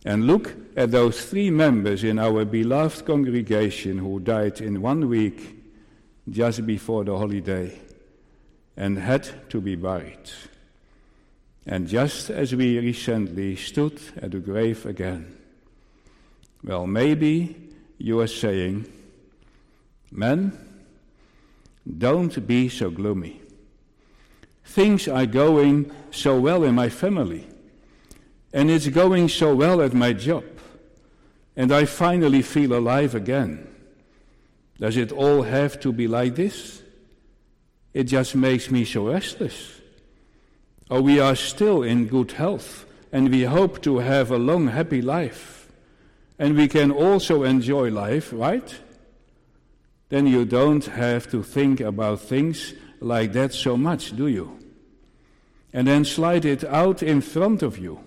and 0.04 0.26
look 0.26 0.54
at 0.76 0.92
those 0.92 1.24
three 1.24 1.50
members 1.50 2.04
in 2.04 2.18
our 2.18 2.44
beloved 2.44 3.04
congregation 3.04 3.98
who 3.98 4.20
died 4.20 4.60
in 4.60 4.80
one 4.80 5.08
week 5.08 5.56
just 6.30 6.64
before 6.64 7.04
the 7.04 7.16
holiday 7.16 7.76
and 8.76 8.98
had 8.98 9.48
to 9.50 9.60
be 9.60 9.74
buried. 9.74 10.30
And 11.66 11.88
just 11.88 12.30
as 12.30 12.54
we 12.54 12.78
recently 12.78 13.56
stood 13.56 14.00
at 14.22 14.30
the 14.30 14.38
grave 14.38 14.86
again, 14.86 15.36
well, 16.62 16.86
maybe 16.86 17.56
you 17.98 18.20
are 18.20 18.28
saying, 18.28 18.86
Men, 20.12 20.56
don't 21.98 22.46
be 22.46 22.68
so 22.68 22.90
gloomy. 22.90 23.40
Things 24.66 25.08
are 25.08 25.24
going 25.24 25.90
so 26.10 26.38
well 26.38 26.62
in 26.62 26.74
my 26.74 26.90
family, 26.90 27.46
and 28.52 28.70
it's 28.70 28.88
going 28.88 29.28
so 29.28 29.54
well 29.54 29.80
at 29.80 29.94
my 29.94 30.12
job, 30.12 30.44
and 31.56 31.72
I 31.72 31.86
finally 31.86 32.42
feel 32.42 32.74
alive 32.74 33.14
again. 33.14 33.66
Does 34.78 34.98
it 34.98 35.12
all 35.12 35.42
have 35.42 35.80
to 35.80 35.92
be 35.92 36.06
like 36.06 36.34
this? 36.34 36.82
It 37.94 38.04
just 38.04 38.34
makes 38.34 38.70
me 38.70 38.84
so 38.84 39.08
restless. 39.10 39.80
Oh, 40.90 41.00
we 41.00 41.18
are 41.20 41.36
still 41.36 41.82
in 41.82 42.08
good 42.08 42.32
health, 42.32 42.84
and 43.12 43.30
we 43.30 43.44
hope 43.44 43.80
to 43.82 43.98
have 43.98 44.30
a 44.30 44.36
long, 44.36 44.68
happy 44.68 45.00
life. 45.00 45.72
And 46.38 46.54
we 46.54 46.68
can 46.68 46.90
also 46.90 47.44
enjoy 47.44 47.90
life, 47.90 48.30
right? 48.32 48.78
Then 50.10 50.26
you 50.26 50.44
don't 50.44 50.84
have 50.84 51.30
to 51.30 51.42
think 51.42 51.80
about 51.80 52.20
things 52.20 52.74
like 53.00 53.32
that 53.32 53.52
so 53.52 53.76
much, 53.76 54.16
do 54.16 54.26
you? 54.26 54.58
And 55.72 55.86
then 55.86 56.04
slide 56.04 56.44
it 56.44 56.64
out 56.64 57.02
in 57.02 57.20
front 57.20 57.62
of 57.62 57.78
you. 57.78 58.00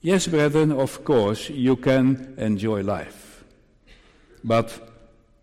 Yes, 0.00 0.26
brethren, 0.26 0.72
of 0.72 1.04
course, 1.04 1.48
you 1.50 1.76
can 1.76 2.34
enjoy 2.36 2.82
life. 2.82 3.44
But 4.44 4.78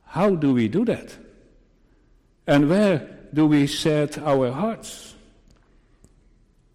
how 0.05 0.35
do 0.35 0.53
we 0.53 0.67
do 0.67 0.85
that? 0.85 1.17
And 2.47 2.69
where 2.69 3.09
do 3.33 3.47
we 3.47 3.67
set 3.67 4.17
our 4.19 4.51
hearts? 4.51 5.15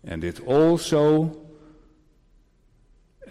And 0.05 0.25
it 0.25 0.41
also 0.41 1.41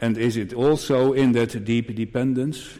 and 0.02 0.18
is 0.18 0.38
it 0.38 0.54
also 0.54 1.14
in 1.14 1.34
that 1.34 1.64
deep 1.66 1.93
dependence? 1.95 2.80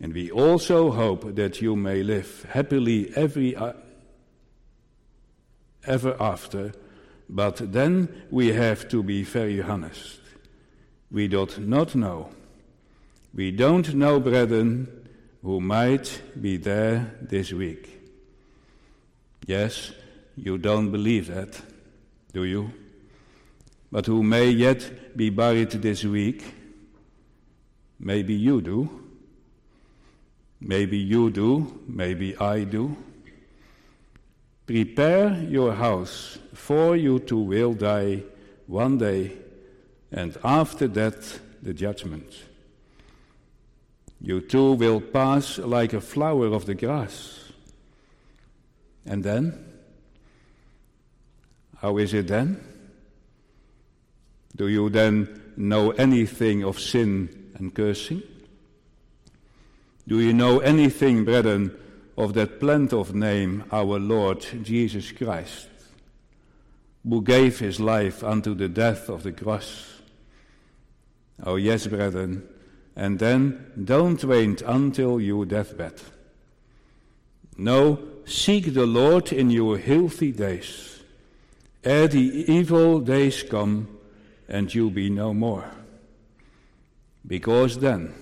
And 0.00 0.12
we 0.12 0.30
also 0.30 0.90
hope 0.90 1.34
that 1.36 1.62
you 1.62 1.76
may 1.76 2.02
live 2.02 2.46
happily 2.50 3.12
every 3.16 3.56
ever 5.86 6.16
after, 6.20 6.72
but 7.28 7.72
then 7.72 8.08
we 8.30 8.48
have 8.48 8.88
to 8.88 9.02
be 9.02 9.22
very 9.22 9.62
honest. 9.62 10.20
We 11.10 11.28
do 11.28 11.46
not 11.58 11.94
know. 11.94 12.30
We 13.34 13.50
don't 13.50 13.94
know, 13.94 14.20
brethren, 14.20 14.88
who 15.42 15.60
might 15.60 16.20
be 16.40 16.56
there 16.56 17.16
this 17.20 17.52
week. 17.52 17.88
Yes, 19.46 19.92
you 20.36 20.58
don't 20.58 20.90
believe 20.90 21.26
that, 21.28 21.60
do 22.32 22.44
you? 22.44 22.72
But 23.90 24.06
who 24.06 24.22
may 24.22 24.48
yet 24.48 25.16
be 25.16 25.30
buried 25.30 25.70
this 25.70 26.04
week? 26.04 26.42
Maybe 27.98 28.34
you 28.34 28.60
do. 28.60 28.88
Maybe 30.60 30.96
you 30.96 31.30
do. 31.30 31.82
Maybe 31.86 32.36
I 32.38 32.64
do. 32.64 32.96
Prepare 34.72 35.34
your 35.50 35.74
house, 35.74 36.38
for 36.54 36.96
you 36.96 37.18
too 37.18 37.40
will 37.40 37.74
die 37.74 38.22
one 38.66 38.96
day, 38.96 39.32
and 40.10 40.34
after 40.42 40.88
that, 40.88 41.40
the 41.62 41.74
judgment. 41.74 42.24
You 44.18 44.40
too 44.40 44.72
will 44.72 45.02
pass 45.02 45.58
like 45.58 45.92
a 45.92 46.00
flower 46.00 46.46
of 46.46 46.64
the 46.64 46.74
grass. 46.74 47.52
And 49.04 49.22
then? 49.22 49.62
How 51.76 51.98
is 51.98 52.14
it 52.14 52.28
then? 52.28 52.58
Do 54.56 54.68
you 54.68 54.88
then 54.88 55.52
know 55.54 55.90
anything 55.90 56.64
of 56.64 56.80
sin 56.80 57.50
and 57.56 57.74
cursing? 57.74 58.22
Do 60.08 60.18
you 60.18 60.32
know 60.32 60.60
anything, 60.60 61.26
brethren, 61.26 61.76
of 62.16 62.34
that 62.34 62.62
of 62.92 63.14
name, 63.14 63.64
our 63.72 63.98
Lord 63.98 64.46
Jesus 64.62 65.12
Christ, 65.12 65.68
who 67.08 67.22
gave 67.22 67.58
his 67.58 67.80
life 67.80 68.22
unto 68.22 68.54
the 68.54 68.68
death 68.68 69.08
of 69.08 69.22
the 69.22 69.32
cross? 69.32 70.00
Oh, 71.42 71.56
yes, 71.56 71.86
brethren, 71.86 72.46
and 72.94 73.18
then 73.18 73.72
don't 73.84 74.22
wait 74.24 74.62
until 74.62 75.20
your 75.20 75.44
deathbed. 75.46 76.00
No, 77.56 77.98
seek 78.24 78.74
the 78.74 78.86
Lord 78.86 79.32
in 79.32 79.50
your 79.50 79.78
healthy 79.78 80.32
days, 80.32 81.00
ere 81.82 82.08
the 82.08 82.44
evil 82.52 83.00
days 83.00 83.42
come 83.42 83.88
and 84.48 84.72
you 84.72 84.90
be 84.90 85.10
no 85.10 85.32
more. 85.32 85.64
Because 87.26 87.78
then, 87.78 88.14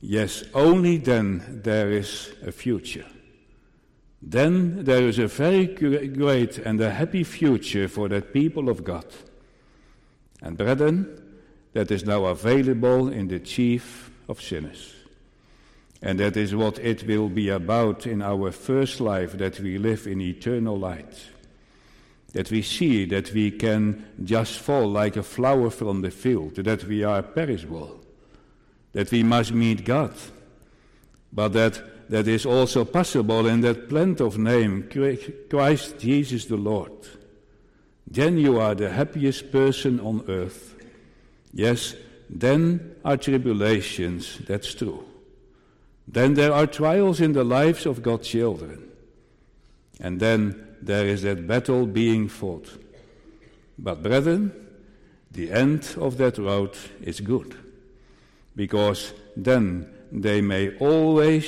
yes, 0.00 0.44
only 0.54 0.98
then 0.98 1.60
there 1.62 1.90
is 1.90 2.32
a 2.44 2.52
future. 2.52 3.06
Then 4.20 4.84
there 4.84 5.02
is 5.02 5.18
a 5.18 5.28
very 5.28 5.66
great 5.66 6.58
and 6.58 6.80
a 6.80 6.90
happy 6.90 7.24
future 7.24 7.88
for 7.88 8.08
that 8.08 8.32
people 8.32 8.68
of 8.68 8.84
God. 8.84 9.06
And 10.42 10.56
brethren, 10.56 11.22
that 11.72 11.90
is 11.90 12.04
now 12.04 12.24
available 12.24 13.08
in 13.08 13.28
the 13.28 13.38
chief 13.38 14.10
of 14.28 14.42
sinners. 14.42 14.94
And 16.02 16.18
that 16.20 16.36
is 16.36 16.54
what 16.54 16.78
it 16.78 17.06
will 17.06 17.28
be 17.28 17.48
about 17.48 18.06
in 18.06 18.22
our 18.22 18.52
first 18.52 19.00
life 19.00 19.32
that 19.38 19.58
we 19.60 19.78
live 19.78 20.06
in 20.06 20.20
eternal 20.20 20.78
light. 20.78 21.26
That 22.32 22.50
we 22.50 22.62
see 22.62 23.04
that 23.06 23.32
we 23.32 23.50
can 23.50 24.04
just 24.22 24.58
fall 24.58 24.88
like 24.88 25.16
a 25.16 25.22
flower 25.22 25.70
from 25.70 26.02
the 26.02 26.10
field, 26.10 26.56
that 26.56 26.84
we 26.84 27.02
are 27.02 27.22
perishable, 27.22 28.00
that 28.92 29.10
we 29.10 29.22
must 29.22 29.52
meet 29.52 29.84
God, 29.84 30.14
but 31.32 31.52
that 31.52 31.82
that 32.08 32.26
is 32.26 32.46
also 32.46 32.84
possible 32.84 33.46
in 33.46 33.60
that 33.60 33.88
plant 33.88 34.20
of 34.20 34.38
name, 34.38 34.88
Christ 35.50 35.98
Jesus 35.98 36.46
the 36.46 36.56
Lord. 36.56 36.92
Then 38.06 38.38
you 38.38 38.58
are 38.58 38.74
the 38.74 38.90
happiest 38.90 39.52
person 39.52 40.00
on 40.00 40.24
earth. 40.28 40.74
Yes, 41.52 41.94
then 42.30 42.96
are 43.04 43.18
tribulations, 43.18 44.38
that's 44.46 44.72
true. 44.74 45.04
Then 46.06 46.34
there 46.34 46.52
are 46.52 46.66
trials 46.66 47.20
in 47.20 47.34
the 47.34 47.44
lives 47.44 47.84
of 47.84 48.02
God's 48.02 48.28
children. 48.28 48.88
And 50.00 50.20
then 50.20 50.76
there 50.80 51.06
is 51.06 51.22
that 51.22 51.46
battle 51.46 51.86
being 51.86 52.28
fought. 52.28 52.78
But, 53.78 54.02
brethren, 54.02 54.52
the 55.30 55.52
end 55.52 55.94
of 55.98 56.16
that 56.16 56.38
road 56.38 56.74
is 57.02 57.20
good, 57.20 57.54
because 58.58 59.14
then 59.36 59.88
they 60.10 60.40
may 60.40 60.76
always 60.78 61.46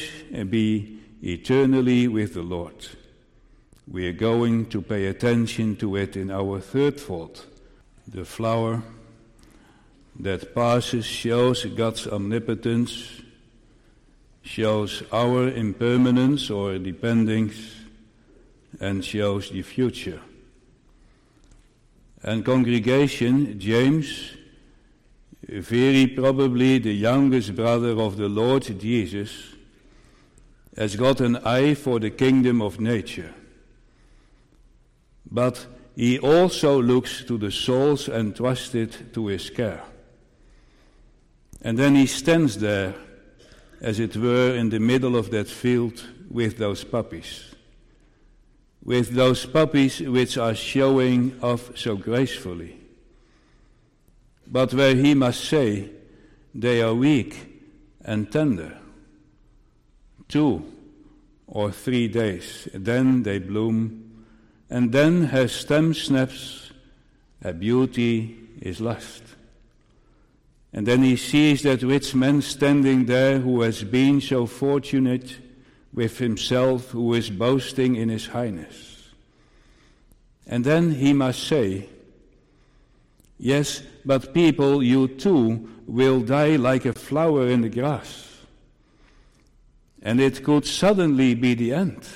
be 0.48 1.00
eternally 1.20 2.06
with 2.06 2.34
the 2.34 2.42
Lord. 2.42 2.86
We 3.90 4.06
are 4.06 4.12
going 4.12 4.66
to 4.66 4.80
pay 4.80 5.06
attention 5.06 5.74
to 5.78 5.96
it 5.96 6.16
in 6.16 6.30
our 6.30 6.60
third 6.60 7.00
thought. 7.00 7.44
The 8.06 8.24
flower 8.24 8.84
that 10.20 10.54
passes 10.54 11.04
shows 11.04 11.64
God's 11.64 12.06
omnipotence 12.06 13.22
shows 14.42 15.02
our 15.12 15.48
impermanence 15.48 16.48
or 16.48 16.78
dependence 16.78 17.56
and 18.78 19.04
shows 19.04 19.50
the 19.50 19.62
future. 19.62 20.20
And 22.22 22.44
congregation, 22.44 23.58
James, 23.58 24.36
very 25.50 26.06
probably 26.06 26.78
the 26.78 26.94
youngest 26.94 27.56
brother 27.56 27.98
of 28.00 28.16
the 28.16 28.28
Lord 28.28 28.62
Jesus, 28.78 29.54
has 30.76 30.96
got 30.96 31.20
an 31.20 31.36
eye 31.38 31.74
for 31.74 31.98
the 31.98 32.10
kingdom 32.10 32.62
of 32.62 32.78
nature. 32.78 33.34
But 35.30 35.66
he 35.96 36.18
also 36.18 36.80
looks 36.80 37.24
to 37.24 37.36
the 37.36 37.50
souls 37.50 38.08
entrusted 38.08 39.12
to 39.14 39.26
his 39.26 39.50
care. 39.50 39.82
And 41.62 41.78
then 41.78 41.94
he 41.94 42.06
stands 42.06 42.58
there 42.58 42.94
as 43.80 43.98
it 43.98 44.16
were, 44.16 44.54
in 44.54 44.68
the 44.68 44.78
middle 44.78 45.16
of 45.16 45.30
that 45.30 45.48
field 45.48 46.04
with 46.30 46.58
those 46.58 46.84
puppies. 46.84 47.54
With 48.84 49.14
those 49.14 49.46
puppies 49.46 50.00
which 50.00 50.38
are 50.38 50.54
showing 50.54 51.38
off 51.42 51.76
so 51.76 51.96
gracefully. 51.96 52.79
But 54.50 54.74
where 54.74 54.96
he 54.96 55.14
must 55.14 55.44
say, 55.44 55.90
they 56.54 56.82
are 56.82 56.94
weak 56.94 57.36
and 58.04 58.30
tender. 58.30 58.76
Two 60.28 60.64
or 61.46 61.70
three 61.70 62.08
days, 62.08 62.68
then 62.74 63.22
they 63.22 63.38
bloom, 63.38 64.24
and 64.68 64.92
then 64.92 65.24
her 65.26 65.48
stem 65.48 65.94
snaps, 65.94 66.72
her 67.42 67.52
beauty 67.52 68.36
is 68.60 68.80
lost. 68.80 69.22
And 70.72 70.86
then 70.86 71.02
he 71.02 71.16
sees 71.16 71.62
that 71.62 71.82
rich 71.82 72.14
man 72.14 72.42
standing 72.42 73.06
there 73.06 73.38
who 73.38 73.62
has 73.62 73.82
been 73.82 74.20
so 74.20 74.46
fortunate 74.46 75.38
with 75.92 76.18
himself 76.18 76.90
who 76.90 77.14
is 77.14 77.30
boasting 77.30 77.96
in 77.96 78.08
his 78.08 78.26
highness. 78.26 79.08
And 80.46 80.64
then 80.64 80.92
he 80.92 81.12
must 81.12 81.42
say, 81.42 81.88
Yes, 83.42 83.82
but 84.04 84.34
people, 84.34 84.82
you 84.82 85.08
too 85.08 85.66
will 85.86 86.20
die 86.20 86.56
like 86.56 86.84
a 86.84 86.92
flower 86.92 87.48
in 87.48 87.62
the 87.62 87.70
grass. 87.70 88.36
And 90.02 90.20
it 90.20 90.44
could 90.44 90.66
suddenly 90.66 91.34
be 91.34 91.54
the 91.54 91.72
end. 91.72 92.06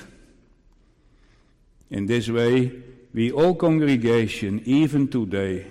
In 1.89 2.05
this 2.05 2.29
way, 2.29 2.71
we 3.11 3.31
all 3.31 3.55
congregation, 3.55 4.61
even 4.65 5.07
today, 5.07 5.65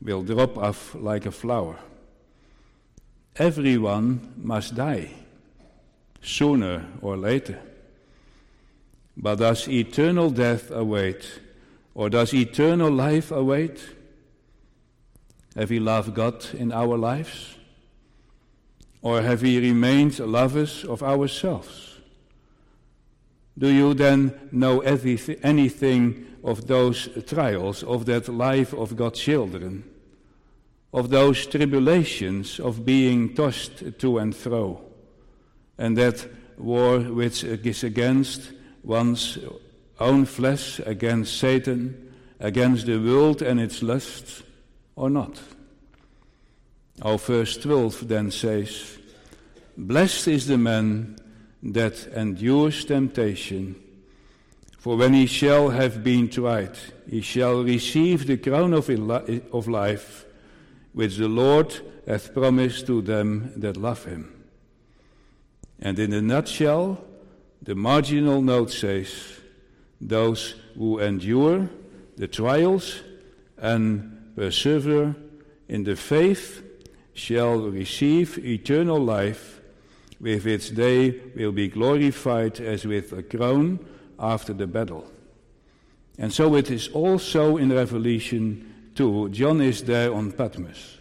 will 0.00 0.22
drop 0.22 0.56
off 0.56 0.94
like 0.94 1.26
a 1.26 1.32
flower. 1.32 1.78
Everyone 3.34 4.32
must 4.36 4.76
die, 4.76 5.10
sooner 6.22 6.86
or 7.00 7.16
later. 7.16 7.58
But 9.16 9.36
does 9.40 9.66
eternal 9.68 10.30
death 10.30 10.70
await, 10.70 11.40
or 11.96 12.10
does 12.10 12.32
eternal 12.32 12.92
life 12.92 13.32
await? 13.32 13.80
Have 15.56 15.70
we 15.70 15.80
loved 15.80 16.14
God 16.14 16.46
in 16.54 16.72
our 16.72 16.96
lives? 16.96 17.56
Or 19.02 19.20
have 19.20 19.42
we 19.42 19.58
remained 19.58 20.18
lovers 20.18 20.84
of 20.84 21.02
ourselves? 21.02 21.96
Do 23.58 23.68
you 23.68 23.94
then 23.94 24.48
know 24.50 24.80
anything 24.80 26.26
of 26.42 26.66
those 26.66 27.08
trials, 27.26 27.82
of 27.82 28.06
that 28.06 28.28
life 28.28 28.72
of 28.72 28.96
God's 28.96 29.20
children? 29.20 29.84
of 30.92 31.08
those 31.08 31.46
tribulations 31.46 32.60
of 32.60 32.84
being 32.84 33.34
tossed 33.34 33.98
to 33.98 34.18
and 34.18 34.36
fro, 34.36 34.80
and 35.78 35.96
that 35.96 36.28
war 36.58 36.98
which 36.98 37.44
is 37.44 37.82
against 37.82 38.52
one's 38.82 39.38
own 39.98 40.24
flesh, 40.26 40.80
against 40.80 41.38
Satan, 41.38 42.12
against 42.40 42.86
the 42.86 42.98
world 42.98 43.40
and 43.40 43.58
its 43.58 43.82
lusts, 43.82 44.42
or 44.96 45.10
not. 45.10 45.40
Our 47.00 47.18
verse 47.18 47.56
12 47.56 48.08
then 48.08 48.30
says, 48.30 48.98
Blessed 49.76 50.28
is 50.28 50.46
the 50.46 50.58
man 50.58 51.16
that 51.62 52.06
endures 52.08 52.84
temptation, 52.84 53.76
for 54.78 54.96
when 54.96 55.14
he 55.14 55.26
shall 55.26 55.70
have 55.70 56.02
been 56.04 56.28
tried, 56.28 56.76
he 57.08 57.20
shall 57.20 57.62
receive 57.62 58.26
the 58.26 58.36
crown 58.36 58.74
of, 58.74 58.90
of 58.90 59.68
life 59.68 60.26
which 60.92 61.16
the 61.16 61.28
Lord 61.28 61.72
hath 62.06 62.34
promised 62.34 62.86
to 62.86 63.00
them 63.00 63.52
that 63.56 63.76
love 63.76 64.04
him. 64.04 64.44
And 65.78 65.98
in 65.98 66.12
a 66.12 66.20
nutshell, 66.20 67.02
the 67.62 67.74
marginal 67.74 68.42
note 68.42 68.70
says, 68.70 69.40
those 70.00 70.56
who 70.76 70.98
endure 70.98 71.68
the 72.16 72.28
trials 72.28 73.00
and 73.56 74.11
persevere 74.36 75.14
in 75.68 75.84
the 75.84 75.96
faith 75.96 76.62
shall 77.14 77.58
receive 77.58 78.38
eternal 78.38 78.98
life, 78.98 79.60
with 80.20 80.44
which 80.44 80.70
they 80.70 81.20
will 81.34 81.52
be 81.52 81.68
glorified 81.68 82.60
as 82.60 82.84
with 82.84 83.12
a 83.12 83.22
crown 83.22 83.78
after 84.18 84.52
the 84.52 84.66
battle. 84.66 85.10
And 86.18 86.32
so 86.32 86.54
it 86.54 86.70
is 86.70 86.88
also 86.88 87.56
in 87.56 87.72
Revelation 87.72 88.90
2, 88.94 89.30
John 89.30 89.60
is 89.60 89.82
there 89.82 90.12
on 90.14 90.32
Patmos. 90.32 90.98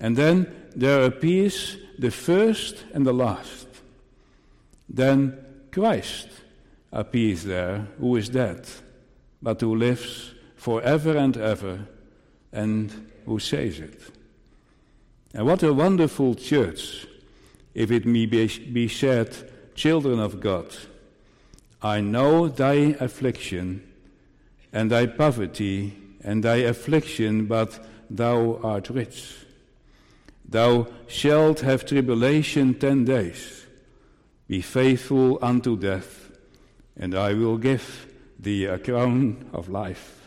And 0.00 0.16
then 0.16 0.68
there 0.76 1.04
appears 1.04 1.76
the 1.98 2.10
first 2.10 2.84
and 2.92 3.06
the 3.06 3.12
last. 3.12 3.66
Then 4.88 5.38
Christ 5.70 6.28
appears 6.92 7.44
there, 7.44 7.86
who 7.98 8.16
is 8.16 8.28
dead, 8.28 8.66
but 9.42 9.60
who 9.60 9.74
lives 9.74 10.34
forever 10.56 11.16
and 11.16 11.36
ever, 11.36 11.86
and 12.58 12.90
who 13.24 13.38
says 13.38 13.78
it. 13.78 14.00
And 15.32 15.46
what 15.46 15.62
a 15.62 15.72
wonderful 15.72 16.34
church, 16.34 17.06
if 17.72 17.90
it 17.92 18.04
may 18.04 18.26
be 18.26 18.88
said, 18.88 19.30
children 19.76 20.18
of 20.18 20.40
God. 20.40 20.66
I 21.80 22.00
know 22.00 22.48
thy 22.48 22.96
affliction 22.98 23.86
and 24.72 24.90
thy 24.90 25.06
poverty 25.06 25.96
and 26.24 26.42
thy 26.42 26.56
affliction, 26.56 27.46
but 27.46 27.78
thou 28.10 28.58
art 28.64 28.90
rich. 28.90 29.36
Thou 30.48 30.88
shalt 31.06 31.60
have 31.60 31.86
tribulation 31.86 32.74
ten 32.74 33.04
days. 33.04 33.66
Be 34.48 34.62
faithful 34.62 35.38
unto 35.42 35.76
death, 35.76 36.32
and 36.96 37.14
I 37.14 37.34
will 37.34 37.58
give 37.58 38.06
thee 38.40 38.64
a 38.64 38.78
crown 38.78 39.48
of 39.52 39.68
life. 39.68 40.17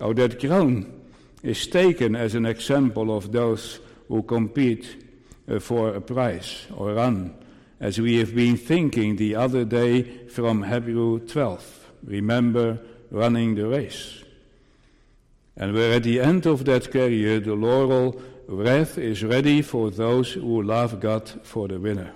Oh, 0.00 0.12
that 0.14 0.40
crown 0.40 1.00
is 1.42 1.66
taken 1.66 2.16
as 2.16 2.34
an 2.34 2.46
example 2.46 3.16
of 3.16 3.32
those 3.32 3.80
who 4.08 4.22
compete 4.22 5.04
uh, 5.48 5.58
for 5.58 5.94
a 5.94 6.00
prize 6.00 6.66
or 6.74 6.94
run, 6.94 7.34
as 7.80 8.00
we 8.00 8.18
have 8.18 8.34
been 8.34 8.56
thinking 8.56 9.16
the 9.16 9.34
other 9.34 9.64
day 9.64 10.26
from 10.28 10.62
Hebrew 10.62 11.20
12. 11.20 11.90
Remember 12.04 12.78
running 13.10 13.54
the 13.54 13.66
race. 13.66 14.22
And 15.56 15.74
where 15.74 15.94
at 15.94 16.04
the 16.04 16.20
end 16.20 16.46
of 16.46 16.64
that 16.64 16.90
career 16.90 17.40
the 17.40 17.54
laurel 17.54 18.20
wreath 18.48 18.98
is 18.98 19.22
ready 19.22 19.62
for 19.62 19.90
those 19.90 20.32
who 20.32 20.62
love 20.62 21.00
God 21.00 21.28
for 21.42 21.68
the 21.68 21.78
winner. 21.78 22.12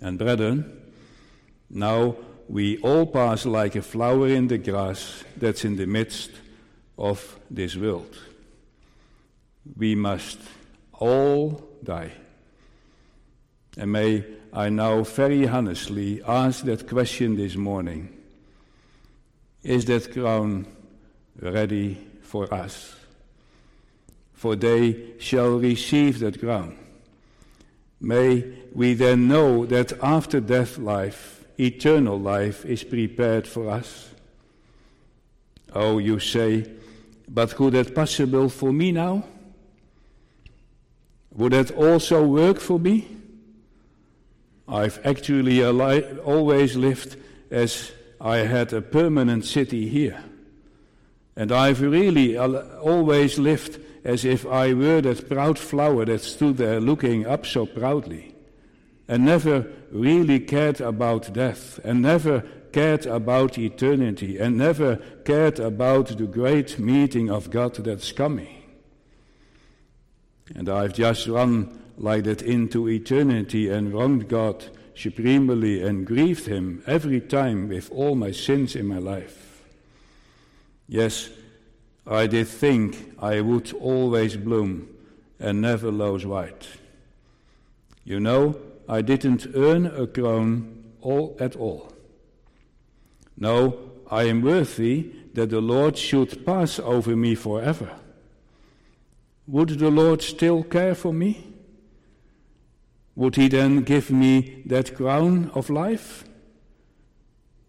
And 0.00 0.18
brethren, 0.18 0.92
now 1.70 2.16
we 2.48 2.78
all 2.78 3.06
pass 3.06 3.44
like 3.44 3.76
a 3.76 3.82
flower 3.82 4.28
in 4.28 4.48
the 4.48 4.58
grass 4.58 5.22
that's 5.36 5.64
in 5.64 5.76
the 5.76 5.86
midst 5.86 6.30
of 6.96 7.38
this 7.50 7.76
world. 7.76 8.16
We 9.76 9.94
must 9.94 10.38
all 10.94 11.62
die. 11.84 12.12
And 13.76 13.92
may 13.92 14.24
I 14.52 14.70
now 14.70 15.02
very 15.02 15.46
honestly 15.46 16.22
ask 16.26 16.64
that 16.64 16.88
question 16.88 17.36
this 17.36 17.54
morning 17.54 18.14
Is 19.62 19.84
that 19.84 20.12
crown 20.12 20.66
ready 21.40 21.98
for 22.22 22.52
us. 22.52 22.94
For 24.32 24.56
they 24.56 25.18
shall 25.18 25.58
receive 25.58 26.20
that 26.20 26.40
crown. 26.40 26.78
May 28.00 28.44
we 28.72 28.94
then 28.94 29.28
know 29.28 29.66
that 29.66 29.92
after 30.02 30.40
death 30.40 30.78
life, 30.78 31.37
eternal 31.58 32.18
life 32.18 32.64
is 32.64 32.84
prepared 32.84 33.46
for 33.46 33.70
us. 33.70 34.10
Oh, 35.74 35.98
you 35.98 36.18
say, 36.18 36.66
but 37.28 37.54
could 37.54 37.74
that 37.74 37.94
possible 37.94 38.48
for 38.48 38.72
me 38.72 38.92
now? 38.92 39.24
Would 41.34 41.52
that 41.52 41.70
also 41.72 42.26
work 42.26 42.58
for 42.58 42.78
me? 42.78 43.06
I've 44.66 45.00
actually 45.04 45.64
always 45.64 46.76
lived 46.76 47.16
as 47.50 47.92
I 48.20 48.38
had 48.38 48.72
a 48.72 48.82
permanent 48.82 49.44
city 49.44 49.88
here. 49.88 50.22
And 51.36 51.52
I've 51.52 51.80
really 51.80 52.36
always 52.36 53.38
lived 53.38 53.78
as 54.04 54.24
if 54.24 54.46
I 54.46 54.74
were 54.74 55.00
that 55.02 55.28
proud 55.28 55.58
flower 55.58 56.04
that 56.06 56.22
stood 56.22 56.56
there 56.56 56.80
looking 56.80 57.26
up 57.26 57.46
so 57.46 57.66
proudly, 57.66 58.34
and 59.08 59.24
never 59.24 59.66
really 59.90 60.38
cared 60.38 60.80
about 60.80 61.32
death, 61.32 61.80
and 61.82 62.02
never 62.02 62.40
cared 62.72 63.06
about 63.06 63.58
eternity, 63.58 64.38
and 64.38 64.58
never 64.58 64.96
cared 65.24 65.58
about 65.58 66.18
the 66.18 66.26
great 66.26 66.78
meeting 66.78 67.30
of 67.30 67.50
God 67.50 67.74
that's 67.76 68.12
coming. 68.12 68.62
And 70.54 70.68
I've 70.68 70.94
just 70.94 71.26
run 71.26 71.80
like 71.96 72.24
that 72.24 72.42
into 72.42 72.88
eternity 72.88 73.70
and 73.70 73.92
wronged 73.92 74.28
God 74.28 74.64
supremely 74.94 75.82
and 75.82 76.06
grieved 76.06 76.46
Him 76.46 76.82
every 76.86 77.20
time 77.20 77.68
with 77.68 77.90
all 77.90 78.14
my 78.14 78.30
sins 78.30 78.76
in 78.76 78.86
my 78.86 78.98
life. 78.98 79.62
Yes, 80.88 81.30
I 82.06 82.26
did 82.26 82.48
think 82.48 83.14
I 83.18 83.40
would 83.40 83.72
always 83.74 84.36
bloom 84.36 84.88
and 85.38 85.60
never 85.60 85.90
lose 85.90 86.24
white. 86.24 86.66
You 88.04 88.20
know, 88.20 88.58
I 88.88 89.02
didn't 89.02 89.46
earn 89.54 89.86
a 89.86 90.06
crown 90.06 90.84
all 91.00 91.36
at 91.38 91.56
all. 91.56 91.92
No, 93.36 93.78
I 94.10 94.24
am 94.24 94.42
worthy 94.42 95.12
that 95.34 95.50
the 95.50 95.60
Lord 95.60 95.98
should 95.98 96.44
pass 96.46 96.78
over 96.78 97.14
me 97.14 97.34
forever. 97.34 97.90
Would 99.46 99.78
the 99.78 99.90
Lord 99.90 100.22
still 100.22 100.62
care 100.62 100.94
for 100.94 101.12
me? 101.12 101.44
Would 103.14 103.36
he 103.36 103.48
then 103.48 103.82
give 103.82 104.10
me 104.10 104.62
that 104.66 104.94
crown 104.94 105.50
of 105.54 105.70
life? 105.70 106.24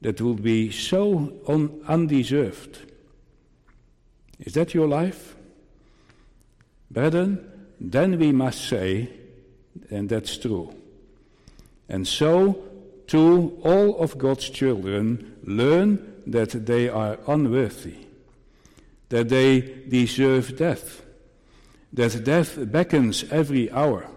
That 0.02 0.22
would 0.22 0.42
be 0.42 0.72
so 0.72 1.34
un- 1.48 1.82
undeserved. 1.88 2.80
Is 4.40 4.54
that 4.54 4.74
your 4.74 4.88
life? 4.88 5.36
Brethren, 6.90 7.46
then 7.80 8.18
we 8.18 8.32
must 8.32 8.68
say, 8.68 9.10
and 9.90 10.08
that's 10.08 10.38
true, 10.38 10.74
And 11.90 12.08
so, 12.08 12.64
too, 13.08 13.60
all 13.64 13.98
of 13.98 14.18
God's 14.18 14.50
children 14.50 15.36
learn 15.44 16.22
that 16.28 16.66
they 16.68 16.88
are 16.88 17.18
unworthy, 17.28 18.06
that 19.10 19.30
they 19.30 19.62
deserve 19.90 20.56
death, 20.56 21.04
that 21.92 22.24
death 22.24 22.72
beckons 22.72 23.26
every 23.32 23.72
hour, 23.72 24.08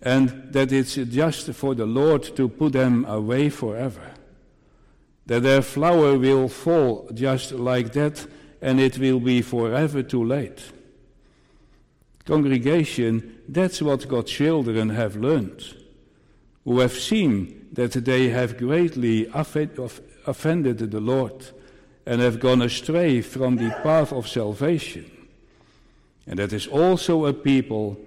and 0.00 0.52
that 0.52 0.70
it's 0.70 0.94
just 0.94 1.52
for 1.52 1.74
the 1.74 1.86
Lord 1.86 2.22
to 2.36 2.48
put 2.48 2.72
them 2.72 3.04
away 3.06 3.50
forever, 3.50 4.12
that 5.26 5.42
their 5.42 5.62
flower 5.62 6.16
will 6.16 6.48
fall 6.48 7.10
just 7.12 7.50
like 7.52 7.92
that, 7.94 8.24
and 8.62 8.78
it 8.78 8.98
will 8.98 9.18
be 9.18 9.42
forever 9.42 10.04
too 10.04 10.24
late. 10.24 10.62
Congregation, 12.24 13.38
that's 13.48 13.82
what 13.82 14.06
God's 14.06 14.30
children 14.30 14.90
have 14.90 15.16
learned, 15.16 15.76
who 16.70 16.78
have 16.78 16.92
seen 16.92 17.66
that 17.72 17.90
they 17.90 18.28
have 18.28 18.56
greatly 18.56 19.26
offended 19.34 20.78
the 20.78 21.00
Lord 21.00 21.50
and 22.06 22.20
have 22.20 22.38
gone 22.38 22.62
astray 22.62 23.20
from 23.22 23.56
the 23.56 23.70
path 23.82 24.12
of 24.12 24.28
salvation. 24.28 25.10
And 26.28 26.38
that 26.38 26.52
is 26.52 26.68
also 26.68 27.26
a 27.26 27.32
people 27.32 27.98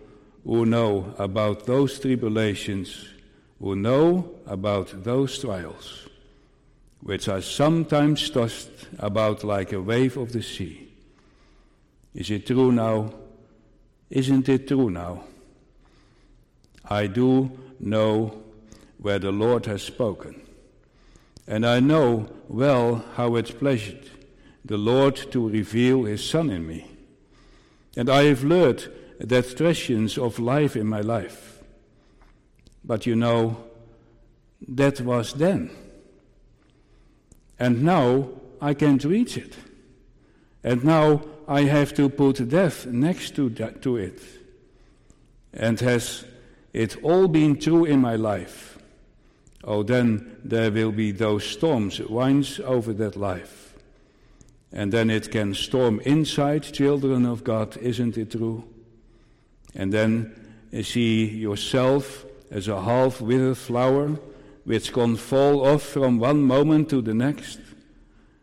who 0.46 0.66
know 0.66 1.14
about 1.18 1.66
those 1.66 2.00
tribulations, 2.00 3.10
who 3.60 3.76
know 3.76 4.32
about 4.46 5.04
those 5.04 5.38
trials, 5.40 6.08
which 7.02 7.28
are 7.28 7.42
sometimes 7.42 8.30
tossed 8.30 8.72
about 8.98 9.44
like 9.44 9.74
a 9.74 9.82
wave 9.82 10.16
of 10.16 10.32
the 10.32 10.42
sea. 10.42 10.88
Is 12.16 12.32
it 12.32 12.48
true 12.48 12.72
now? 12.72 13.14
Isn't 14.10 14.48
it 14.48 14.70
true 14.70 14.90
now? 14.90 15.26
I 16.86 17.08
do 17.08 17.52
know 17.82 18.43
where 19.04 19.20
the 19.20 19.32
Lord 19.32 19.68
has 19.68 19.84
spoken, 19.84 20.42
and 21.46 21.66
I 21.66 21.80
know 21.80 22.30
well 22.48 23.06
how 23.16 23.36
it 23.36 23.60
pleasured 23.60 24.10
the 24.66 24.78
Lord 24.78 25.18
to 25.34 25.50
reveal 25.50 26.06
his 26.06 26.28
Son 26.28 26.50
in 26.50 26.66
me. 26.66 26.88
And 27.98 28.10
I 28.10 28.24
have 28.24 28.46
learned 28.46 28.90
that 29.20 29.58
treasures 29.58 30.18
of 30.18 30.40
life 30.40 30.78
in 30.78 30.88
my 30.88 31.02
life. 31.02 31.62
But 32.86 33.06
you 33.06 33.18
know, 33.18 33.66
that 34.70 35.02
was 35.02 35.34
then. 35.34 35.70
And 37.60 37.84
now 37.84 38.30
I 38.62 38.74
can't 38.74 39.04
reach 39.04 39.36
it. 39.36 39.54
And 40.64 40.86
now 40.86 41.24
I 41.46 41.64
have 41.64 41.94
to 41.96 42.08
put 42.08 42.48
death 42.48 42.86
next 42.86 43.36
to, 43.36 43.50
that, 43.50 43.82
to 43.82 43.98
it. 43.98 44.22
And 45.54 45.78
has 45.82 46.24
it 46.72 47.04
all 47.04 47.28
been 47.28 47.60
true 47.60 47.84
in 47.84 48.00
my 48.00 48.16
life? 48.16 48.73
Oh, 49.64 49.84
then 49.84 50.38
there 50.44 50.72
will 50.72 50.92
be 50.92 51.12
those 51.12 51.46
storms 51.46 52.00
It 52.00 52.10
winds 52.10 52.60
over 52.60 52.94
that 52.94 53.16
life. 53.16 53.76
And 54.72 54.92
then 54.92 55.10
it 55.10 55.32
can 55.32 55.54
storm 55.54 56.00
inside 56.02 56.64
children 56.64 57.26
of 57.26 57.44
God, 57.44 57.78
isn't 57.78 58.18
it 58.18 58.32
true? 58.32 58.64
And 59.76 59.94
then 59.94 60.34
you 60.72 60.84
see 60.84 61.26
yourself 61.26 62.26
as 62.50 62.68
a 62.68 62.82
half 62.82 63.22
withered 63.22 63.58
flower 63.58 64.20
which 64.64 64.94
can 64.94 65.16
fall 65.16 65.66
off 65.66 65.84
from 65.84 66.20
one 66.20 66.42
moment 66.42 66.90
to 66.90 67.02
the 67.02 67.14
next. 67.14 67.60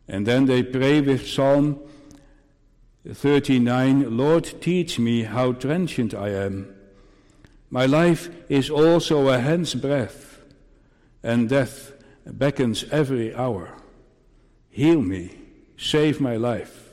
And 0.06 0.26
then 0.26 0.46
they 0.46 0.62
pray 0.62 1.00
with 1.00 1.26
Psalm 1.26 1.80
39 3.08 4.16
Lord, 4.16 4.60
teach 4.60 4.98
me 4.98 5.22
how 5.22 5.52
transient 5.52 6.14
I 6.14 6.30
am. 6.30 6.74
My 7.70 7.86
life 7.86 8.28
is 8.48 8.68
also 8.68 9.28
a 9.28 9.38
hand's 9.38 9.74
breadth, 9.74 10.29
and 11.22 11.48
death 11.48 11.92
beckons 12.26 12.84
every 12.90 13.34
hour. 13.34 13.76
Heal 14.70 15.00
me, 15.00 15.30
save 15.76 16.20
my 16.20 16.36
life. 16.36 16.88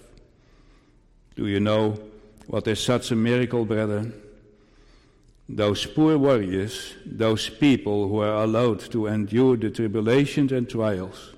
Do 1.36 1.48
you 1.48 1.60
know 1.60 2.00
what 2.48 2.68
is 2.68 2.80
such 2.80 3.12
a 3.12 3.16
miracle, 3.16 3.66
brethren? 3.66 4.14
Those 5.50 5.86
poor 5.86 6.18
warriors, 6.18 6.94
those 7.06 7.50
people 7.50 8.10
who 8.10 8.20
are 8.20 8.44
allowed 8.44 8.80
to 8.92 9.08
endure 9.08 9.56
the 9.56 9.70
tribulations 9.70 10.52
and 10.52 10.70
trials, 10.70 11.34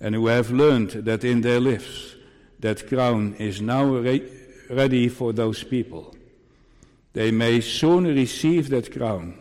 and 0.00 0.14
who 0.14 0.26
have 0.26 0.50
learned 0.50 0.90
that 0.90 1.22
in 1.22 1.42
their 1.42 1.60
lives 1.60 2.16
that 2.58 2.88
crown 2.88 3.34
is 3.38 3.60
now 3.60 3.84
re- 3.84 4.28
ready 4.70 5.08
for 5.08 5.32
those 5.32 5.62
people. 5.62 6.14
They 7.12 7.30
may 7.30 7.60
soon 7.60 8.04
receive 8.04 8.70
that 8.70 8.92
crown. 8.92 9.38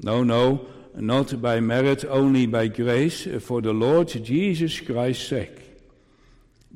No, 0.00 0.22
no, 0.22 0.66
not 0.94 1.40
by 1.40 1.60
merit, 1.60 2.04
only 2.04 2.46
by 2.46 2.68
grace, 2.68 3.26
for 3.40 3.60
the 3.60 3.72
Lord 3.72 4.08
Jesus 4.08 4.80
Christ's 4.80 5.28
sake, 5.28 5.80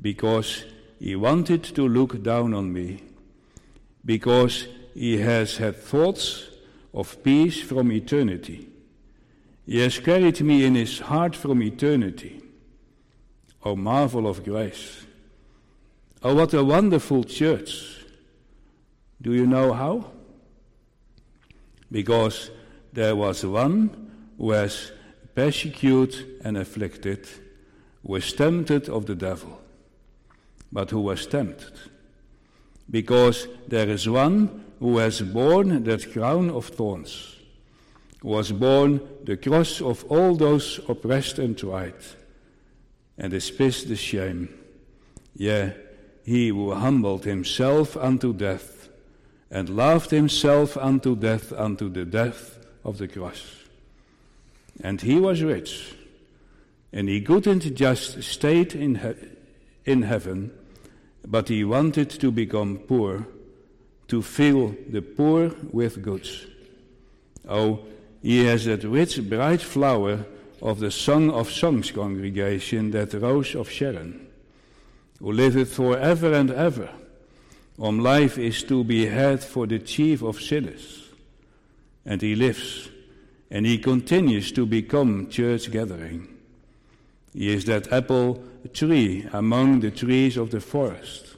because 0.01 0.63
he 0.99 1.15
wanted 1.15 1.63
to 1.63 1.87
look 1.87 2.23
down 2.23 2.53
on 2.53 2.71
me, 2.71 3.03
because 4.03 4.67
he 4.93 5.17
has 5.17 5.57
had 5.57 5.75
thoughts 5.75 6.45
of 6.93 7.21
peace 7.23 7.61
from 7.61 7.91
eternity. 7.91 8.69
He 9.65 9.79
has 9.79 9.99
carried 9.99 10.41
me 10.41 10.63
in 10.63 10.75
his 10.75 10.99
heart 10.99 11.35
from 11.35 11.61
eternity. 11.61 12.41
O 13.63 13.75
marvel 13.75 14.27
of 14.27 14.43
grace! 14.43 15.05
Oh, 16.21 16.35
what 16.35 16.53
a 16.53 16.63
wonderful 16.63 17.23
church. 17.23 18.05
Do 19.21 19.33
you 19.33 19.45
know 19.45 19.73
how? 19.73 20.11
Because 21.91 22.51
there 22.93 23.15
was 23.15 23.45
one 23.45 24.04
was 24.37 24.91
persecuted 25.33 26.41
and 26.43 26.57
afflicted, 26.57 27.27
was 28.03 28.33
tempted 28.33 28.89
of 28.89 29.05
the 29.05 29.15
devil, 29.15 29.61
but 30.71 30.91
who 30.91 31.01
was 31.01 31.25
tempted. 31.25 31.73
Because 32.89 33.47
there 33.67 33.89
is 33.89 34.07
one 34.07 34.63
who 34.79 34.97
has 34.97 35.21
borne 35.21 35.83
that 35.83 36.11
crown 36.11 36.49
of 36.49 36.67
thorns, 36.67 37.35
who 38.21 38.29
was 38.29 38.51
borne 38.51 39.01
the 39.23 39.37
cross 39.37 39.81
of 39.81 40.03
all 40.05 40.35
those 40.35 40.79
oppressed 40.87 41.39
and 41.39 41.57
tried, 41.57 41.95
and 43.17 43.31
despised 43.31 43.87
the 43.87 43.95
shame. 43.95 44.49
Yea, 45.35 45.73
he 46.23 46.49
who 46.49 46.73
humbled 46.73 47.25
himself 47.25 47.97
unto 47.97 48.33
death, 48.33 48.89
and 49.51 49.69
loved 49.69 50.11
himself 50.11 50.77
unto 50.77 51.15
death, 51.15 51.53
unto 51.53 51.89
the 51.89 52.05
death 52.05 52.59
of 52.83 52.97
the 52.97 53.07
cross. 53.07 53.64
And 54.81 55.01
he 55.01 55.19
was 55.19 55.41
rich, 55.41 55.95
and 56.91 57.07
he 57.07 57.21
couldn't 57.21 57.75
just 57.75 58.21
stay 58.23 58.61
in, 58.61 58.95
he- 58.95 59.91
in 59.91 60.03
heaven, 60.03 60.51
but 61.25 61.49
he 61.49 61.63
wanted 61.63 62.09
to 62.09 62.31
become 62.31 62.77
poor, 62.77 63.27
to 64.07 64.21
fill 64.21 64.75
the 64.89 65.01
poor 65.01 65.51
with 65.71 66.01
goods. 66.01 66.45
Oh, 67.47 67.79
he 68.21 68.45
has 68.45 68.65
that 68.65 68.83
rich, 68.83 69.27
bright 69.27 69.61
flower 69.61 70.25
of 70.61 70.79
the 70.79 70.91
Song 70.91 71.31
of 71.31 71.51
Songs 71.51 71.91
congregation, 71.91 72.91
that 72.91 73.13
rose 73.13 73.55
of 73.55 73.69
Sharon 73.69 74.25
who 75.19 75.31
liveth 75.31 75.73
for 75.73 75.97
ever 75.97 76.33
and 76.33 76.51
ever, 76.51 76.89
whom 77.77 77.99
life 77.99 78.37
is 78.37 78.63
to 78.63 78.83
be 78.83 79.05
had 79.05 79.43
for 79.43 79.65
the 79.67 79.79
chief 79.79 80.21
of 80.21 80.41
sinners. 80.41 81.09
And 82.05 82.21
he 82.21 82.35
lives, 82.35 82.89
and 83.49 83.65
he 83.65 83.77
continues 83.77 84.51
to 84.51 84.65
become 84.65 85.29
church 85.29 85.71
gathering. 85.71 86.27
He 87.33 87.53
is 87.53 87.65
that 87.65 87.91
apple 87.91 88.43
tree 88.73 89.27
among 89.33 89.81
the 89.81 89.91
trees 89.91 90.37
of 90.37 90.51
the 90.51 90.61
forest, 90.61 91.35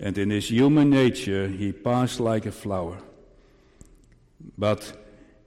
and 0.00 0.16
in 0.18 0.30
his 0.30 0.50
human 0.50 0.90
nature 0.90 1.48
he 1.48 1.72
passed 1.72 2.18
like 2.18 2.46
a 2.46 2.52
flower. 2.52 2.98
But 4.58 4.92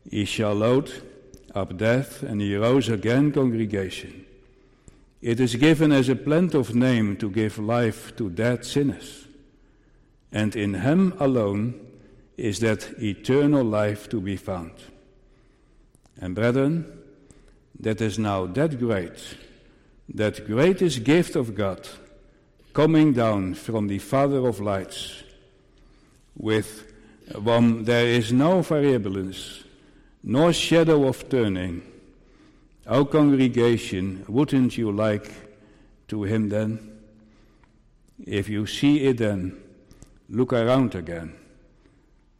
he 0.10 0.26
shall 0.26 0.54
load 0.54 0.92
up 1.54 1.78
death, 1.78 2.22
and 2.24 2.42
he 2.42 2.56
rose 2.56 2.90
again, 2.90 3.32
congregation. 3.32 4.26
It 5.22 5.40
is 5.40 5.56
given 5.56 5.92
as 5.92 6.10
a 6.10 6.16
plant 6.16 6.54
of 6.54 6.76
name 6.76 7.18
to 7.18 7.30
give 7.30 7.58
life 7.58 8.16
to 8.18 8.30
dead 8.30 8.64
sinners. 8.66 9.28
And 10.32 10.56
in 10.56 10.76
him 10.76 11.14
alone 11.20 11.80
is 12.38 12.60
that 12.60 13.02
eternal 13.02 13.64
life 13.64 14.08
to 14.10 14.22
be 14.22 14.36
found. 14.36 14.74
And 16.20 16.36
brethren, 16.36 16.86
that 17.80 18.02
is 18.02 18.18
now 18.18 18.46
that 18.46 18.80
great, 18.80 19.36
that 20.14 20.48
greatest 20.48 21.04
gift 21.04 21.36
of 21.36 21.56
God 21.56 21.88
coming 22.74 23.14
down 23.14 23.54
from 23.54 23.88
the 23.88 24.00
Father 24.00 24.46
of 24.48 24.60
lights, 24.60 25.24
with 26.38 26.92
whom 27.34 27.86
there 27.86 28.06
is 28.06 28.32
no 28.32 28.62
variableness, 28.62 29.64
nor 30.24 30.54
shadow 30.54 31.08
of 31.08 31.30
turning 31.30 31.82
our 32.88 33.06
congregation, 33.06 34.24
wouldn't 34.28 34.78
you 34.78 34.92
like 34.92 35.32
to 36.08 36.24
him 36.24 36.50
then? 36.50 37.00
If 38.26 38.48
you 38.48 38.68
see 38.68 39.06
it 39.06 39.18
then, 39.18 39.58
look 40.30 40.54
around 40.54 40.96
again. 40.96 41.34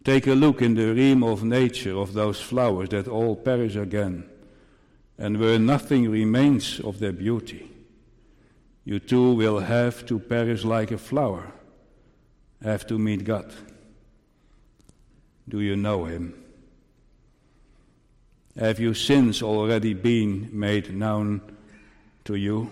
Take 0.06 0.28
a 0.28 0.34
look 0.34 0.62
in 0.62 0.76
the 0.76 0.94
realm 0.94 1.24
of 1.24 1.44
nature 1.44 1.98
of 1.98 2.14
those 2.14 2.40
flowers 2.40 2.90
that 2.90 3.08
all 3.08 3.36
perish 3.36 3.76
again, 3.76 4.30
and 5.18 5.40
where 5.40 5.60
nothing 5.60 6.10
remains 6.10 6.80
of 6.80 7.00
their 7.00 7.12
beauty. 7.12 7.70
You 8.86 9.00
too 9.00 9.34
will 9.34 9.60
have 9.60 10.06
to 10.06 10.20
perish 10.20 10.64
like 10.64 10.92
a 10.92 10.98
flower, 10.98 11.52
have 12.64 12.86
to 12.88 12.98
meet 12.98 13.24
God. 13.24 13.52
Do 15.50 15.60
you 15.60 15.76
know 15.76 16.06
Him? 16.06 16.36
Have 18.58 18.80
your 18.80 18.96
sins 18.96 19.42
already 19.42 19.94
been 19.94 20.50
made 20.54 20.96
known 20.96 21.42
to 22.24 22.36
you? 22.36 22.70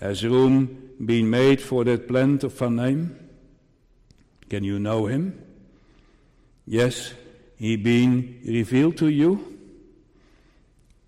Has 0.00 0.24
room 0.24 0.90
been 1.04 1.28
made 1.28 1.60
for 1.60 1.84
that 1.84 2.08
plant 2.08 2.44
of 2.44 2.62
a 2.62 2.70
name? 2.70 3.18
Can 4.48 4.64
you 4.64 4.78
know 4.78 5.06
him? 5.06 5.43
Yes, 6.66 7.12
he 7.56 7.76
been 7.76 8.40
revealed 8.44 8.96
to 8.98 9.08
you? 9.08 9.58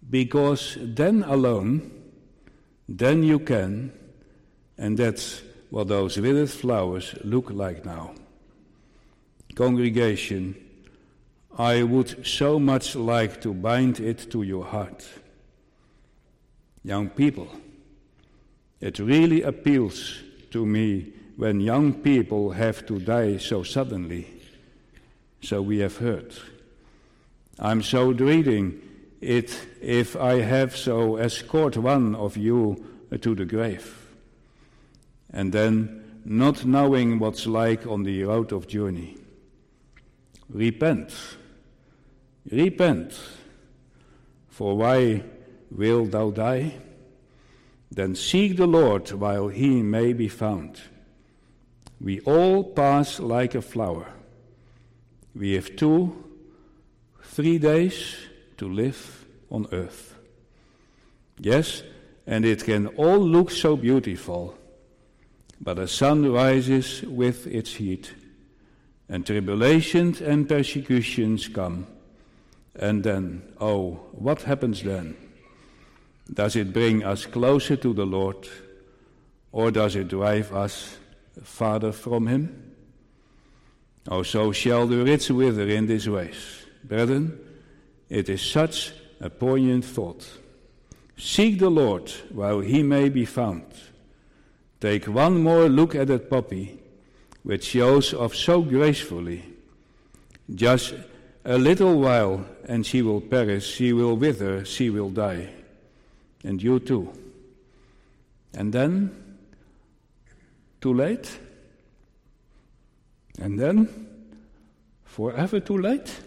Because 0.09 0.77
then 0.81 1.25
alone, 1.25 1.91
then 2.89 3.23
you 3.23 3.39
can, 3.41 3.93
and 4.79 4.97
that's 4.97 5.43
what 5.71 5.89
those 5.89 6.19
withered 6.19 6.51
flowers 6.51 7.15
look 7.25 7.51
like 7.51 7.85
now. 7.85 8.15
Congregation, 9.55 10.55
I 11.59 11.83
would 11.83 12.27
so 12.27 12.59
much 12.59 12.95
like 12.95 13.41
to 13.41 13.55
bind 13.55 13.99
it 14.01 14.31
to 14.31 14.43
your 14.43 14.65
heart. 14.65 15.07
Young 16.85 17.09
people, 17.09 17.49
it 18.81 18.99
really 18.99 19.43
appeals 19.43 20.23
to 20.51 20.65
me 20.65 21.13
when 21.37 21.61
young 21.61 21.95
people 21.95 22.51
have 22.51 22.87
to 22.87 23.01
die 23.01 23.39
so 23.39 23.63
suddenly. 23.63 24.36
So 25.47 25.63
we 25.63 25.79
have 25.79 25.99
heard. 25.99 26.35
I'm 27.61 27.81
so 27.81 28.13
dreading 28.13 28.83
it 29.21 29.57
if 29.81 30.17
I 30.17 30.41
have 30.41 30.77
so 30.77 31.19
escort 31.19 31.77
one 31.77 32.17
of 32.17 32.37
you 32.37 32.85
to 33.21 33.35
the 33.37 33.45
grave. 33.45 34.09
And 35.33 35.53
then 35.53 36.21
not 36.25 36.65
knowing 36.65 37.21
what's 37.21 37.47
like 37.47 37.87
on 37.87 38.03
the 38.03 38.25
road 38.25 38.51
of 38.51 38.67
journey. 38.67 39.19
Repent 40.49 41.15
Repent, 42.51 43.17
for 44.49 44.77
why 44.77 45.23
wilt 45.71 46.11
thou 46.11 46.31
die? 46.31 46.75
Then 47.93 48.17
seek 48.17 48.57
the 48.57 48.67
Lord 48.67 49.13
while 49.13 49.47
he 49.47 49.81
may 49.81 50.13
be 50.13 50.29
found. 50.29 50.81
We 52.01 52.19
all 52.23 52.65
pass 52.65 53.21
like 53.21 53.55
a 53.55 53.63
flower. 53.63 54.16
We 55.37 55.55
have 55.55 55.77
two, 55.77 56.25
three 57.23 57.59
days 57.59 58.17
to 58.57 58.69
live 58.69 59.27
on 59.51 59.67
earth. 59.73 60.15
Yes, 61.39 61.83
and 62.27 62.45
it 62.45 62.65
can 62.65 62.87
all 62.89 63.19
look 63.19 63.51
so 63.51 63.77
beautiful, 63.77 64.57
but 65.61 65.75
the 65.75 65.89
sun 65.89 66.33
rises 66.33 67.03
with 67.03 67.47
its 67.47 67.75
heat, 67.75 68.15
and 69.09 69.27
tribulations 69.27 70.21
and 70.21 70.49
persecutions 70.49 71.49
come 71.49 71.87
and 72.79 73.03
then, 73.03 73.43
oh, 73.61 73.93
what 74.13 74.43
happens 74.43 74.83
then? 74.83 75.17
Does 76.33 76.57
it 76.57 76.73
bring 76.73 77.05
us 77.05 77.25
closer 77.25 77.77
to 77.77 77.95
the 77.95 78.05
Lord, 78.05 78.49
or 79.53 79.71
does 79.71 79.97
it 79.97 80.09
drive 80.09 80.53
us 80.53 80.97
farther 81.43 81.93
from 81.93 82.27
Him? 82.27 82.66
Oh, 84.09 84.23
so 84.23 84.53
shall 84.53 84.87
the 84.87 85.05
rich 85.05 85.31
wither 85.31 85.69
in 85.69 85.87
this 85.87 86.07
ways. 86.07 86.65
Brethren, 86.85 87.39
it 88.09 88.29
is 88.29 88.43
such 88.43 88.93
a 89.21 89.29
poignant 89.29 89.85
thought. 89.85 90.27
Seek 91.17 91.59
the 91.59 91.71
Lord 91.71 92.11
while 92.31 92.61
He 92.61 92.83
may 92.83 93.09
be 93.09 93.25
found. 93.25 93.65
Take 94.81 95.07
one 95.07 95.43
more 95.43 95.69
look 95.69 95.95
at 95.95 96.09
that 96.09 96.31
poppy, 96.31 96.79
which 97.43 97.65
shows 97.65 98.15
off 98.15 98.35
so 98.35 98.63
gracefully. 98.63 99.45
Just 100.55 100.95
a 101.45 101.59
little 101.59 101.99
while, 101.99 102.47
and 102.67 102.85
she 102.85 103.03
will 103.03 103.21
perish, 103.21 103.67
she 103.67 103.93
will 103.93 104.17
wither, 104.17 104.65
she 104.65 104.91
will 104.91 105.11
die. 105.11 105.49
And 106.45 106.63
you 106.63 106.79
too. 106.79 107.13
And 108.55 108.73
then, 108.73 109.39
too 110.81 110.95
late? 110.95 111.39
And 113.41 113.59
then, 113.59 114.09
forever 115.05 115.61
too 115.61 115.79
late? 115.79 116.21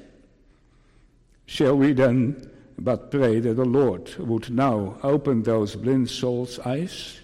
Shall 1.46 1.76
we 1.76 1.94
then 1.94 2.50
but 2.78 3.12
pray 3.12 3.40
that 3.40 3.56
the 3.56 3.66
Lord 3.66 4.16
would 4.18 4.50
now 4.52 4.98
open 5.04 5.44
those 5.44 5.76
blind 5.76 6.10
souls' 6.10 6.60
eyes? 6.60 7.20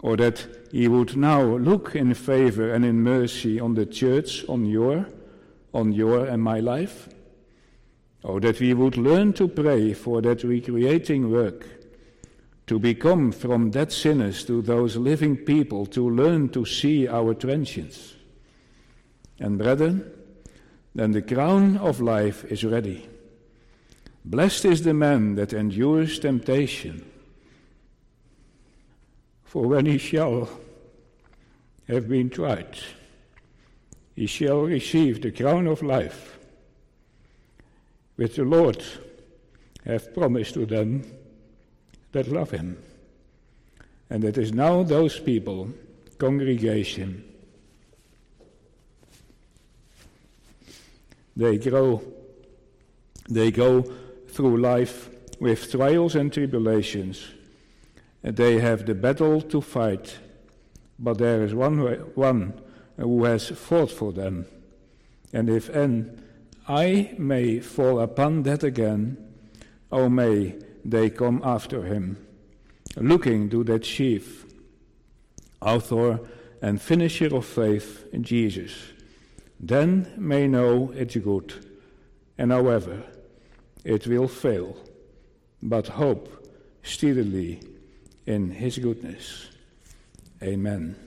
Or 0.00 0.16
that 0.16 0.46
He 0.72 0.88
would 0.88 1.16
now 1.16 1.42
look 1.42 1.94
in 1.94 2.14
favor 2.14 2.74
and 2.74 2.84
in 2.84 3.02
mercy 3.02 3.60
on 3.60 3.74
the 3.74 3.86
church, 3.86 4.44
on 4.48 4.66
your 4.66 5.06
on 5.74 5.92
your 5.92 6.26
and 6.26 6.42
my 6.42 6.60
life? 6.60 7.08
Oh, 8.22 8.40
that 8.40 8.60
we 8.60 8.72
would 8.72 8.96
learn 8.96 9.34
to 9.34 9.48
pray 9.48 9.92
for 9.92 10.22
that 10.22 10.44
recreating 10.44 11.30
work, 11.30 11.66
to 12.66 12.78
become 12.78 13.32
from 13.32 13.70
dead 13.70 13.92
sinners 13.92 14.44
to 14.46 14.62
those 14.62 14.96
living 14.96 15.36
people, 15.36 15.84
to 15.86 16.08
learn 16.08 16.48
to 16.50 16.64
see 16.64 17.06
our 17.06 17.34
transience. 17.34 18.14
And 19.40 19.58
brethren, 19.58 20.10
then 20.94 21.12
the 21.12 21.22
crown 21.22 21.76
of 21.76 22.00
life 22.00 22.44
is 22.44 22.64
ready. 22.64 23.08
Blessed 24.24 24.64
is 24.64 24.82
the 24.82 24.94
man 24.94 25.34
that 25.34 25.52
endures 25.52 26.18
temptation, 26.18 27.04
for 29.42 29.66
when 29.66 29.86
he 29.86 29.98
shall 29.98 30.48
have 31.88 32.08
been 32.08 32.30
tried, 32.30 32.78
he 34.16 34.26
shall 34.26 34.62
receive 34.62 35.20
the 35.20 35.32
crown 35.32 35.66
of 35.66 35.82
life, 35.82 36.38
which 38.16 38.36
the 38.36 38.44
Lord 38.44 38.82
hath 39.84 40.14
promised 40.14 40.54
to 40.54 40.64
them 40.64 41.04
that 42.12 42.28
love 42.28 42.52
him. 42.52 42.78
And 44.08 44.24
it 44.24 44.38
is 44.38 44.52
now 44.52 44.84
those 44.84 45.18
people, 45.18 45.68
congregation, 46.18 47.24
they 51.36 51.58
grow, 51.58 52.02
they 53.28 53.50
go 53.50 53.82
through 54.28 54.58
life 54.58 55.10
with 55.40 55.70
trials 55.70 56.14
and 56.14 56.32
tribulations, 56.32 57.28
and 58.22 58.36
they 58.36 58.58
have 58.58 58.86
the 58.86 58.94
battle 58.94 59.40
to 59.40 59.60
fight, 59.60 60.18
but 60.98 61.18
there 61.18 61.44
is 61.44 61.54
one, 61.54 61.78
one 62.14 62.60
who 62.96 63.24
has 63.24 63.48
fought 63.48 63.90
for 63.90 64.12
them. 64.12 64.46
And 65.32 65.50
if 65.50 65.68
and 65.68 66.22
I 66.68 67.14
may 67.18 67.60
fall 67.60 68.00
upon 68.00 68.44
that 68.44 68.62
again, 68.62 69.16
oh 69.90 70.08
may 70.08 70.54
they 70.84 71.10
come 71.10 71.42
after 71.44 71.82
him, 71.82 72.24
looking 72.96 73.50
to 73.50 73.64
that 73.64 73.82
chief, 73.82 74.46
author 75.60 76.20
and 76.62 76.80
finisher 76.80 77.34
of 77.34 77.44
faith 77.44 78.06
Jesus. 78.22 78.93
Then 79.66 80.12
may 80.18 80.46
know 80.46 80.92
it's 80.94 81.16
good, 81.16 81.54
and 82.36 82.52
however, 82.52 83.02
it 83.82 84.06
will 84.06 84.28
fail, 84.28 84.76
but 85.62 85.88
hope 85.88 86.28
steadily 86.82 87.62
in 88.26 88.50
his 88.50 88.76
goodness. 88.76 89.48
Amen. 90.42 91.03